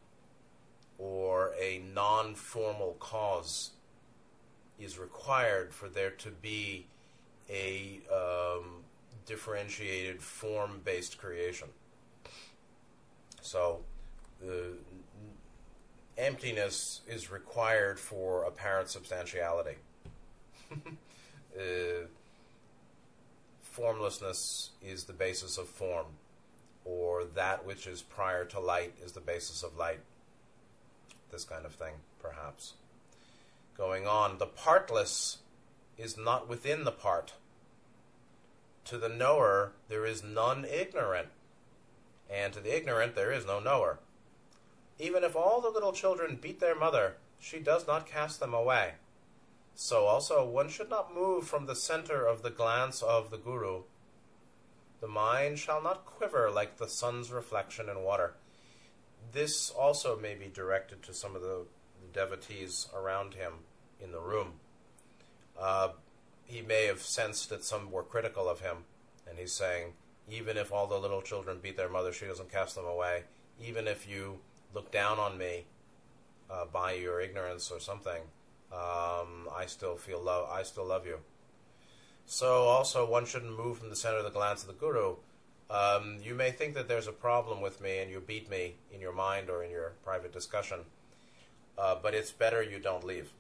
or 0.98 1.54
a 1.60 1.82
non 1.94 2.36
formal 2.36 2.98
cause 3.00 3.72
is 4.80 4.98
required 4.98 5.74
for 5.74 5.90
there 5.90 6.12
to 6.12 6.30
be 6.30 6.86
a 7.50 8.00
um, 8.14 8.84
differentiated 9.26 10.22
form 10.22 10.82
based 10.84 11.18
creation. 11.18 11.68
So, 13.42 13.82
the 14.42 14.74
emptiness 16.18 17.02
is 17.08 17.32
required 17.32 18.00
for 18.00 18.44
apparent 18.44 18.90
substantiality. 18.90 19.76
uh, 20.72 22.06
formlessness 23.62 24.72
is 24.82 25.06
the 25.06 25.14
basis 25.14 25.58
of 25.58 25.68
form, 25.68 26.06
or 26.86 27.24
that 27.24 27.66
which 27.66 27.86
is 27.86 28.02
prior 28.02 28.46
to 28.46 28.60
light 28.60 28.94
is 29.04 29.12
the 29.12 29.20
basis 29.20 29.64
of 29.64 29.78
light. 29.78 30.00
This 31.32 31.44
kind 31.44 31.66
of 31.66 31.76
thing, 31.76 31.94
perhaps. 32.22 32.74
Going 33.78 34.08
on, 34.08 34.38
the 34.38 34.46
partless 34.46 35.38
is 35.98 36.18
not 36.18 36.50
within 36.50 36.84
the 36.84 36.92
part. 36.92 37.34
To 38.86 38.98
the 38.98 39.10
knower, 39.10 39.74
there 39.88 40.06
is 40.06 40.24
none 40.24 40.66
ignorant, 40.66 41.28
and 42.30 42.54
to 42.54 42.60
the 42.60 42.76
ignorant, 42.76 43.16
there 43.16 43.32
is 43.32 43.46
no 43.46 43.60
knower. 43.60 44.00
Even 44.98 45.24
if 45.24 45.36
all 45.36 45.62
the 45.62 45.70
little 45.70 45.94
children 45.94 46.40
beat 46.42 46.60
their 46.60 46.76
mother, 46.76 47.18
she 47.40 47.60
does 47.60 47.88
not 47.88 48.08
cast 48.08 48.40
them 48.40 48.54
away. 48.54 48.94
So 49.76 50.06
also, 50.06 50.46
one 50.46 50.68
should 50.68 50.90
not 50.90 51.16
move 51.16 51.48
from 51.48 51.66
the 51.66 51.76
center 51.76 52.26
of 52.26 52.42
the 52.42 52.50
glance 52.50 53.02
of 53.02 53.32
the 53.32 53.38
Guru. 53.38 53.84
The 55.02 55.08
mind 55.08 55.60
shall 55.60 55.82
not 55.82 56.06
quiver 56.06 56.52
like 56.52 56.78
the 56.78 56.88
sun's 56.88 57.32
reflection 57.32 57.90
in 57.90 58.04
water. 58.04 58.36
This 59.32 59.70
also 59.70 60.18
may 60.18 60.36
be 60.36 60.48
directed 60.48 61.04
to 61.04 61.14
some 61.14 61.36
of 61.36 61.42
the 61.42 61.66
devotees 62.14 62.88
around 62.94 63.36
him 63.36 63.54
in 64.02 64.12
the 64.12 64.20
room. 64.20 64.54
Uh, 65.58 65.90
he 66.46 66.62
may 66.62 66.86
have 66.86 67.02
sensed 67.02 67.50
that 67.50 67.64
some 67.64 67.92
were 67.92 68.04
critical 68.04 68.50
of 68.50 68.62
him, 68.62 68.86
and 69.28 69.38
he's 69.38 69.54
saying, 69.54 69.94
even 70.30 70.58
if 70.58 70.72
all 70.72 70.88
the 70.88 71.00
little 71.00 71.22
children 71.22 71.60
beat 71.62 71.78
their 71.78 71.90
mother, 71.90 72.12
she 72.12 72.26
doesn't 72.26 72.52
cast 72.52 72.76
them 72.76 72.86
away. 72.86 73.24
Even 73.62 73.88
if 73.88 74.08
you 74.08 74.40
look 74.74 74.92
down 74.92 75.20
on 75.20 75.38
me 75.38 75.66
uh, 76.50 76.66
by 76.66 76.94
your 76.94 77.22
ignorance 77.22 77.72
or 77.72 77.80
something, 77.80 78.22
um, 78.72 79.48
I 79.56 79.66
still 79.68 79.96
feel 79.96 80.22
love. 80.22 80.50
I 80.50 80.64
still 80.64 80.86
love 80.86 81.06
you. 81.06 81.20
So 82.32 82.66
also, 82.66 83.10
one 83.10 83.26
shouldn't 83.26 83.58
move 83.58 83.80
from 83.80 83.90
the 83.90 83.96
center 83.96 84.18
of 84.18 84.24
the 84.24 84.30
glance 84.30 84.62
of 84.62 84.68
the 84.68 84.76
guru. 84.76 85.16
Um, 85.68 86.18
you 86.24 86.36
may 86.36 86.52
think 86.52 86.76
that 86.76 86.88
there's 86.88 87.08
a 87.08 87.12
problem 87.12 87.60
with 87.60 87.82
me, 87.82 87.98
and 87.98 88.12
you 88.12 88.20
beat 88.20 88.52
me 88.52 88.76
in 88.94 89.02
your 89.02 89.14
mind 89.14 89.50
or 89.50 89.64
in 89.64 89.72
your 89.72 89.94
private 90.04 90.32
discussion, 90.32 90.82
uh, 91.76 91.96
but 92.00 92.14
it's 92.14 92.30
better 92.30 92.62
you 92.62 92.78
don't 92.78 93.04
leave. 93.04 93.32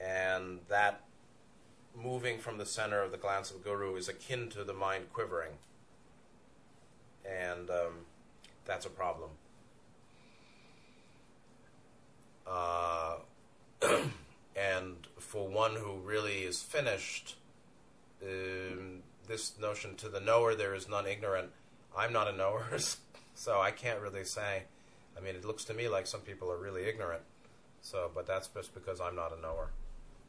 And 0.00 0.60
that 0.68 1.00
moving 2.00 2.38
from 2.38 2.58
the 2.58 2.64
center 2.64 3.02
of 3.02 3.10
the 3.10 3.18
glance 3.18 3.50
of 3.50 3.64
the 3.64 3.68
guru 3.68 3.96
is 3.96 4.08
akin 4.08 4.50
to 4.50 4.62
the 4.62 4.72
mind 4.72 5.12
quivering, 5.12 5.54
and 7.28 7.70
um, 7.70 8.06
that's 8.66 8.86
a 8.86 8.90
problem. 8.90 9.30
Uh, 12.46 13.16
and 14.54 15.08
for 15.18 15.48
one 15.48 15.74
who 15.74 15.96
really 15.96 16.44
is 16.44 16.62
finished, 16.62 17.34
um, 18.24 19.02
this 19.26 19.58
notion 19.58 19.94
to 19.96 20.08
the 20.08 20.20
knower 20.20 20.54
there 20.54 20.74
is 20.74 20.88
none 20.88 21.06
ignorant. 21.06 21.50
I'm 21.96 22.12
not 22.12 22.28
a 22.28 22.32
knower, 22.32 22.66
so 23.34 23.60
I 23.60 23.70
can't 23.70 24.00
really 24.00 24.24
say. 24.24 24.64
I 25.16 25.20
mean, 25.20 25.36
it 25.36 25.44
looks 25.44 25.64
to 25.64 25.74
me 25.74 25.88
like 25.88 26.06
some 26.06 26.20
people 26.20 26.50
are 26.50 26.58
really 26.58 26.84
ignorant. 26.84 27.22
So, 27.80 28.10
but 28.14 28.26
that's 28.26 28.48
just 28.48 28.74
because 28.74 29.00
I'm 29.00 29.14
not 29.14 29.36
a 29.36 29.40
knower. 29.40 29.70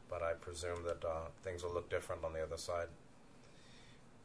But 0.08 0.22
I 0.22 0.34
presume 0.34 0.84
that 0.84 1.04
uh, 1.04 1.28
things 1.42 1.64
will 1.64 1.72
look 1.72 1.90
different 1.90 2.24
on 2.24 2.32
the 2.32 2.42
other 2.42 2.56
side. 2.58 2.88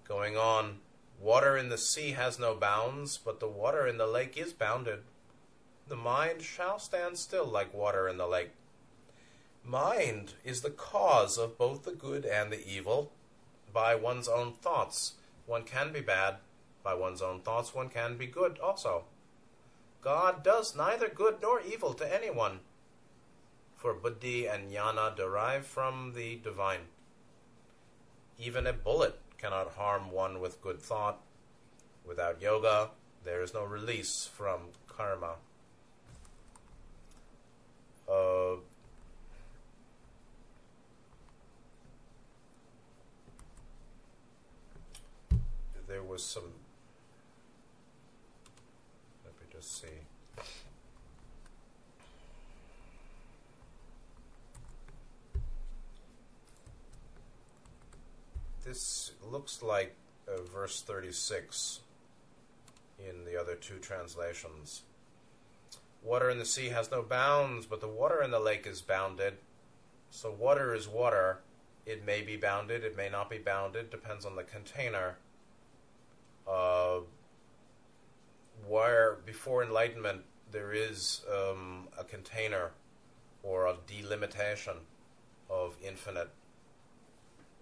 Going 0.08 0.38
on, 0.38 0.80
water 1.20 1.58
in 1.58 1.70
the 1.70 1.78
sea 1.78 2.12
has 2.12 2.38
no 2.38 2.54
bounds, 2.54 3.18
but 3.18 3.40
the 3.40 3.48
water 3.48 3.88
in 3.88 3.98
the 3.98 4.06
lake 4.06 4.38
is 4.38 4.54
bounded. 4.54 5.00
The 5.88 5.96
mind 5.96 6.42
shall 6.42 6.78
stand 6.78 7.18
still 7.18 7.46
like 7.46 7.74
water 7.74 8.08
in 8.08 8.18
the 8.18 8.28
lake. 8.28 8.52
Mind 9.64 10.34
is 10.44 10.62
the 10.62 10.70
cause 10.70 11.38
of 11.38 11.58
both 11.58 11.84
the 11.84 11.92
good 11.92 12.26
and 12.26 12.52
the 12.52 12.68
evil. 12.68 13.12
By 13.74 13.96
one's 13.96 14.28
own 14.28 14.54
thoughts, 14.54 15.14
one 15.46 15.64
can 15.64 15.94
be 15.94 16.02
bad. 16.02 16.38
By 16.84 16.94
one's 16.94 17.22
own 17.22 17.42
thoughts, 17.42 17.74
one 17.74 17.90
can 17.90 18.18
be 18.18 18.28
good 18.28 18.60
also. 18.60 19.06
God 20.02 20.44
does 20.44 20.76
neither 20.76 21.08
good 21.08 21.38
nor 21.42 21.62
evil 21.62 21.94
to 21.94 22.14
anyone, 22.14 22.62
for 23.76 23.94
buddhi 23.94 24.48
and 24.48 24.72
jnana 24.72 25.16
derive 25.16 25.66
from 25.66 26.14
the 26.16 26.38
divine. 26.38 26.88
Even 28.40 28.66
a 28.66 28.74
bullet 28.74 29.20
cannot 29.38 29.74
harm 29.74 30.12
one 30.12 30.40
with 30.40 30.62
good 30.62 30.82
thought. 30.82 31.20
Without 32.06 32.42
yoga, 32.42 32.90
there 33.24 33.44
is 33.44 33.54
no 33.54 33.64
release 33.64 34.28
from 34.32 34.60
karma. 34.88 35.36
Uh, 38.10 38.56
there 45.88 46.04
was 46.22 46.30
some. 46.30 46.44
Let 49.26 49.34
me 49.40 49.48
just 49.52 49.82
see. 49.82 49.88
This 58.64 59.12
looks 59.28 59.64
like 59.64 59.96
uh, 60.28 60.44
verse 60.54 60.82
36 60.82 61.80
in 63.00 63.26
the 63.26 63.40
other 63.40 63.56
two 63.56 63.80
translations. 63.80 64.84
Water 66.04 66.30
in 66.30 66.38
the 66.38 66.46
sea 66.46 66.70
has 66.70 66.92
no 66.92 67.02
bounds, 67.02 67.66
but 67.66 67.82
the 67.82 67.88
water 67.88 68.22
in 68.22 68.30
the 68.30 68.40
lake 68.40 68.68
is 68.68 68.82
bounded. 68.82 69.34
So 70.12 70.32
water 70.32 70.76
is 70.76 70.88
water. 70.88 71.40
It 71.86 72.06
may 72.06 72.22
be 72.22 72.38
bounded, 72.38 72.84
it 72.84 72.96
may 72.96 73.10
not 73.10 73.30
be 73.30 73.40
bounded, 73.40 73.90
depends 73.90 74.24
on 74.24 74.36
the 74.36 74.44
container. 74.44 75.18
Uh, 76.52 77.00
where 78.68 79.18
before 79.26 79.64
enlightenment 79.64 80.22
there 80.52 80.74
is 80.74 81.22
um, 81.32 81.88
a 81.98 82.04
container 82.04 82.72
or 83.42 83.68
a 83.68 83.76
delimitation 83.88 84.74
of 85.50 85.76
infinite 85.86 86.30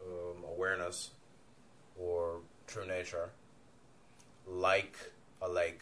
um, 0.02 0.44
awareness 0.44 1.12
or 2.00 2.40
true 2.66 2.88
nature, 2.88 3.30
like 4.48 4.98
a 5.42 5.50
lake. 5.50 5.82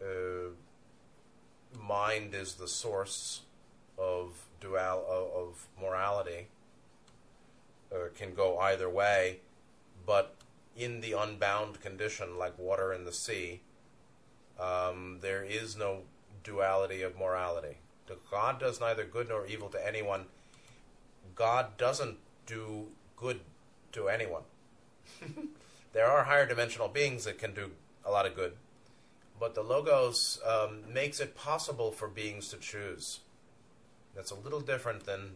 Uh, 0.00 0.50
mind 1.80 2.34
is 2.34 2.54
the 2.54 2.68
source 2.68 3.42
of 3.98 4.46
dual 4.60 5.04
of 5.34 5.66
morality. 5.80 6.48
Uh, 7.90 8.08
can 8.16 8.34
go 8.34 8.58
either 8.58 8.88
way, 8.88 9.38
but 10.06 10.34
in 10.76 11.00
the 11.00 11.12
unbound 11.12 11.80
condition, 11.80 12.38
like 12.38 12.58
water 12.58 12.92
in 12.92 13.04
the 13.04 13.12
sea, 13.12 13.60
um, 14.58 15.18
there 15.20 15.44
is 15.44 15.76
no 15.76 16.02
duality 16.42 17.02
of 17.02 17.18
morality. 17.18 17.78
God 18.30 18.60
does 18.60 18.80
neither 18.80 19.04
good 19.04 19.28
nor 19.28 19.46
evil 19.46 19.68
to 19.70 19.86
anyone. 19.86 20.26
God 21.34 21.76
doesn't 21.76 22.18
do 22.46 22.88
good 23.16 23.40
to 23.92 24.08
anyone. 24.08 24.42
there 25.92 26.06
are 26.06 26.24
higher 26.24 26.46
dimensional 26.46 26.88
beings 26.88 27.24
that 27.24 27.38
can 27.38 27.54
do 27.54 27.70
a 28.04 28.10
lot 28.10 28.26
of 28.26 28.34
good, 28.34 28.54
but 29.38 29.54
the 29.54 29.62
Logos 29.62 30.40
um, 30.46 30.92
makes 30.92 31.20
it 31.20 31.36
possible 31.36 31.90
for 31.90 32.08
beings 32.08 32.48
to 32.48 32.56
choose. 32.56 33.20
That's 34.14 34.30
a 34.30 34.36
little 34.36 34.60
different 34.60 35.04
than 35.04 35.32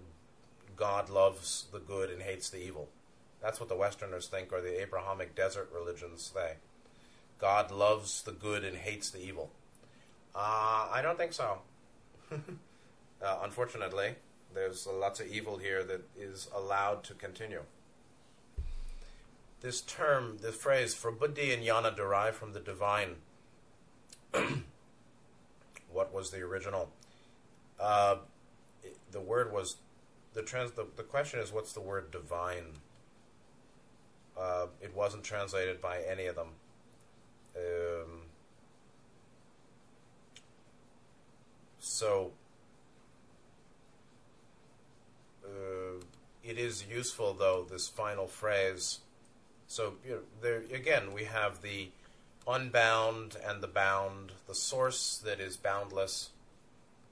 God 0.76 1.09
loves 1.09 1.66
the 1.72 1.78
good 1.78 2.11
and 2.11 2.22
hates 2.22 2.51
the 2.51 2.59
evil. 2.59 2.89
That's 3.47 3.61
what 3.61 3.68
the 3.68 3.76
Westerners 3.76 4.26
think, 4.26 4.53
or 4.53 4.61
the 4.61 4.82
Abrahamic 4.82 5.36
desert 5.36 5.70
religions 5.72 6.32
say. 6.34 6.55
God 7.38 7.70
loves 7.70 8.22
the 8.22 8.32
good 8.32 8.64
and 8.64 8.76
hates 8.76 9.09
the 9.09 9.20
evil. 9.20 9.53
Uh, 10.34 10.88
I 10.90 11.01
don't 11.01 11.16
think 11.16 11.32
so. 11.32 11.59
uh, 12.32 13.38
unfortunately, 13.44 14.16
there's 14.53 14.88
lots 14.88 15.20
of 15.20 15.28
evil 15.28 15.59
here 15.59 15.84
that 15.84 16.09
is 16.18 16.49
allowed 16.53 17.05
to 17.05 17.14
continue. 17.14 17.62
This 19.61 19.80
term, 19.80 20.38
the 20.42 20.51
phrase 20.51 20.92
for 20.94 21.12
buddhi 21.12 21.53
and 21.53 21.62
jnana 21.62 21.94
derive 21.94 22.34
from 22.34 22.53
the 22.53 22.59
divine. 22.59 23.14
what 25.92 26.12
was 26.12 26.32
the 26.32 26.40
original? 26.40 26.90
Uh, 27.78 28.16
the 29.12 29.20
word 29.20 29.53
was 29.53 29.76
the 30.34 30.42
trans. 30.42 30.72
The, 30.72 30.88
the 30.97 31.05
question 31.05 31.38
is, 31.38 31.53
what's 31.53 31.74
the 31.74 31.80
word 31.80 32.11
divine? 32.11 32.80
Uh, 34.39 34.66
it 34.82 34.95
wasn't 34.95 35.24
translated 35.24 35.80
by 35.80 36.01
any 36.03 36.26
of 36.26 36.37
them. 36.37 36.49
Um, 37.57 38.22
so 41.78 42.32
uh, 45.45 46.03
it 46.45 46.59
is 46.59 46.84
useful, 46.87 47.32
though, 47.32 47.66
this 47.68 47.89
final 47.89 48.26
phrase. 48.26 48.99
So 49.66 49.95
you 50.05 50.11
know, 50.12 50.20
there 50.43 50.62
again, 50.72 51.12
we 51.12 51.24
have 51.24 51.62
the 51.62 51.89
unbound 52.47 53.37
and 53.45 53.62
the 53.62 53.68
bound, 53.68 54.32
the 54.47 54.55
source 54.55 55.18
that 55.24 55.41
is 55.41 55.57
boundless, 55.57 56.30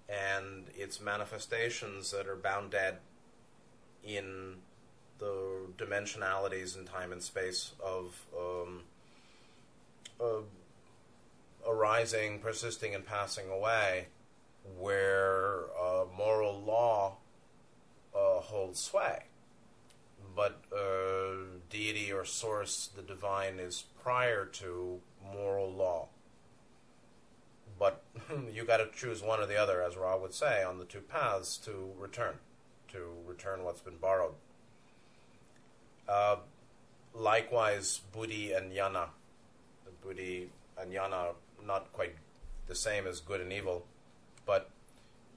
and 0.09 0.67
its 0.77 1.01
manifestations 1.01 2.11
that 2.13 2.29
are 2.29 2.37
bounded 2.37 2.97
in 4.05 4.57
the 5.19 5.67
dimensionalities 5.77 6.79
in 6.79 6.85
time 6.85 7.13
and 7.13 7.23
space 7.23 7.73
of 7.85 8.27
um, 8.39 8.83
uh, 10.21 10.43
arising, 11.69 12.39
persisting, 12.39 12.95
and 12.95 13.07
passing 13.07 13.49
away, 13.49 14.09
where 14.79 15.65
uh, 15.81 16.05
moral 16.17 16.61
law 16.61 17.17
uh, 18.15 18.41
holds 18.41 18.81
sway. 18.81 19.25
But 20.37 20.63
uh, 20.77 21.59
deity 21.71 22.13
or 22.13 22.25
source, 22.25 22.91
the 22.95 23.03
divine, 23.03 23.59
is 23.61 23.85
prior 24.03 24.47
to 24.47 25.01
moral 25.33 25.71
law. 25.71 26.09
But 27.79 28.03
you 28.53 28.65
got 28.65 28.79
to 28.79 28.89
choose 28.95 29.23
one 29.23 29.41
or 29.41 29.47
the 29.47 29.57
other, 29.57 29.83
as 29.83 29.97
Ra 29.97 30.17
would 30.17 30.35
say, 30.35 30.63
on 30.63 30.79
the 30.79 30.85
two 30.85 31.01
paths 31.01 31.57
to 31.59 31.93
return, 31.99 32.35
to 32.89 32.99
return 33.27 33.65
what's 33.65 33.81
been 33.81 33.97
borrowed. 33.97 34.35
Uh, 36.09 36.37
likewise, 37.15 38.01
Buddhi 38.13 38.53
and. 38.53 38.73
The 38.73 39.93
Buddhi 40.03 40.51
and 40.79 40.93
Jnana 40.93 41.35
not 41.67 41.93
quite 41.93 42.15
the 42.67 42.75
same 42.75 43.07
as 43.07 43.21
good 43.21 43.41
and 43.41 43.53
evil, 43.53 43.87
but 44.47 44.71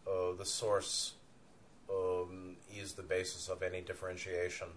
uh, 0.08 0.34
the 0.38 0.46
source 0.46 1.14
um, 1.90 2.56
is 2.76 2.94
the 2.94 3.04
basis 3.04 3.50
of 3.50 3.62
any 3.62 3.82
differentiation 3.82 4.68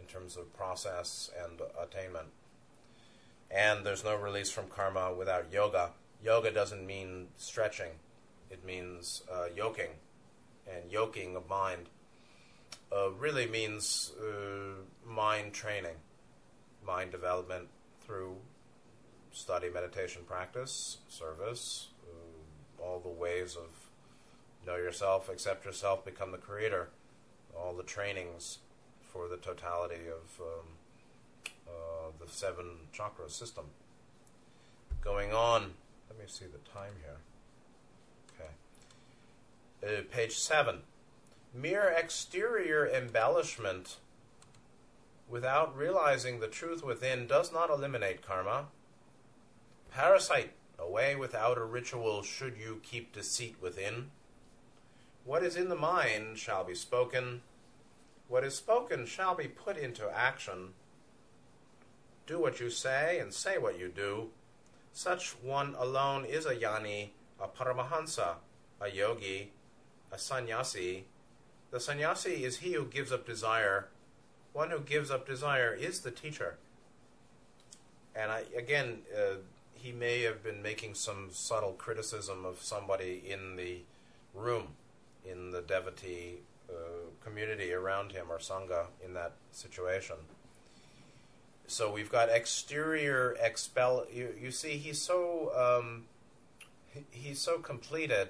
in 0.00 0.06
terms 0.06 0.36
of 0.36 0.52
process 0.54 1.30
and 1.44 1.60
attainment. 1.80 2.28
And 3.50 3.84
there's 3.84 4.04
no 4.04 4.16
release 4.16 4.50
from 4.50 4.66
karma 4.68 5.12
without 5.12 5.52
yoga. 5.52 5.90
Yoga 6.24 6.50
doesn't 6.50 6.86
mean 6.86 7.28
stretching, 7.36 7.92
it 8.50 8.64
means 8.64 9.22
uh, 9.32 9.46
yoking. 9.54 9.90
And 10.66 10.90
yoking 10.92 11.34
of 11.34 11.48
mind 11.48 11.88
uh, 12.94 13.10
really 13.12 13.46
means 13.46 14.12
uh, 14.20 15.08
mind 15.08 15.52
training, 15.52 15.96
mind 16.86 17.10
development 17.10 17.68
through 18.06 18.36
study, 19.32 19.68
meditation, 19.70 20.22
practice, 20.26 20.98
service, 21.08 21.88
uh, 22.04 22.82
all 22.82 23.00
the 23.00 23.08
ways 23.08 23.56
of 23.56 23.68
know 24.66 24.76
yourself, 24.76 25.28
accept 25.28 25.64
yourself, 25.64 26.04
become 26.04 26.32
the 26.32 26.38
creator, 26.38 26.90
all 27.56 27.74
the 27.74 27.82
trainings 27.82 28.58
for 29.12 29.28
the 29.28 29.36
totality 29.36 30.06
of 30.08 30.40
um, 30.40 30.66
uh, 31.68 32.24
the 32.24 32.30
seven 32.30 32.66
chakra 32.92 33.28
system. 33.28 33.64
Going 35.02 35.32
on, 35.32 35.72
let 36.08 36.18
me 36.18 36.24
see 36.26 36.44
the 36.44 36.70
time 36.70 36.92
here. 37.02 38.46
Okay. 39.82 39.98
Uh, 39.98 40.02
page 40.10 40.36
7. 40.36 40.78
Mere 41.54 41.94
exterior 41.96 42.86
embellishment 42.86 43.96
without 45.28 45.76
realizing 45.76 46.40
the 46.40 46.48
truth 46.48 46.82
within 46.82 47.26
does 47.26 47.52
not 47.52 47.70
eliminate 47.70 48.26
karma. 48.26 48.66
Parasite, 49.90 50.52
away 50.78 51.14
without 51.14 51.58
a 51.58 51.64
ritual 51.64 52.22
should 52.22 52.56
you 52.56 52.80
keep 52.82 53.12
deceit 53.12 53.56
within. 53.60 54.10
What 55.24 55.42
is 55.42 55.56
in 55.56 55.68
the 55.68 55.76
mind 55.76 56.38
shall 56.38 56.64
be 56.64 56.74
spoken. 56.74 57.42
What 58.28 58.44
is 58.44 58.54
spoken 58.54 59.06
shall 59.06 59.34
be 59.34 59.46
put 59.46 59.76
into 59.76 60.10
action. 60.10 60.74
Do 62.26 62.40
what 62.40 62.60
you 62.60 62.70
say 62.70 63.18
and 63.18 63.32
say 63.32 63.58
what 63.58 63.78
you 63.78 63.88
do. 63.88 64.30
Such 64.92 65.30
one 65.42 65.74
alone 65.78 66.24
is 66.24 66.46
a 66.46 66.54
jnani, 66.54 67.10
a 67.40 67.46
paramahansa, 67.46 68.36
a 68.80 68.88
yogi, 68.88 69.52
a 70.10 70.18
sannyasi. 70.18 71.04
The 71.72 71.80
sannyasi 71.80 72.44
is 72.44 72.58
he 72.58 72.74
who 72.74 72.84
gives 72.84 73.10
up 73.10 73.26
desire. 73.26 73.88
One 74.52 74.70
who 74.70 74.80
gives 74.80 75.10
up 75.10 75.26
desire 75.26 75.74
is 75.74 76.00
the 76.00 76.10
teacher. 76.10 76.58
And 78.14 78.30
I, 78.30 78.42
again, 78.56 78.98
uh, 79.16 79.36
he 79.72 79.90
may 79.90 80.20
have 80.20 80.44
been 80.44 80.62
making 80.62 80.94
some 80.94 81.30
subtle 81.32 81.72
criticism 81.72 82.44
of 82.44 82.60
somebody 82.60 83.22
in 83.26 83.56
the 83.56 83.78
room 84.34 84.68
in 85.24 85.50
the 85.50 85.62
devotee 85.62 86.40
uh, 86.68 86.74
community 87.24 87.72
around 87.72 88.12
him 88.12 88.26
or 88.30 88.38
sangha 88.38 88.86
in 89.02 89.14
that 89.14 89.32
situation. 89.50 90.16
So 91.66 91.90
we've 91.90 92.10
got 92.12 92.28
exterior 92.28 93.34
expel. 93.40 94.06
You, 94.12 94.34
you 94.38 94.50
see, 94.50 94.76
he's 94.76 95.00
so 95.00 95.52
um, 95.56 96.04
he, 96.92 97.04
he's 97.10 97.38
so 97.38 97.58
completed 97.58 98.28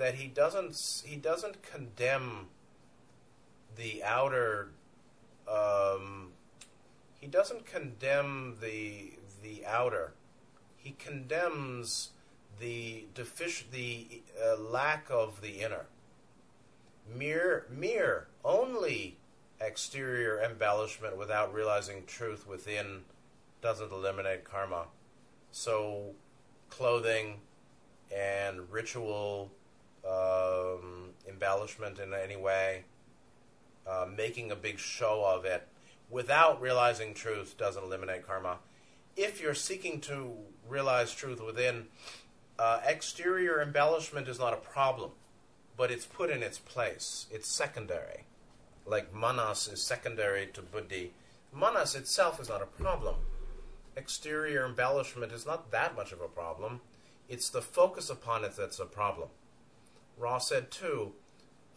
that 0.00 0.14
he 0.14 0.26
doesn't 0.26 1.02
he 1.04 1.16
doesn't 1.16 1.62
condemn 1.62 2.48
the 3.76 4.02
outer. 4.02 4.70
Um, 5.46 6.32
he 7.20 7.26
doesn't 7.26 7.66
condemn 7.66 8.56
the 8.62 9.12
the 9.42 9.66
outer. 9.66 10.14
He 10.78 10.92
condemns 10.98 12.12
the 12.58 13.04
defic- 13.14 13.70
the 13.70 14.22
uh, 14.42 14.58
lack 14.58 15.06
of 15.10 15.42
the 15.42 15.60
inner 15.60 15.84
mere, 17.14 17.66
mere, 17.70 18.28
only 18.42 19.18
exterior 19.60 20.40
embellishment 20.40 21.18
without 21.18 21.52
realizing 21.52 22.06
truth 22.06 22.46
within 22.46 23.02
doesn't 23.60 23.92
eliminate 23.92 24.44
karma. 24.44 24.86
So, 25.52 26.14
clothing 26.70 27.40
and 28.10 28.70
ritual 28.70 29.50
um, 30.08 31.10
embellishment 31.28 31.98
in 31.98 32.12
any 32.14 32.36
way, 32.36 32.84
uh, 33.86 34.06
making 34.16 34.50
a 34.50 34.56
big 34.56 34.78
show 34.78 35.24
of 35.24 35.44
it 35.44 35.66
without 36.10 36.60
realizing 36.60 37.14
truth 37.14 37.56
doesn't 37.56 37.84
eliminate 37.84 38.26
karma. 38.26 38.58
If 39.16 39.40
you're 39.40 39.54
seeking 39.54 40.00
to 40.02 40.32
realize 40.68 41.14
truth 41.14 41.40
within, 41.44 41.86
uh, 42.58 42.80
exterior 42.86 43.60
embellishment 43.62 44.28
is 44.28 44.38
not 44.38 44.52
a 44.52 44.56
problem 44.56 45.10
but 45.80 45.90
it's 45.90 46.04
put 46.04 46.28
in 46.28 46.42
its 46.42 46.58
place. 46.58 47.26
It's 47.30 47.48
secondary. 47.48 48.24
Like 48.84 49.14
manas 49.14 49.66
is 49.66 49.82
secondary 49.82 50.46
to 50.48 50.60
buddhi. 50.60 51.14
Manas 51.54 51.94
itself 51.94 52.38
is 52.38 52.50
not 52.50 52.60
a 52.60 52.66
problem. 52.66 53.14
Exterior 53.96 54.66
embellishment 54.66 55.32
is 55.32 55.46
not 55.46 55.70
that 55.70 55.96
much 55.96 56.12
of 56.12 56.20
a 56.20 56.28
problem. 56.28 56.82
It's 57.30 57.48
the 57.48 57.62
focus 57.62 58.10
upon 58.10 58.44
it 58.44 58.56
that's 58.58 58.78
a 58.78 58.84
problem. 58.84 59.30
Ra 60.20 60.38
said 60.38 60.70
too, 60.70 61.12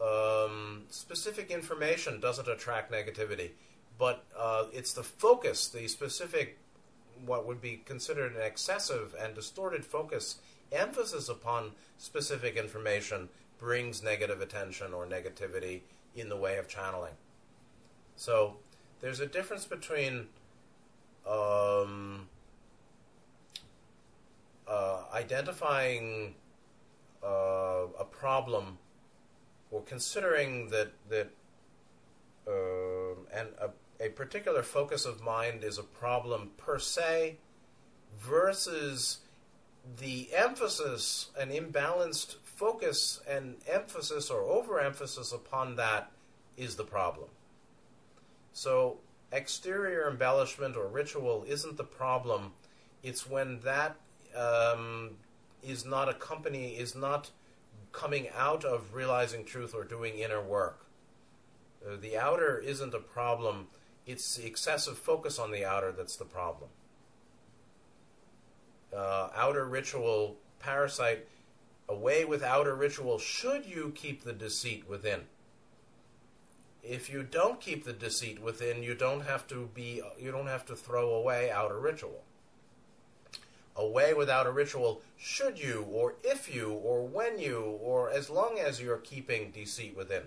um, 0.02 0.84
specific 0.90 1.50
information 1.50 2.20
doesn't 2.20 2.48
attract 2.48 2.92
negativity, 2.92 3.52
but 3.98 4.26
uh, 4.38 4.66
it's 4.74 4.94
the 4.94 5.04
focus, 5.04 5.68
the 5.70 5.88
specific, 5.88 6.60
what 7.26 7.48
would 7.48 7.62
be 7.62 7.82
considered 7.86 8.36
an 8.36 8.42
excessive 8.42 9.16
and 9.20 9.34
distorted 9.34 9.86
focus, 9.86 10.38
emphasis 10.72 11.30
upon 11.30 11.72
specific 11.98 12.58
information 12.58 13.30
brings 13.60 14.04
negative 14.04 14.42
attention 14.42 14.94
or 14.94 15.06
negativity 15.06 15.82
in 16.16 16.28
the 16.28 16.36
way 16.36 16.58
of 16.58 16.68
channeling. 16.68 17.14
So 18.16 18.58
there's 19.00 19.20
a 19.20 19.26
difference 19.26 19.66
between 19.66 20.28
um, 21.28 22.28
uh, 24.68 25.04
identifying 25.14 26.36
uh, 27.24 27.88
a 28.00 28.06
problem 28.06 28.78
or 29.72 29.82
considering 29.84 30.70
that 30.70 30.92
that 31.10 31.30
um 32.48 33.26
and 33.34 33.50
a, 33.60 33.70
a 34.06 34.10
particular 34.10 34.64
focus 34.64 35.06
of 35.06 35.22
mind 35.22 35.64
is 35.64 35.78
a 35.78 35.84
problem 35.84 36.52
per 36.58 36.78
se 36.78 37.38
versus 38.20 39.20
the 39.98 40.30
emphasis, 40.34 41.30
an 41.38 41.50
imbalanced 41.50 42.36
focus 42.44 43.22
and 43.28 43.56
emphasis 43.68 44.30
or 44.30 44.42
overemphasis 44.42 45.32
upon 45.32 45.76
that 45.76 46.12
is 46.56 46.76
the 46.76 46.84
problem. 46.84 47.30
So, 48.54 49.00
exterior 49.32 50.08
embellishment 50.10 50.78
or 50.78 50.88
ritual 50.88 51.44
isn't 51.48 51.78
the 51.78 51.84
problem. 51.84 52.54
It's 53.02 53.28
when 53.28 53.60
that 53.62 53.98
um, 54.36 55.18
is 55.66 55.86
not 55.86 56.10
accompany 56.10 56.74
is 56.74 56.96
not 56.96 57.32
coming 57.92 58.28
out 58.36 58.64
of 58.64 58.94
realizing 58.94 59.46
truth 59.46 59.74
or 59.74 59.84
doing 59.84 60.18
inner 60.18 60.42
work. 60.42 60.86
Uh, 61.86 61.96
the 62.00 62.18
outer 62.18 62.60
isn't 62.60 62.94
a 62.94 63.00
problem. 63.00 63.68
It's 64.06 64.36
the 64.36 64.46
excessive 64.46 64.98
focus 64.98 65.40
on 65.40 65.52
the 65.52 65.66
outer 65.66 65.92
that's 65.92 66.16
the 66.16 66.26
problem. 66.26 66.70
Uh, 68.96 69.30
outer 69.36 69.66
ritual 69.66 70.38
parasite 70.60 71.28
away 71.90 72.26
with 72.26 72.44
outer 72.44 72.76
ritual 72.76 73.18
should 73.18 73.66
you 73.66 73.92
keep 73.96 74.24
the 74.24 74.34
deceit 74.34 74.88
within 74.88 75.22
if 76.84 77.10
you 77.10 77.24
don't 77.24 77.62
keep 77.62 77.86
the 77.86 77.94
deceit 77.94 78.42
within, 78.42 78.84
you 78.84 78.94
don't 78.94 79.22
have 79.22 79.48
to 79.48 79.70
be 79.74 80.02
you 80.20 80.32
don't 80.32 80.48
have 80.48 80.66
to 80.66 80.76
throw 80.76 81.14
away 81.16 81.50
outer 81.50 81.80
ritual. 81.80 82.24
Away 83.76 84.14
without 84.14 84.46
a 84.46 84.52
ritual, 84.52 85.02
should 85.18 85.58
you, 85.60 85.88
or 85.90 86.16
if 86.24 86.54
you, 86.54 86.70
or 86.72 87.06
when 87.06 87.40
you, 87.40 87.80
or 87.82 88.12
as 88.12 88.30
long 88.30 88.60
as 88.60 88.80
you're 88.80 88.98
keeping 88.98 89.50
deceit 89.50 89.98
within. 89.98 90.24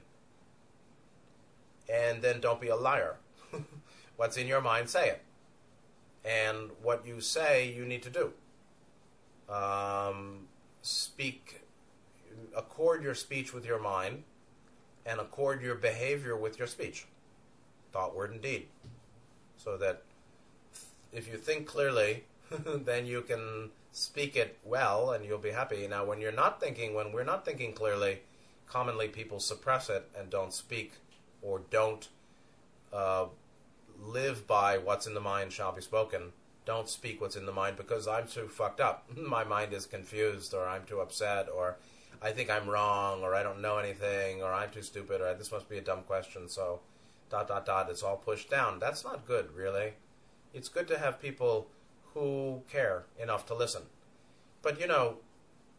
And 1.89 2.23
then 2.23 2.41
don't 2.41 2.61
be 2.61 2.69
a 2.69 2.77
liar. 2.77 3.17
What's 4.17 4.37
in 4.37 4.49
your 4.49 4.61
mind, 4.61 4.91
say 4.91 5.11
it. 5.11 5.23
And 6.25 6.71
what 6.83 7.07
you 7.07 7.21
say, 7.21 7.71
you 7.71 7.85
need 7.85 8.03
to 8.03 8.11
do. 8.11 8.33
Um, 9.53 10.49
speak, 10.83 11.63
accord 12.57 13.05
your 13.05 13.15
speech 13.15 13.55
with 13.55 13.65
your 13.65 13.79
mind 13.79 14.25
and 15.07 15.21
accord 15.21 15.63
your 15.63 15.77
behavior 15.77 16.37
with 16.37 16.59
your 16.59 16.67
speech, 16.67 17.07
thought, 17.93 18.17
word, 18.17 18.33
and 18.33 18.43
deed. 18.43 18.67
So 19.57 19.77
that 19.77 20.03
if 21.13 21.29
you 21.29 21.39
think 21.39 21.67
clearly, 21.67 22.25
then 22.85 23.07
you 23.07 23.23
can 23.23 23.71
speak 23.93 24.37
it 24.37 24.59
well 24.65 25.13
and 25.13 25.25
you'll 25.25 25.39
be 25.39 25.51
happy. 25.51 25.87
Now, 25.87 26.05
when 26.05 26.21
you're 26.21 26.33
not 26.33 26.61
thinking, 26.61 26.95
when 26.95 27.13
we're 27.13 27.25
not 27.25 27.45
thinking 27.45 27.73
clearly, 27.73 28.21
commonly 28.67 29.09
people 29.09 29.41
suppress 29.41 29.89
it 29.89 30.09
and 30.19 30.31
don't 30.31 30.53
speak 30.53 30.93
or 31.43 31.63
don't 31.71 32.09
uh, 32.93 33.27
live 34.01 34.47
by 34.47 34.79
what's 34.79 35.07
in 35.07 35.15
the 35.15 35.21
mind 35.21 35.53
shall 35.53 35.73
be 35.73 35.83
spoken. 35.83 36.33
Don't 36.65 36.89
speak 36.89 37.21
what's 37.21 37.37
in 37.37 37.47
the 37.47 37.53
mind 37.53 37.77
because 37.77 38.09
I'm 38.09 38.27
too 38.27 38.49
fucked 38.49 38.81
up. 38.81 39.09
My 39.17 39.45
mind 39.45 39.73
is 39.73 39.87
confused 39.87 40.53
or 40.55 40.67
I'm 40.67 40.85
too 40.85 41.01
upset 41.01 41.49
or 41.55 41.77
I 42.23 42.33
think 42.33 42.51
I'm 42.51 42.69
wrong, 42.69 43.23
or 43.23 43.35
I 43.35 43.43
don't 43.43 43.61
know 43.61 43.79
anything, 43.79 44.43
or 44.43 44.53
I'm 44.53 44.71
too 44.71 44.83
stupid, 44.83 45.21
or 45.21 45.35
this 45.35 45.53
must 45.53 45.69
be 45.69 45.79
a 45.79 45.83
dumb 45.83 46.03
question, 46.03 46.49
so 46.49 46.81
dot 47.31 47.49
dot 47.49 47.67
dot. 47.67 47.91
It's 47.91 48.03
all 48.03 48.17
pushed 48.17 48.51
down. 48.51 48.79
That's 48.79 49.05
not 49.05 49.27
good, 49.27 49.55
really. 49.55 49.95
It's 50.55 50.69
good 50.69 50.89
to 50.89 50.99
have 50.99 51.21
people 51.21 51.69
who 52.17 52.63
care 52.73 53.05
enough 53.23 53.45
to 53.45 53.55
listen. 53.55 53.83
But 54.63 54.81
you 54.81 54.87
know, 54.87 55.19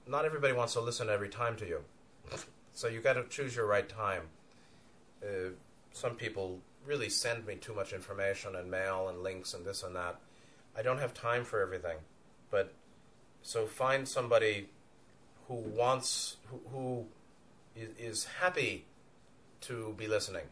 not 0.08 0.24
everybody 0.24 0.54
wants 0.54 0.74
to 0.74 0.82
listen 0.82 1.10
every 1.10 1.30
time 1.30 1.56
to 1.58 1.68
you. 1.68 1.80
So 2.74 2.88
you 2.88 3.02
got 3.02 3.14
to 3.14 3.24
choose 3.24 3.56
your 3.56 3.66
right 3.66 3.90
time. 3.90 4.22
Uh, 5.24 5.50
some 5.92 6.14
people 6.14 6.60
really 6.86 7.10
send 7.10 7.48
me 7.48 7.56
too 7.56 7.74
much 7.74 7.92
information 7.92 8.56
and 8.56 8.70
mail 8.70 9.10
and 9.10 9.24
links 9.24 9.56
and 9.56 9.66
this 9.66 9.82
and 9.82 9.96
that. 9.96 10.18
I 10.78 10.84
don't 10.84 11.00
have 11.00 11.12
time 11.14 11.44
for 11.44 11.60
everything. 11.60 11.98
But 12.52 12.72
so 13.42 13.66
find 13.66 14.08
somebody 14.08 14.70
who 15.48 15.56
wants, 15.56 16.38
who, 16.52 16.62
who 16.72 17.06
is, 17.76 18.26
happy 18.40 18.86
to 19.62 19.96
be 19.98 20.08
listening. 20.08 20.46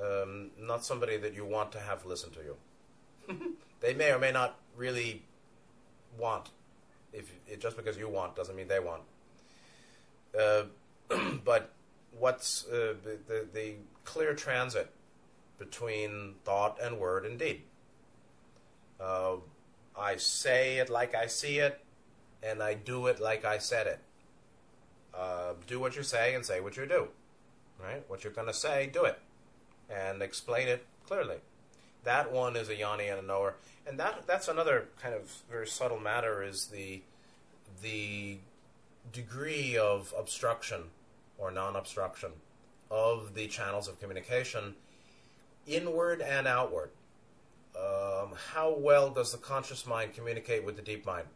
Um, 0.00 0.50
not 0.60 0.84
somebody 0.84 1.16
that 1.16 1.34
you 1.34 1.44
want 1.44 1.72
to 1.72 1.80
have 1.80 2.06
listen 2.06 2.30
to 2.30 2.40
you. 2.40 3.56
they 3.84 3.92
may 3.92 4.10
or 4.10 4.18
may 4.18 4.32
not 4.32 4.58
really 4.76 5.22
want. 6.18 6.48
If 7.12 7.30
just 7.60 7.76
because 7.76 7.98
you 7.98 8.08
want 8.08 8.34
doesn't 8.34 8.56
mean 8.56 8.66
they 8.66 8.80
want. 8.80 9.02
Uh, 10.36 10.64
but 11.44 11.72
what's 12.18 12.66
uh, 12.66 12.94
the, 13.04 13.18
the, 13.28 13.46
the 13.52 13.74
clear 14.04 14.34
transit 14.34 14.90
between 15.58 16.34
thought 16.44 16.78
and 16.82 16.98
word 16.98 17.26
and 17.26 17.38
deed? 17.38 17.62
Uh, 18.98 19.36
I 19.96 20.16
say 20.16 20.78
it 20.78 20.88
like 20.88 21.14
I 21.14 21.26
see 21.26 21.58
it 21.58 21.80
and 22.42 22.62
I 22.62 22.74
do 22.74 23.06
it 23.08 23.20
like 23.20 23.44
I 23.44 23.58
said 23.58 23.86
it. 23.86 24.00
Uh, 25.14 25.52
do 25.66 25.78
what 25.78 25.94
you 25.94 26.02
say 26.02 26.34
and 26.34 26.44
say 26.44 26.60
what 26.60 26.76
you 26.78 26.86
do. 26.86 27.08
Right? 27.78 28.02
What 28.08 28.24
you're 28.24 28.32
going 28.32 28.48
to 28.48 28.54
say, 28.54 28.88
do 28.92 29.04
it. 29.04 29.18
And 29.90 30.22
explain 30.22 30.68
it 30.68 30.86
clearly. 31.06 31.36
That 32.04 32.32
one 32.32 32.56
is 32.56 32.68
a 32.68 32.74
jnani 32.74 33.10
and 33.10 33.20
a 33.20 33.22
knower. 33.22 33.56
And 33.86 33.98
that 33.98 34.26
that's 34.26 34.48
another 34.48 34.88
kind 35.00 35.14
of 35.14 35.30
very 35.50 35.66
subtle 35.66 36.00
matter 36.00 36.42
is 36.42 36.66
the 36.66 37.02
the 37.82 38.38
degree 39.12 39.76
of 39.76 40.14
obstruction 40.18 40.84
or 41.38 41.50
non-obstruction 41.50 42.30
of 42.90 43.34
the 43.34 43.46
channels 43.48 43.88
of 43.88 44.00
communication, 44.00 44.74
inward 45.66 46.22
and 46.22 46.46
outward. 46.46 46.90
Um, 47.76 48.30
how 48.52 48.74
well 48.78 49.10
does 49.10 49.32
the 49.32 49.38
conscious 49.38 49.86
mind 49.86 50.14
communicate 50.14 50.64
with 50.64 50.76
the 50.76 50.82
deep 50.82 51.04
mind? 51.04 51.26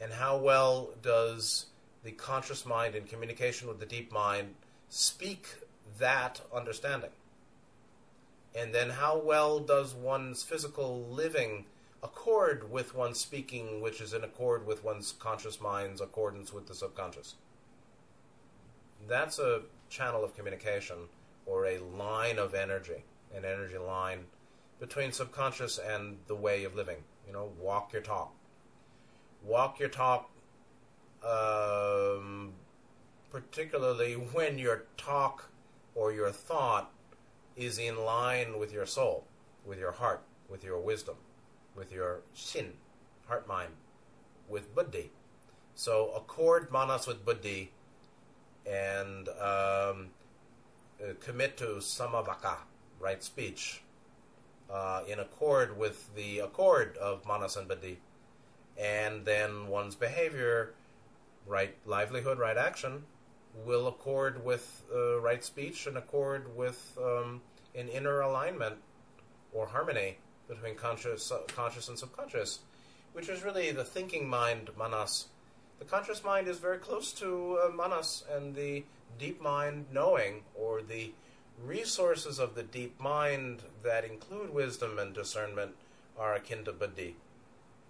and 0.00 0.12
how 0.12 0.36
well 0.36 0.90
does 1.02 1.66
the 2.04 2.12
conscious 2.12 2.66
mind 2.66 2.94
in 2.94 3.04
communication 3.04 3.68
with 3.68 3.80
the 3.80 3.86
deep 3.86 4.12
mind 4.12 4.54
speak 4.88 5.46
that 5.98 6.40
understanding? 6.54 7.10
And 8.56 8.74
then 8.74 8.90
how 8.90 9.18
well 9.18 9.60
does 9.60 9.94
one's 9.94 10.42
physical 10.42 11.04
living 11.10 11.66
accord 12.02 12.70
with 12.70 12.94
one's 12.94 13.20
speaking, 13.20 13.80
which 13.80 14.00
is 14.00 14.12
in 14.12 14.24
accord 14.24 14.66
with 14.66 14.82
one's 14.82 15.12
conscious 15.12 15.60
mind's 15.60 16.00
accordance 16.00 16.52
with 16.52 16.66
the 16.66 16.74
subconscious? 16.74 17.34
That's 19.06 19.38
a 19.38 19.62
channel 19.90 20.24
of 20.24 20.34
communication 20.34 20.96
or 21.44 21.66
a 21.66 21.78
line 21.78 22.38
of 22.38 22.54
energy, 22.54 23.04
an 23.34 23.44
energy 23.44 23.78
line 23.78 24.24
between 24.80 25.12
subconscious 25.12 25.78
and 25.78 26.18
the 26.26 26.34
way 26.34 26.64
of 26.64 26.74
living. 26.74 27.04
You 27.26 27.32
know, 27.32 27.52
walk 27.60 27.92
your 27.92 28.02
talk 28.02 28.32
walk 29.46 29.78
your 29.78 29.88
talk, 29.88 30.30
um, 31.24 32.52
particularly 33.30 34.14
when 34.14 34.58
your 34.58 34.84
talk 34.96 35.50
or 35.94 36.12
your 36.12 36.30
thought 36.30 36.90
is 37.56 37.78
in 37.78 38.04
line 38.04 38.58
with 38.58 38.72
your 38.72 38.86
soul, 38.86 39.24
with 39.64 39.78
your 39.78 39.92
heart, 39.92 40.22
with 40.48 40.64
your 40.64 40.78
wisdom, 40.78 41.16
with 41.74 41.92
your 41.92 42.20
shin, 42.34 42.72
heart 43.28 43.48
mind, 43.48 43.72
with 44.48 44.74
buddhi. 44.74 45.10
So 45.74 46.12
accord 46.14 46.70
manas 46.70 47.06
with 47.06 47.24
buddhi 47.24 47.72
and 48.66 49.28
um, 49.28 50.10
uh, 51.00 51.14
commit 51.20 51.56
to 51.58 51.66
samavaka, 51.80 52.56
right 53.00 53.22
speech, 53.22 53.82
uh, 54.70 55.02
in 55.06 55.18
accord 55.20 55.78
with 55.78 56.14
the 56.14 56.40
accord 56.40 56.96
of 56.98 57.26
manas 57.26 57.56
and 57.56 57.68
buddhi 57.68 57.98
and 58.78 59.24
then 59.24 59.68
one's 59.68 59.94
behavior, 59.94 60.74
right 61.46 61.74
livelihood, 61.86 62.38
right 62.38 62.56
action, 62.56 63.04
will 63.64 63.88
accord 63.88 64.44
with 64.44 64.82
uh, 64.94 65.20
right 65.20 65.42
speech 65.42 65.86
and 65.86 65.96
accord 65.96 66.56
with 66.56 66.98
um, 67.02 67.40
an 67.74 67.88
inner 67.88 68.20
alignment 68.20 68.76
or 69.52 69.66
harmony 69.66 70.18
between 70.48 70.74
conscious, 70.74 71.32
conscious 71.48 71.88
and 71.88 71.98
subconscious, 71.98 72.60
which 73.12 73.28
is 73.28 73.42
really 73.42 73.70
the 73.72 73.84
thinking 73.84 74.28
mind, 74.28 74.70
manas. 74.78 75.26
The 75.78 75.84
conscious 75.84 76.22
mind 76.22 76.48
is 76.48 76.58
very 76.58 76.78
close 76.78 77.12
to 77.14 77.58
uh, 77.64 77.68
manas, 77.70 78.24
and 78.32 78.54
the 78.54 78.84
deep 79.18 79.40
mind, 79.40 79.86
knowing, 79.92 80.42
or 80.54 80.82
the 80.82 81.12
resources 81.62 82.38
of 82.38 82.54
the 82.54 82.62
deep 82.62 83.00
mind 83.00 83.62
that 83.82 84.04
include 84.04 84.52
wisdom 84.52 84.98
and 84.98 85.14
discernment, 85.14 85.72
are 86.18 86.34
akin 86.34 86.64
to 86.64 86.72
buddhi. 86.72 87.16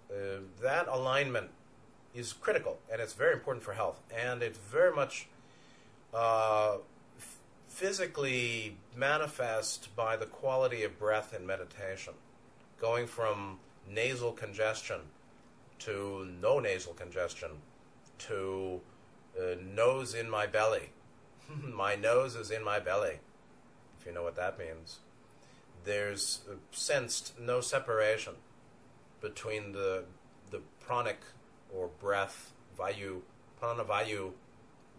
Uh, 0.09 0.39
that 0.61 0.87
alignment 0.87 1.49
is 2.13 2.33
critical 2.33 2.79
and 2.91 3.01
it's 3.01 3.13
very 3.13 3.33
important 3.33 3.63
for 3.63 3.73
health. 3.73 4.01
And 4.13 4.41
it's 4.41 4.57
very 4.57 4.93
much 4.93 5.27
uh, 6.17 6.77
physically 7.67 8.75
manifest 8.95 9.95
by 9.95 10.15
the 10.15 10.25
quality 10.25 10.83
of 10.83 10.97
breath 10.97 11.31
in 11.31 11.45
meditation. 11.45 12.13
Going 12.81 13.05
from 13.05 13.59
nasal 13.87 14.31
congestion 14.31 15.01
to 15.79 16.27
no 16.41 16.59
nasal 16.59 16.93
congestion 16.93 17.51
to 18.17 18.81
uh, 19.39 19.55
nose 19.63 20.15
in 20.15 20.27
my 20.27 20.47
belly. 20.47 20.89
my 21.63 21.93
nose 21.95 22.35
is 22.35 22.49
in 22.49 22.63
my 22.63 22.79
belly. 22.79 23.19
if 23.99 24.05
you 24.07 24.11
know 24.11 24.23
what 24.23 24.35
that 24.35 24.57
means. 24.57 24.99
There's 25.83 26.41
uh, 26.49 26.55
sensed 26.71 27.39
no 27.39 27.61
separation 27.61 28.33
between 29.21 29.73
the 29.73 30.05
the 30.49 30.61
pranic 30.79 31.19
or 31.71 31.89
breath 31.99 32.53
vayu 32.77 33.21
prana 33.59 33.83
vayu 33.83 34.31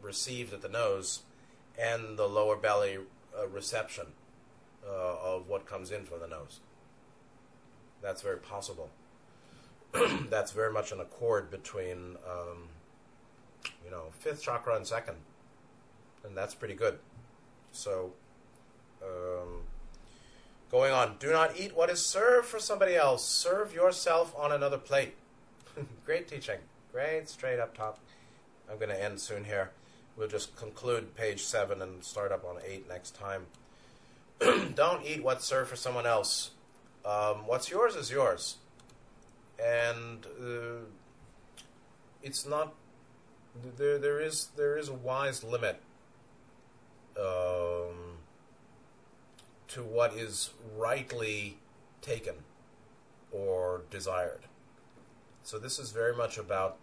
received 0.02 0.52
at 0.52 0.62
the 0.62 0.68
nose 0.68 1.22
and 1.78 2.18
the 2.18 2.26
lower 2.26 2.56
belly 2.56 2.98
uh, 3.38 3.46
reception 3.48 4.06
uh, 4.86 5.16
of 5.22 5.48
what 5.48 5.66
comes 5.66 5.90
in 5.90 6.04
from 6.04 6.20
the 6.20 6.26
nose. 6.26 6.60
That's 8.02 8.22
very 8.22 8.38
possible. 8.38 8.90
That's 10.30 10.52
very 10.52 10.72
much 10.72 10.92
an 10.92 11.00
accord 11.00 11.50
between, 11.50 12.16
um, 12.26 12.68
you 13.84 13.90
know, 13.90 14.04
fifth 14.12 14.42
chakra 14.42 14.76
and 14.76 14.86
second, 14.86 15.16
and 16.24 16.36
that's 16.36 16.54
pretty 16.54 16.74
good. 16.74 16.98
So, 17.72 18.12
um, 19.02 19.62
going 20.70 20.92
on, 20.92 21.16
do 21.18 21.30
not 21.32 21.58
eat 21.58 21.74
what 21.74 21.88
is 21.88 22.04
served 22.04 22.46
for 22.46 22.58
somebody 22.58 22.96
else. 22.96 23.24
Serve 23.24 23.74
yourself 23.74 24.34
on 24.36 24.52
another 24.52 24.78
plate. 24.78 25.14
Great 26.04 26.28
teaching. 26.28 26.58
Great, 26.92 27.28
straight 27.28 27.58
up 27.58 27.76
top. 27.76 27.98
I'm 28.70 28.76
going 28.76 28.90
to 28.90 29.02
end 29.02 29.20
soon 29.20 29.44
here. 29.44 29.70
We'll 30.18 30.26
just 30.26 30.56
conclude 30.56 31.14
page 31.14 31.44
7 31.44 31.80
and 31.80 32.02
start 32.02 32.32
up 32.32 32.44
on 32.44 32.56
8 32.66 32.88
next 32.88 33.14
time. 33.14 33.46
Don't 34.74 35.06
eat 35.06 35.22
what's 35.22 35.44
served 35.44 35.70
for 35.70 35.76
someone 35.76 36.06
else. 36.06 36.50
Um, 37.04 37.46
what's 37.46 37.70
yours 37.70 37.94
is 37.94 38.10
yours. 38.10 38.56
And 39.64 40.26
uh, 40.26 40.86
it's 42.20 42.44
not. 42.44 42.74
There, 43.76 43.98
there 43.98 44.20
is 44.20 44.48
there 44.56 44.76
is 44.76 44.88
a 44.88 44.94
wise 44.94 45.42
limit 45.42 45.80
um, 47.18 48.18
to 49.68 49.82
what 49.82 50.14
is 50.14 50.50
rightly 50.76 51.58
taken 52.02 52.34
or 53.30 53.82
desired. 53.88 54.42
So 55.44 55.58
this 55.58 55.78
is 55.78 55.90
very 55.92 56.14
much 56.14 56.38
about 56.38 56.76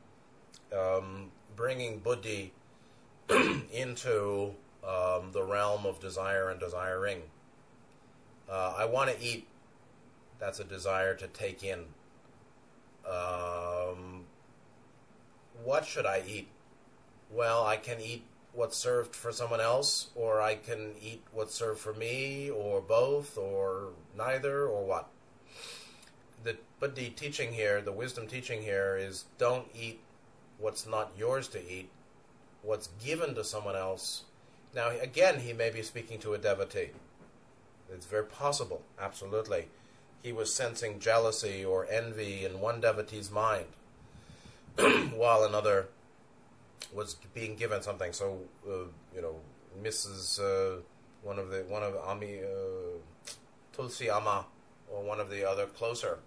um, 0.74 1.32
bringing 1.56 2.00
buddhi 2.00 2.54
into 3.74 4.54
um, 4.84 5.32
the 5.32 5.44
realm 5.44 5.86
of 5.86 6.00
desire 6.00 6.50
and 6.50 6.60
desiring. 6.60 7.22
Uh, 8.50 8.76
I 8.78 8.86
want 8.86 9.10
to 9.10 9.24
eat. 9.24 9.48
That's 10.40 10.60
a 10.60 10.64
desire 10.64 11.16
to 11.16 11.28
take 11.28 11.64
in. 11.64 11.86
Um, 13.10 14.26
what 15.64 15.86
should 15.86 16.06
I 16.06 16.24
eat? 16.28 16.48
Well, 17.32 17.66
I 17.66 17.78
can 17.78 18.00
eat 18.00 18.24
what's 18.54 18.78
served 18.78 19.16
for 19.16 19.32
someone 19.32 19.62
else, 19.62 20.10
or 20.16 20.42
I 20.42 20.56
can 20.56 20.94
eat 21.02 21.24
what's 21.32 21.56
served 21.56 21.80
for 21.80 21.94
me, 21.94 22.50
or 22.50 22.82
both, 22.82 23.38
or 23.38 23.90
neither, 24.16 24.68
or 24.68 24.86
what. 24.86 25.10
But 26.80 26.96
the 26.96 27.10
teaching 27.10 27.54
here, 27.54 27.82
the 27.82 27.92
wisdom 27.92 28.28
teaching 28.28 28.62
here, 28.62 28.98
is 28.98 29.26
don't 29.38 29.68
eat 29.74 30.00
what's 30.60 30.86
not 30.86 31.12
yours 31.18 31.48
to 31.50 31.60
eat, 31.60 31.90
what's 32.66 32.88
given 33.04 33.36
to 33.36 33.44
someone 33.44 33.76
else. 33.76 34.24
Now, 34.76 34.90
again, 34.90 35.40
he 35.40 35.54
may 35.54 35.70
be 35.70 35.82
speaking 35.82 36.20
to 36.20 36.34
a 36.34 36.38
devotee. 36.38 36.90
It's 37.94 38.06
very 38.06 38.26
possible, 38.26 38.82
absolutely. 39.00 39.68
He 40.24 40.34
was 40.34 40.54
sensing 40.54 41.00
jealousy 41.00 41.64
or 41.64 41.88
envy 41.90 42.46
in 42.46 42.60
one 42.60 42.82
devotee's 42.82 43.32
mind, 43.32 43.68
while 45.14 45.44
another 45.44 45.88
was 46.94 47.16
being 47.34 47.56
given 47.56 47.82
something. 47.82 48.12
So, 48.12 48.40
uh, 48.68 48.88
you 49.14 49.22
know, 49.22 49.36
Mrs. 49.82 50.40
Uh, 50.40 50.82
one 51.22 51.40
of 51.40 51.50
the 51.50 51.66
one 51.68 51.84
of 51.84 51.96
Ami 51.96 52.40
uh, 52.40 52.98
Tulsi 53.72 54.10
Amma, 54.10 54.46
or 54.92 55.04
one 55.04 55.20
of 55.20 55.30
the 55.30 55.48
other 55.48 55.68
closer 55.68 56.20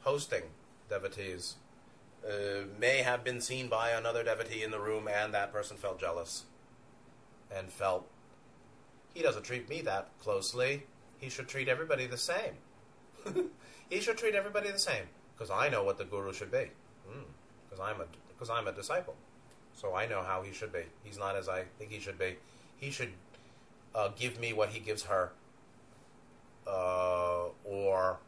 hosting 0.00 0.42
devotees 0.88 1.54
uh, 2.26 2.64
may 2.78 2.98
have 2.98 3.24
been 3.24 3.40
seen 3.40 3.68
by 3.68 3.90
another 3.90 4.22
devotee 4.22 4.62
in 4.62 4.70
the 4.70 4.80
room, 4.80 5.08
and 5.08 5.34
that 5.34 5.52
person 5.52 5.76
felt 5.76 5.98
jealous 5.98 6.44
and 7.54 7.70
felt 7.70 8.06
he 9.14 9.22
doesn't 9.22 9.42
treat 9.42 9.68
me 9.68 9.82
that 9.82 10.08
closely. 10.20 10.84
He 11.18 11.28
should 11.28 11.48
treat 11.48 11.68
everybody 11.68 12.06
the 12.06 12.16
same. 12.16 12.54
he 13.90 14.00
should 14.00 14.18
treat 14.18 14.34
everybody 14.34 14.70
the 14.70 14.78
same 14.78 15.04
because 15.34 15.50
I 15.50 15.68
know 15.68 15.84
what 15.84 15.98
the 15.98 16.04
guru 16.04 16.32
should 16.32 16.50
be. 16.50 16.70
Because 17.68 17.80
mm, 17.80 17.88
I'm 17.88 18.00
a 18.00 18.06
because 18.28 18.50
I'm 18.50 18.66
a 18.66 18.72
disciple, 18.72 19.14
so 19.74 19.94
I 19.94 20.06
know 20.06 20.22
how 20.22 20.42
he 20.42 20.52
should 20.52 20.72
be. 20.72 20.84
He's 21.04 21.18
not 21.18 21.36
as 21.36 21.48
I 21.48 21.64
think 21.78 21.90
he 21.90 22.00
should 22.00 22.18
be. 22.18 22.36
He 22.76 22.90
should 22.90 23.12
uh, 23.94 24.08
give 24.16 24.40
me 24.40 24.52
what 24.52 24.70
he 24.70 24.80
gives 24.80 25.04
her, 25.04 25.32
uh, 26.66 27.44
or 27.64 28.18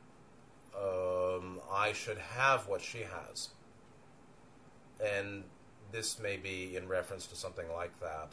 um, 0.76 1.60
I 1.72 1.92
should 1.92 2.18
have 2.18 2.68
what 2.68 2.80
she 2.80 2.98
has 2.98 3.48
and 5.02 5.44
this 5.92 6.18
may 6.18 6.36
be 6.36 6.76
in 6.76 6.88
reference 6.88 7.26
to 7.28 7.36
something 7.36 7.66
like 7.72 7.98
that. 8.00 8.32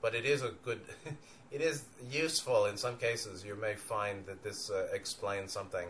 But 0.00 0.14
it 0.14 0.24
is 0.24 0.42
a 0.42 0.50
good, 0.64 0.80
it 1.50 1.60
is 1.60 1.84
useful 2.10 2.66
in 2.66 2.76
some 2.76 2.96
cases. 2.96 3.44
You 3.44 3.56
may 3.56 3.74
find 3.74 4.26
that 4.26 4.42
this 4.42 4.70
uh, 4.70 4.88
explains 4.92 5.52
something. 5.52 5.88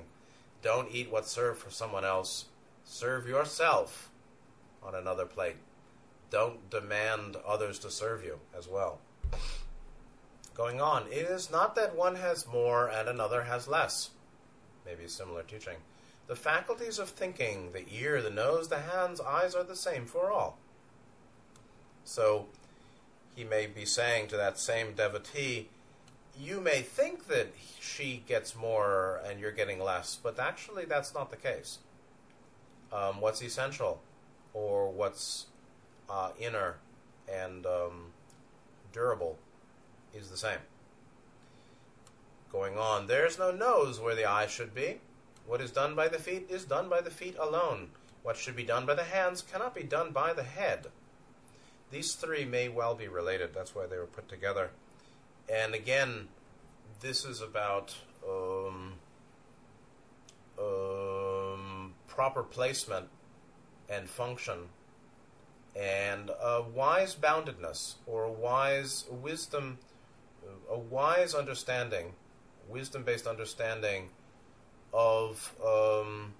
Don't 0.63 0.91
eat 0.91 1.11
what's 1.11 1.31
served 1.31 1.61
for 1.61 1.71
someone 1.71 2.05
else. 2.05 2.47
Serve 2.85 3.29
yourself 3.29 4.11
on 4.83 4.95
another 4.95 5.27
plate. 5.27 5.57
Don't 6.31 6.71
demand 6.71 7.37
others 7.47 7.79
to 7.81 7.91
serve 7.91 8.25
you 8.25 8.39
as 8.57 8.67
well. 8.67 8.99
Going 10.55 10.81
on, 10.81 11.07
it 11.09 11.27
is 11.27 11.51
not 11.51 11.75
that 11.75 11.97
one 11.97 12.17
has 12.17 12.47
more 12.47 12.89
and 12.89 13.09
another 13.09 13.43
has 13.43 13.67
less. 13.67 14.11
Maybe 14.87 15.09
similar 15.09 15.43
teaching. 15.43 15.77
The 16.27 16.37
faculties 16.37 16.99
of 16.99 17.11
thinking, 17.11 17.73
the 17.73 17.85
ear, 17.93 18.23
the 18.23 18.31
nose, 18.31 18.69
the 18.69 18.79
hands, 18.79 19.21
eyes 19.21 19.55
are 19.55 19.65
the 19.65 19.77
same 19.77 20.07
for 20.07 20.31
all. 20.31 20.59
So 22.05 22.47
he 23.35 23.45
may 23.45 23.67
be 23.67 23.85
saying 23.85 24.29
to 24.29 24.37
that 24.37 24.59
same 24.59 24.95
devotee, 24.95 25.69
you 26.39 26.61
may 26.61 26.83
think 26.83 27.29
that 27.29 27.49
she 27.81 28.23
gets 28.27 28.57
more 28.57 29.21
and 29.27 29.39
you're 29.39 29.53
getting 29.53 29.81
less, 29.81 30.19
but 30.21 30.39
actually 30.39 30.85
that's 30.85 31.15
not 31.15 31.31
the 31.31 31.37
case. 31.37 31.79
Um, 32.93 33.21
what's 33.21 33.43
essential 33.43 34.01
or 34.53 34.91
what's 34.91 35.47
uh, 36.09 36.31
inner 36.39 36.77
and 37.33 37.67
um, 37.67 38.13
durable 38.93 39.39
is 40.15 40.31
the 40.31 40.37
same. 40.37 40.59
Going 42.51 42.79
on, 42.79 43.09
there's 43.09 43.39
no 43.39 43.51
nose 43.51 44.01
where 44.01 44.15
the 44.15 44.27
eye 44.27 44.47
should 44.47 44.75
be. 44.75 45.01
What 45.47 45.61
is 45.61 45.71
done 45.71 45.95
by 45.95 46.09
the 46.09 46.19
feet 46.19 46.47
is 46.49 46.65
done 46.65 46.89
by 46.89 47.01
the 47.01 47.11
feet 47.11 47.37
alone. 47.39 47.91
What 48.23 48.37
should 48.37 48.57
be 48.57 48.65
done 48.65 48.87
by 48.87 48.95
the 48.95 49.05
hands 49.05 49.43
cannot 49.43 49.75
be 49.75 49.83
done 49.83 50.13
by 50.13 50.33
the 50.33 50.43
head. 50.43 50.87
These 51.91 52.15
three 52.15 52.45
may 52.45 52.69
well 52.69 52.95
be 52.95 53.09
related. 53.09 53.55
That's 53.55 53.75
why 53.75 53.87
they 53.87 53.99
were 53.99 54.07
put 54.07 54.29
together. 54.29 54.71
And 55.53 55.75
again, 55.75 56.29
this 57.01 57.25
is 57.25 57.43
about 57.43 57.95
um, 58.27 58.95
um, 60.59 61.93
proper 62.09 62.43
placement 62.43 63.09
and 63.89 64.09
function 64.09 64.69
and 65.77 66.31
a 66.43 66.63
wise 66.63 67.15
boundedness 67.15 67.95
or 68.07 68.25
a 68.25 68.33
wise 68.33 69.05
wisdom, 69.11 69.79
a 70.71 70.79
wise 70.79 71.35
understanding, 71.35 72.15
wisdom 72.69 73.03
based 73.03 73.27
understanding 73.27 74.09
of 74.95 75.53
um, 75.63 76.33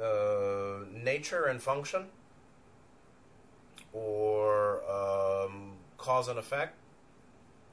uh, 0.00 0.84
nature 0.92 1.44
and 1.44 1.62
function, 1.62 2.06
or 3.92 4.80
um, 4.90 5.74
cause 5.98 6.28
and 6.28 6.38
effect, 6.38 6.76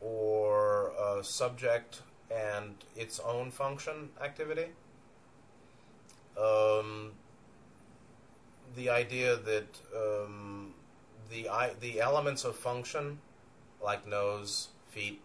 or 0.01 0.91
uh, 0.99 1.24
subject 1.24 2.01
and 2.30 2.76
its 2.95 3.19
own 3.19 3.49
function 3.49 4.09
activity. 4.22 4.67
Um, 6.39 7.11
the 8.76 8.89
idea 8.89 9.38
that 9.38 9.80
um, 9.95 10.74
the 11.30 11.47
the 11.80 12.01
elements 12.01 12.43
of 12.43 12.55
function, 12.55 13.19
like 13.84 14.07
nose, 14.07 14.69
feet, 14.89 15.22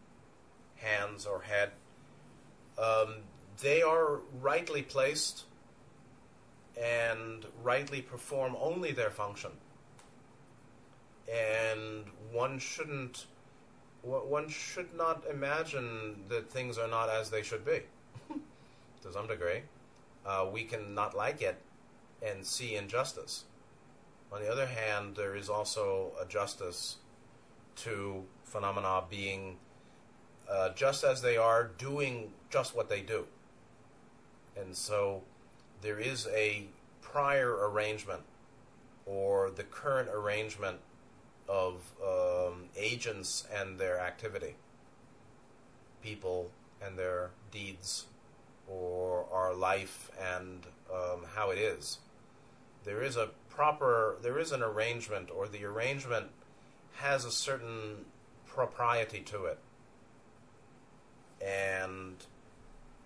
hands, 0.77 1.27
or 1.27 1.43
head, 1.43 1.71
um, 2.79 3.17
they 3.61 3.83
are 3.83 4.21
rightly 4.41 4.83
placed 4.83 5.45
and 6.81 7.47
rightly 7.63 8.03
perform 8.03 8.57
only 8.61 8.93
their 8.93 9.11
function. 9.11 9.51
And 11.33 12.05
one 12.33 12.59
shouldn't, 12.59 13.27
one 14.03 14.49
should 14.49 14.95
not 14.95 15.25
imagine 15.31 16.25
that 16.29 16.51
things 16.51 16.79
are 16.79 16.89
not 16.89 17.09
as 17.09 17.31
they 17.31 17.43
should 17.43 17.65
be. 17.65 17.81
to 19.03 19.13
some 19.13 19.27
degree, 19.27 19.63
uh, 20.25 20.47
we 20.53 20.65
can 20.65 20.95
not 20.95 21.17
like 21.17 21.43
it 21.43 21.61
and 22.23 22.45
see 22.45 22.77
injustice. 22.77 23.45
On 24.33 24.43
the 24.43 24.51
other 24.51 24.67
hand, 24.67 25.17
there 25.17 25.35
is 25.35 25.49
also 25.49 26.13
a 26.21 26.27
justice 26.27 26.97
to 27.77 28.25
phenomena 28.45 29.03
being 29.09 29.57
uh, 30.51 30.71
just 30.71 31.05
as 31.05 31.23
they 31.23 31.37
are, 31.37 31.71
doing 31.79 32.33
just 32.51 32.77
what 32.77 32.89
they 32.89 33.01
do. 33.01 33.27
And 34.59 34.75
so 34.77 35.23
there 35.83 35.99
is 35.99 36.27
a 36.33 36.69
prior 37.03 37.69
arrangement 37.69 38.23
or 39.05 39.51
the 39.51 39.63
current 39.63 40.09
arrangement 40.13 40.79
of 41.49 41.93
um, 42.05 42.65
agents 42.77 43.47
and 43.55 43.79
their 43.79 44.01
activity, 44.01 44.57
people 46.03 46.51
and 46.83 46.99
their 46.99 47.31
deeds, 47.51 48.07
or 48.69 49.27
our 49.33 49.55
life 49.55 50.11
and 50.21 50.67
um, 50.93 51.25
how 51.35 51.51
it 51.51 51.59
is. 51.59 51.99
There 52.85 53.03
is 53.03 53.17
a 53.17 53.31
proper, 53.49 54.17
there 54.23 54.39
is 54.39 54.53
an 54.53 54.63
arrangement, 54.63 55.31
or 55.35 55.49
the 55.49 55.65
arrangement 55.65 56.27
has 56.97 57.25
a 57.25 57.31
certain 57.31 58.05
propriety 58.47 59.21
to 59.21 59.45
it. 59.45 59.59
And 61.41 62.17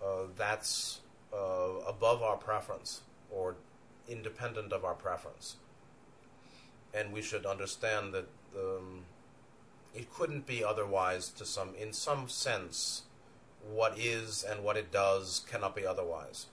uh, 0.03 0.27
that's 0.37 1.01
uh, 1.33 1.79
above 1.87 2.21
our 2.21 2.37
preference 2.37 3.01
or 3.29 3.55
independent 4.07 4.73
of 4.73 4.83
our 4.83 4.93
preference. 4.93 5.57
And 6.93 7.13
we 7.13 7.21
should 7.21 7.45
understand 7.45 8.13
that 8.13 8.27
um, 8.55 9.05
it 9.95 10.13
couldn't 10.13 10.45
be 10.45 10.63
otherwise 10.63 11.29
to 11.29 11.45
some 11.45 11.69
in 11.79 11.93
some 11.93 12.27
sense 12.27 13.03
what 13.69 13.97
is 13.97 14.43
and 14.43 14.63
what 14.63 14.75
it 14.75 14.91
does 14.91 15.45
cannot 15.49 15.75
be 15.75 15.85
otherwise. 15.85 16.47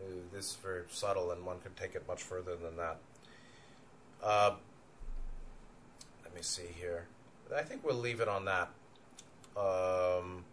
Uh, 0.00 0.10
this 0.32 0.50
is 0.50 0.56
very 0.56 0.82
subtle, 0.90 1.32
and 1.32 1.44
one 1.44 1.58
could 1.60 1.76
take 1.76 1.94
it 1.94 2.06
much 2.06 2.22
further 2.22 2.54
than 2.54 2.76
that. 2.76 2.98
Uh, 4.22 4.54
let 6.24 6.34
me 6.34 6.42
see 6.42 6.68
here. 6.78 7.06
I 7.56 7.62
think 7.62 7.84
we'll 7.84 7.96
leave 7.96 8.20
it 8.20 8.28
on 8.28 8.44
that. 8.44 8.68
Um, 9.56 10.44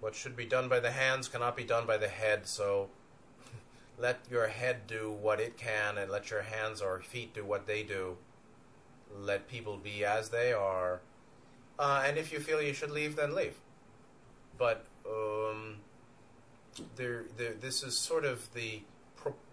what 0.00 0.14
should 0.14 0.36
be 0.36 0.44
done 0.44 0.68
by 0.68 0.80
the 0.80 0.92
hands 0.92 1.28
cannot 1.28 1.56
be 1.56 1.64
done 1.64 1.86
by 1.86 1.96
the 1.96 2.08
head, 2.08 2.46
so 2.46 2.88
let 3.98 4.20
your 4.30 4.48
head 4.48 4.86
do 4.86 5.10
what 5.10 5.40
it 5.40 5.56
can, 5.56 5.98
and 5.98 6.10
let 6.10 6.30
your 6.30 6.42
hands 6.42 6.80
or 6.80 7.00
feet 7.00 7.34
do 7.34 7.44
what 7.44 7.66
they 7.66 7.82
do. 7.82 8.16
Let 9.16 9.48
people 9.48 9.76
be 9.76 10.04
as 10.04 10.28
they 10.28 10.52
are. 10.52 11.00
Uh, 11.78 12.04
and 12.06 12.18
if 12.18 12.32
you 12.32 12.40
feel 12.40 12.60
you 12.60 12.74
should 12.74 12.90
leave, 12.90 13.16
then 13.16 13.34
leave. 13.34 13.56
But 14.58 14.84
um, 15.08 15.76
there, 16.96 17.24
there, 17.36 17.54
this 17.54 17.82
is 17.82 17.96
sort 17.96 18.24
of 18.24 18.52
the, 18.52 18.82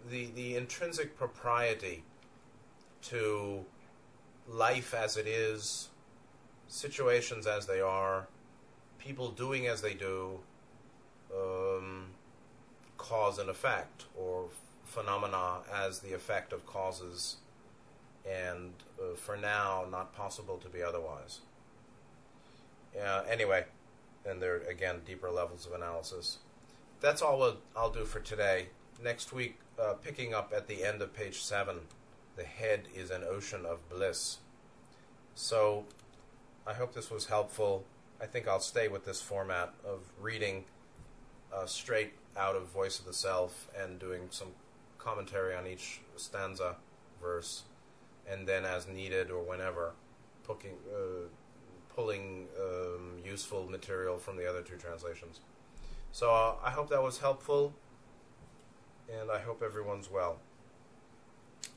the 0.09 0.27
the 0.35 0.55
intrinsic 0.55 1.17
propriety 1.17 2.03
to 3.03 3.65
life 4.47 4.93
as 4.93 5.17
it 5.17 5.27
is, 5.27 5.89
situations 6.67 7.47
as 7.47 7.67
they 7.67 7.79
are, 7.79 8.27
people 9.05 9.29
doing 9.29 9.67
as 9.67 9.81
they 9.81 9.93
do, 9.93 10.39
um, 11.33 12.07
cause 12.97 13.37
and 13.37 13.49
effect, 13.49 14.05
or 14.17 14.45
phenomena 14.83 15.59
as 15.71 15.99
the 15.99 16.13
effect 16.13 16.51
of 16.51 16.65
causes, 16.65 17.37
and 18.27 18.73
uh, 18.99 19.15
for 19.15 19.37
now, 19.37 19.85
not 19.91 20.13
possible 20.15 20.57
to 20.57 20.67
be 20.67 20.81
otherwise. 20.81 21.39
Uh, 22.99 23.21
anyway, 23.29 23.65
and 24.25 24.41
there 24.41 24.57
again, 24.69 25.01
deeper 25.05 25.29
levels 25.29 25.67
of 25.67 25.73
analysis. 25.73 26.39
That's 26.99 27.21
all 27.21 27.37
we'll, 27.37 27.57
I'll 27.75 27.91
do 27.91 28.05
for 28.05 28.19
today. 28.19 28.69
Next 29.03 29.31
week, 29.31 29.59
uh, 29.79 29.93
picking 29.93 30.33
up 30.33 30.51
at 30.55 30.67
the 30.67 30.83
end 30.83 31.01
of 31.01 31.13
page 31.13 31.41
7, 31.41 31.75
the 32.37 32.43
head 32.43 32.87
is 32.95 33.11
an 33.11 33.23
ocean 33.29 33.65
of 33.65 33.87
bliss. 33.89 34.37
So, 35.35 35.83
I 36.65 36.73
hope 36.73 36.93
this 36.93 37.11
was 37.11 37.25
helpful. 37.27 37.85
I 38.21 38.25
think 38.25 38.47
I'll 38.47 38.59
stay 38.59 38.87
with 38.87 39.05
this 39.05 39.21
format 39.21 39.73
of 39.85 39.99
reading 40.21 40.65
uh, 41.53 41.65
straight 41.65 42.13
out 42.37 42.55
of 42.55 42.67
Voice 42.67 42.99
of 42.99 43.05
the 43.05 43.13
Self 43.13 43.69
and 43.77 43.99
doing 43.99 44.27
some 44.29 44.49
commentary 44.97 45.55
on 45.55 45.67
each 45.67 46.01
stanza, 46.15 46.77
verse, 47.21 47.63
and 48.29 48.47
then 48.47 48.65
as 48.65 48.87
needed 48.87 49.31
or 49.31 49.43
whenever, 49.43 49.93
pooking, 50.43 50.75
uh, 50.93 51.27
pulling 51.93 52.47
um, 52.59 53.19
useful 53.23 53.69
material 53.69 54.17
from 54.17 54.37
the 54.37 54.49
other 54.49 54.61
two 54.61 54.77
translations. 54.77 55.41
So 56.11 56.31
uh, 56.31 56.55
I 56.63 56.71
hope 56.71 56.89
that 56.89 57.03
was 57.03 57.19
helpful, 57.19 57.73
and 59.11 59.29
I 59.29 59.39
hope 59.39 59.61
everyone's 59.61 60.09
well. 60.09 60.39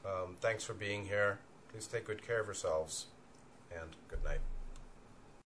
Um, 0.04 0.36
thanks 0.40 0.62
for 0.64 0.74
being 0.74 1.04
here. 1.04 1.40
Please 1.72 1.86
take 1.86 2.06
good 2.06 2.26
care 2.26 2.40
of 2.40 2.46
yourselves, 2.46 3.06
and 3.72 3.90
good 4.08 4.22
night. 4.24 4.40